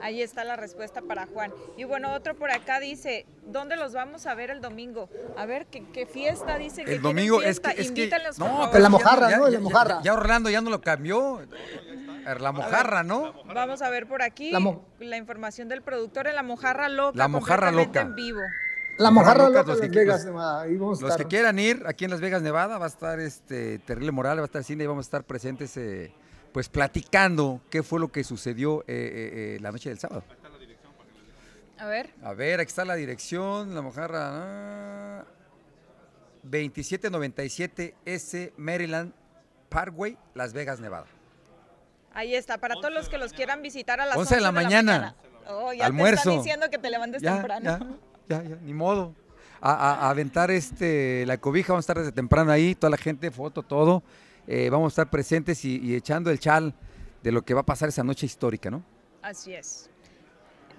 Ahí 0.02 0.22
está 0.22 0.44
la 0.44 0.58
respuesta 0.58 1.02
para 1.02 1.26
Juan. 1.26 1.54
Y 1.78 1.86
bueno, 1.86 2.14
otro 2.14 2.36
por 2.36 2.52
acá 2.52 2.82
dice, 2.82 3.26
¿dónde 3.46 3.78
los 3.78 3.94
vamos 3.94 4.26
a 4.26 4.36
ver 4.36 4.50
el 4.50 4.60
domingo? 4.60 5.08
A 5.38 5.46
ver, 5.46 5.68
¿qué, 5.68 6.06
fiesta 6.06 6.58
dice? 6.58 6.82
El 6.82 7.02
domingo 7.02 7.42
es 7.42 7.62
que... 7.62 7.70
Es 7.80 7.94
no, 8.40 8.70
la 8.74 8.90
mojarra, 8.90 9.38
¿no? 9.38 9.48
la 9.48 9.60
mojarra. 9.62 10.02
Ya, 10.04 10.14
Orlando 10.14 10.50
ya 10.50 10.60
no 10.60 10.70
lo 10.70 10.82
cambió. 10.82 11.40
La 12.38 12.52
mojarra, 12.52 13.04
¿no? 13.04 13.34
Vamos 13.56 13.82
a 13.82 13.90
ver 13.90 14.06
por 14.06 14.22
aquí 14.22 14.52
la, 15.00 15.16
información 15.16 15.70
del 15.70 15.82
productor 15.82 16.28
en 16.28 16.36
la 16.36 16.44
mojarra 16.44 16.90
loca. 16.90 17.18
La 17.18 17.30
mojarra 17.30 17.72
loca. 17.72 18.02
en 18.02 18.16
vivo. 18.16 18.42
La 18.98 19.12
mojarra 19.12 19.50
loca 19.50 19.64
los 19.64 19.80
Las 19.80 19.90
Vegas, 19.90 20.26
Nevada. 20.26 20.62
Ahí 20.62 20.78
vamos 20.78 21.02
los 21.02 21.16
que 21.16 21.26
quieran 21.26 21.58
ir 21.60 21.84
aquí 21.88 22.06
en 22.06 22.12
Las 22.12 22.22
Vegas, 22.22 22.42
Nevada, 22.42 22.78
va 22.78 22.86
a 22.86 22.90
estar 22.90 23.20
este 23.20 23.80
Terrible 23.80 24.12
Morales, 24.12 24.40
va 24.40 24.44
a 24.44 24.46
estar 24.46 24.64
Cine 24.64 24.84
y 24.84 24.88
vamos 24.88 25.06
a 25.06 25.08
estar 25.08 25.24
presentes 25.24 25.76
eh, 25.78 26.14
pues 26.52 26.70
platicando 26.70 27.62
qué 27.70 27.84
fue 27.84 28.00
lo 28.00 28.12
que 28.12 28.24
sucedió 28.24 28.82
eh, 28.82 28.86
eh, 28.88 29.56
eh, 29.56 29.58
la 29.62 29.72
noche 29.72 29.90
del 29.90 30.00
sábado. 30.00 30.24
A 31.78 31.86
ver. 31.86 32.12
A 32.24 32.34
ver, 32.34 32.60
aquí 32.60 32.70
está 32.70 32.86
la 32.86 32.96
dirección, 32.96 33.74
la 33.74 33.82
mojarra. 33.82 35.26
2797 36.44 37.96
S 38.06 38.54
Maryland 38.58 39.14
Parkway, 39.70 40.18
Las 40.34 40.54
Vegas, 40.54 40.80
Nevada. 40.80 41.06
Ahí 42.14 42.36
está, 42.36 42.58
para 42.58 42.76
todos 42.76 42.92
los 42.92 43.10
que 43.10 43.18
los 43.18 43.32
quieran 43.32 43.62
visitar 43.62 44.02
a 44.02 44.06
las 44.06 44.18
11, 44.18 44.36
de 44.36 44.42
la 44.42 44.52
mañana. 44.52 45.16
Oh, 45.48 45.72
ya 45.72 45.86
Almuerzo. 45.86 46.24
te 46.24 46.30
están 46.30 46.44
diciendo 46.44 46.70
que 46.70 46.78
te 46.78 46.90
levantes 46.90 47.22
temprano. 47.22 47.80
Ya, 47.80 47.80
ya, 48.32 48.58
ni 48.62 48.74
modo. 48.74 49.16
A, 49.60 49.74
a, 49.74 50.10
aventar 50.10 50.50
este, 50.50 51.24
la 51.28 51.38
cobija, 51.38 51.74
vamos 51.74 51.84
a 51.84 51.86
estar 51.86 51.98
desde 52.00 52.12
temprano 52.12 52.52
ahí, 52.52 52.74
toda 52.74 52.90
la 52.90 52.98
gente, 52.98 53.30
foto, 53.30 53.62
todo. 53.62 54.04
Eh, 54.48 54.70
vamos 54.70 54.92
a 54.92 54.92
estar 54.94 55.10
presentes 55.10 55.64
y, 55.66 55.96
echando 55.96 56.32
el 56.32 56.40
chal 56.40 56.74
de 57.24 57.32
lo 57.32 57.44
que 57.44 57.54
va 57.54 57.62
a 57.62 57.66
pasar 57.66 57.90
esa 57.90 58.04
noche 58.04 58.26
histórica, 58.26 58.72
¿no? 58.72 58.84
Así 59.22 59.54
es. 59.54 59.90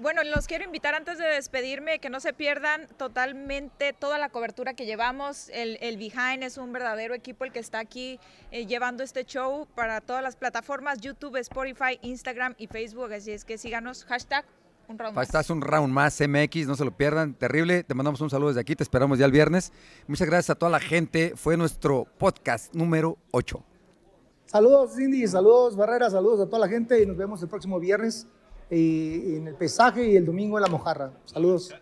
Bueno, 0.00 0.24
los 0.24 0.46
quiero 0.48 0.64
invitar 0.64 0.94
antes 0.94 1.18
de 1.18 1.26
despedirme 1.26 2.00
que 2.00 2.11
no 2.11 2.18
se 2.18 2.32
pierdan 2.32 2.88
totalmente 2.96 3.92
toda 3.92 4.18
la 4.18 4.30
cobertura 4.30 4.74
que 4.74 4.84
llevamos. 4.84 5.48
El, 5.50 5.78
el 5.80 5.96
Behind 5.96 6.42
es 6.42 6.59
un 6.59 6.72
verdadero 6.72 7.14
equipo 7.14 7.44
el 7.44 7.53
que 7.53 7.61
está 7.61 7.78
aquí 7.78 8.18
eh, 8.50 8.66
llevando 8.66 9.05
este 9.05 9.24
show 9.24 9.68
para 9.76 10.00
todas 10.00 10.22
las 10.22 10.34
plataformas, 10.34 11.00
YouTube, 11.00 11.36
Spotify, 11.36 11.98
Instagram 12.03 12.55
y 12.59 12.66
Facebook. 12.66 13.12
Así 13.12 13.30
es 13.30 13.44
que 13.44 13.59
síganos, 13.59 14.05
hashtag 14.07 14.44
un 14.89 14.99
round 14.99 15.16
más. 15.16 15.26
Estás 15.28 15.51
un 15.51 15.61
round 15.61 15.93
más 15.93 16.20
MX, 16.20 16.66
no 16.66 16.76
se 16.76 16.85
lo 16.85 16.97
pierdan. 16.97 17.35
Terrible. 17.35 17.85
Te 17.85 17.95
mandamos 17.95 18.20
un 18.20 18.30
saludo 18.30 18.49
desde 18.49 18.61
aquí. 18.61 18.76
Te 18.76 18.83
esperamos 18.83 19.18
ya 19.18 19.26
el 19.26 19.33
viernes. 19.33 19.72
Muchas 20.07 20.26
gracias 20.26 20.51
a 20.51 20.55
toda 20.55 20.70
la 20.70 20.80
gente. 20.80 21.33
Fue 21.37 21.57
nuestro 21.57 22.07
podcast 22.18 22.74
número 22.74 23.18
8. 23.30 23.62
Saludos, 24.47 24.95
Cindy. 24.97 25.26
Saludos, 25.26 25.76
Barrera. 25.76 26.11
Saludos 26.11 26.41
a 26.41 26.47
toda 26.47 26.59
la 26.61 26.68
gente. 26.68 27.03
Y 27.03 27.07
nos 27.07 27.16
vemos 27.16 27.43
el 27.43 27.49
próximo 27.49 27.80
viernes 27.80 28.26
eh, 28.70 29.37
en 29.37 29.49
el 29.49 29.55
pesaje 29.55 30.09
y 30.09 30.16
el 30.16 30.26
domingo 30.26 30.59
en 30.59 30.62
la 30.62 30.68
mojarra. 30.68 31.12
Saludos. 31.24 31.72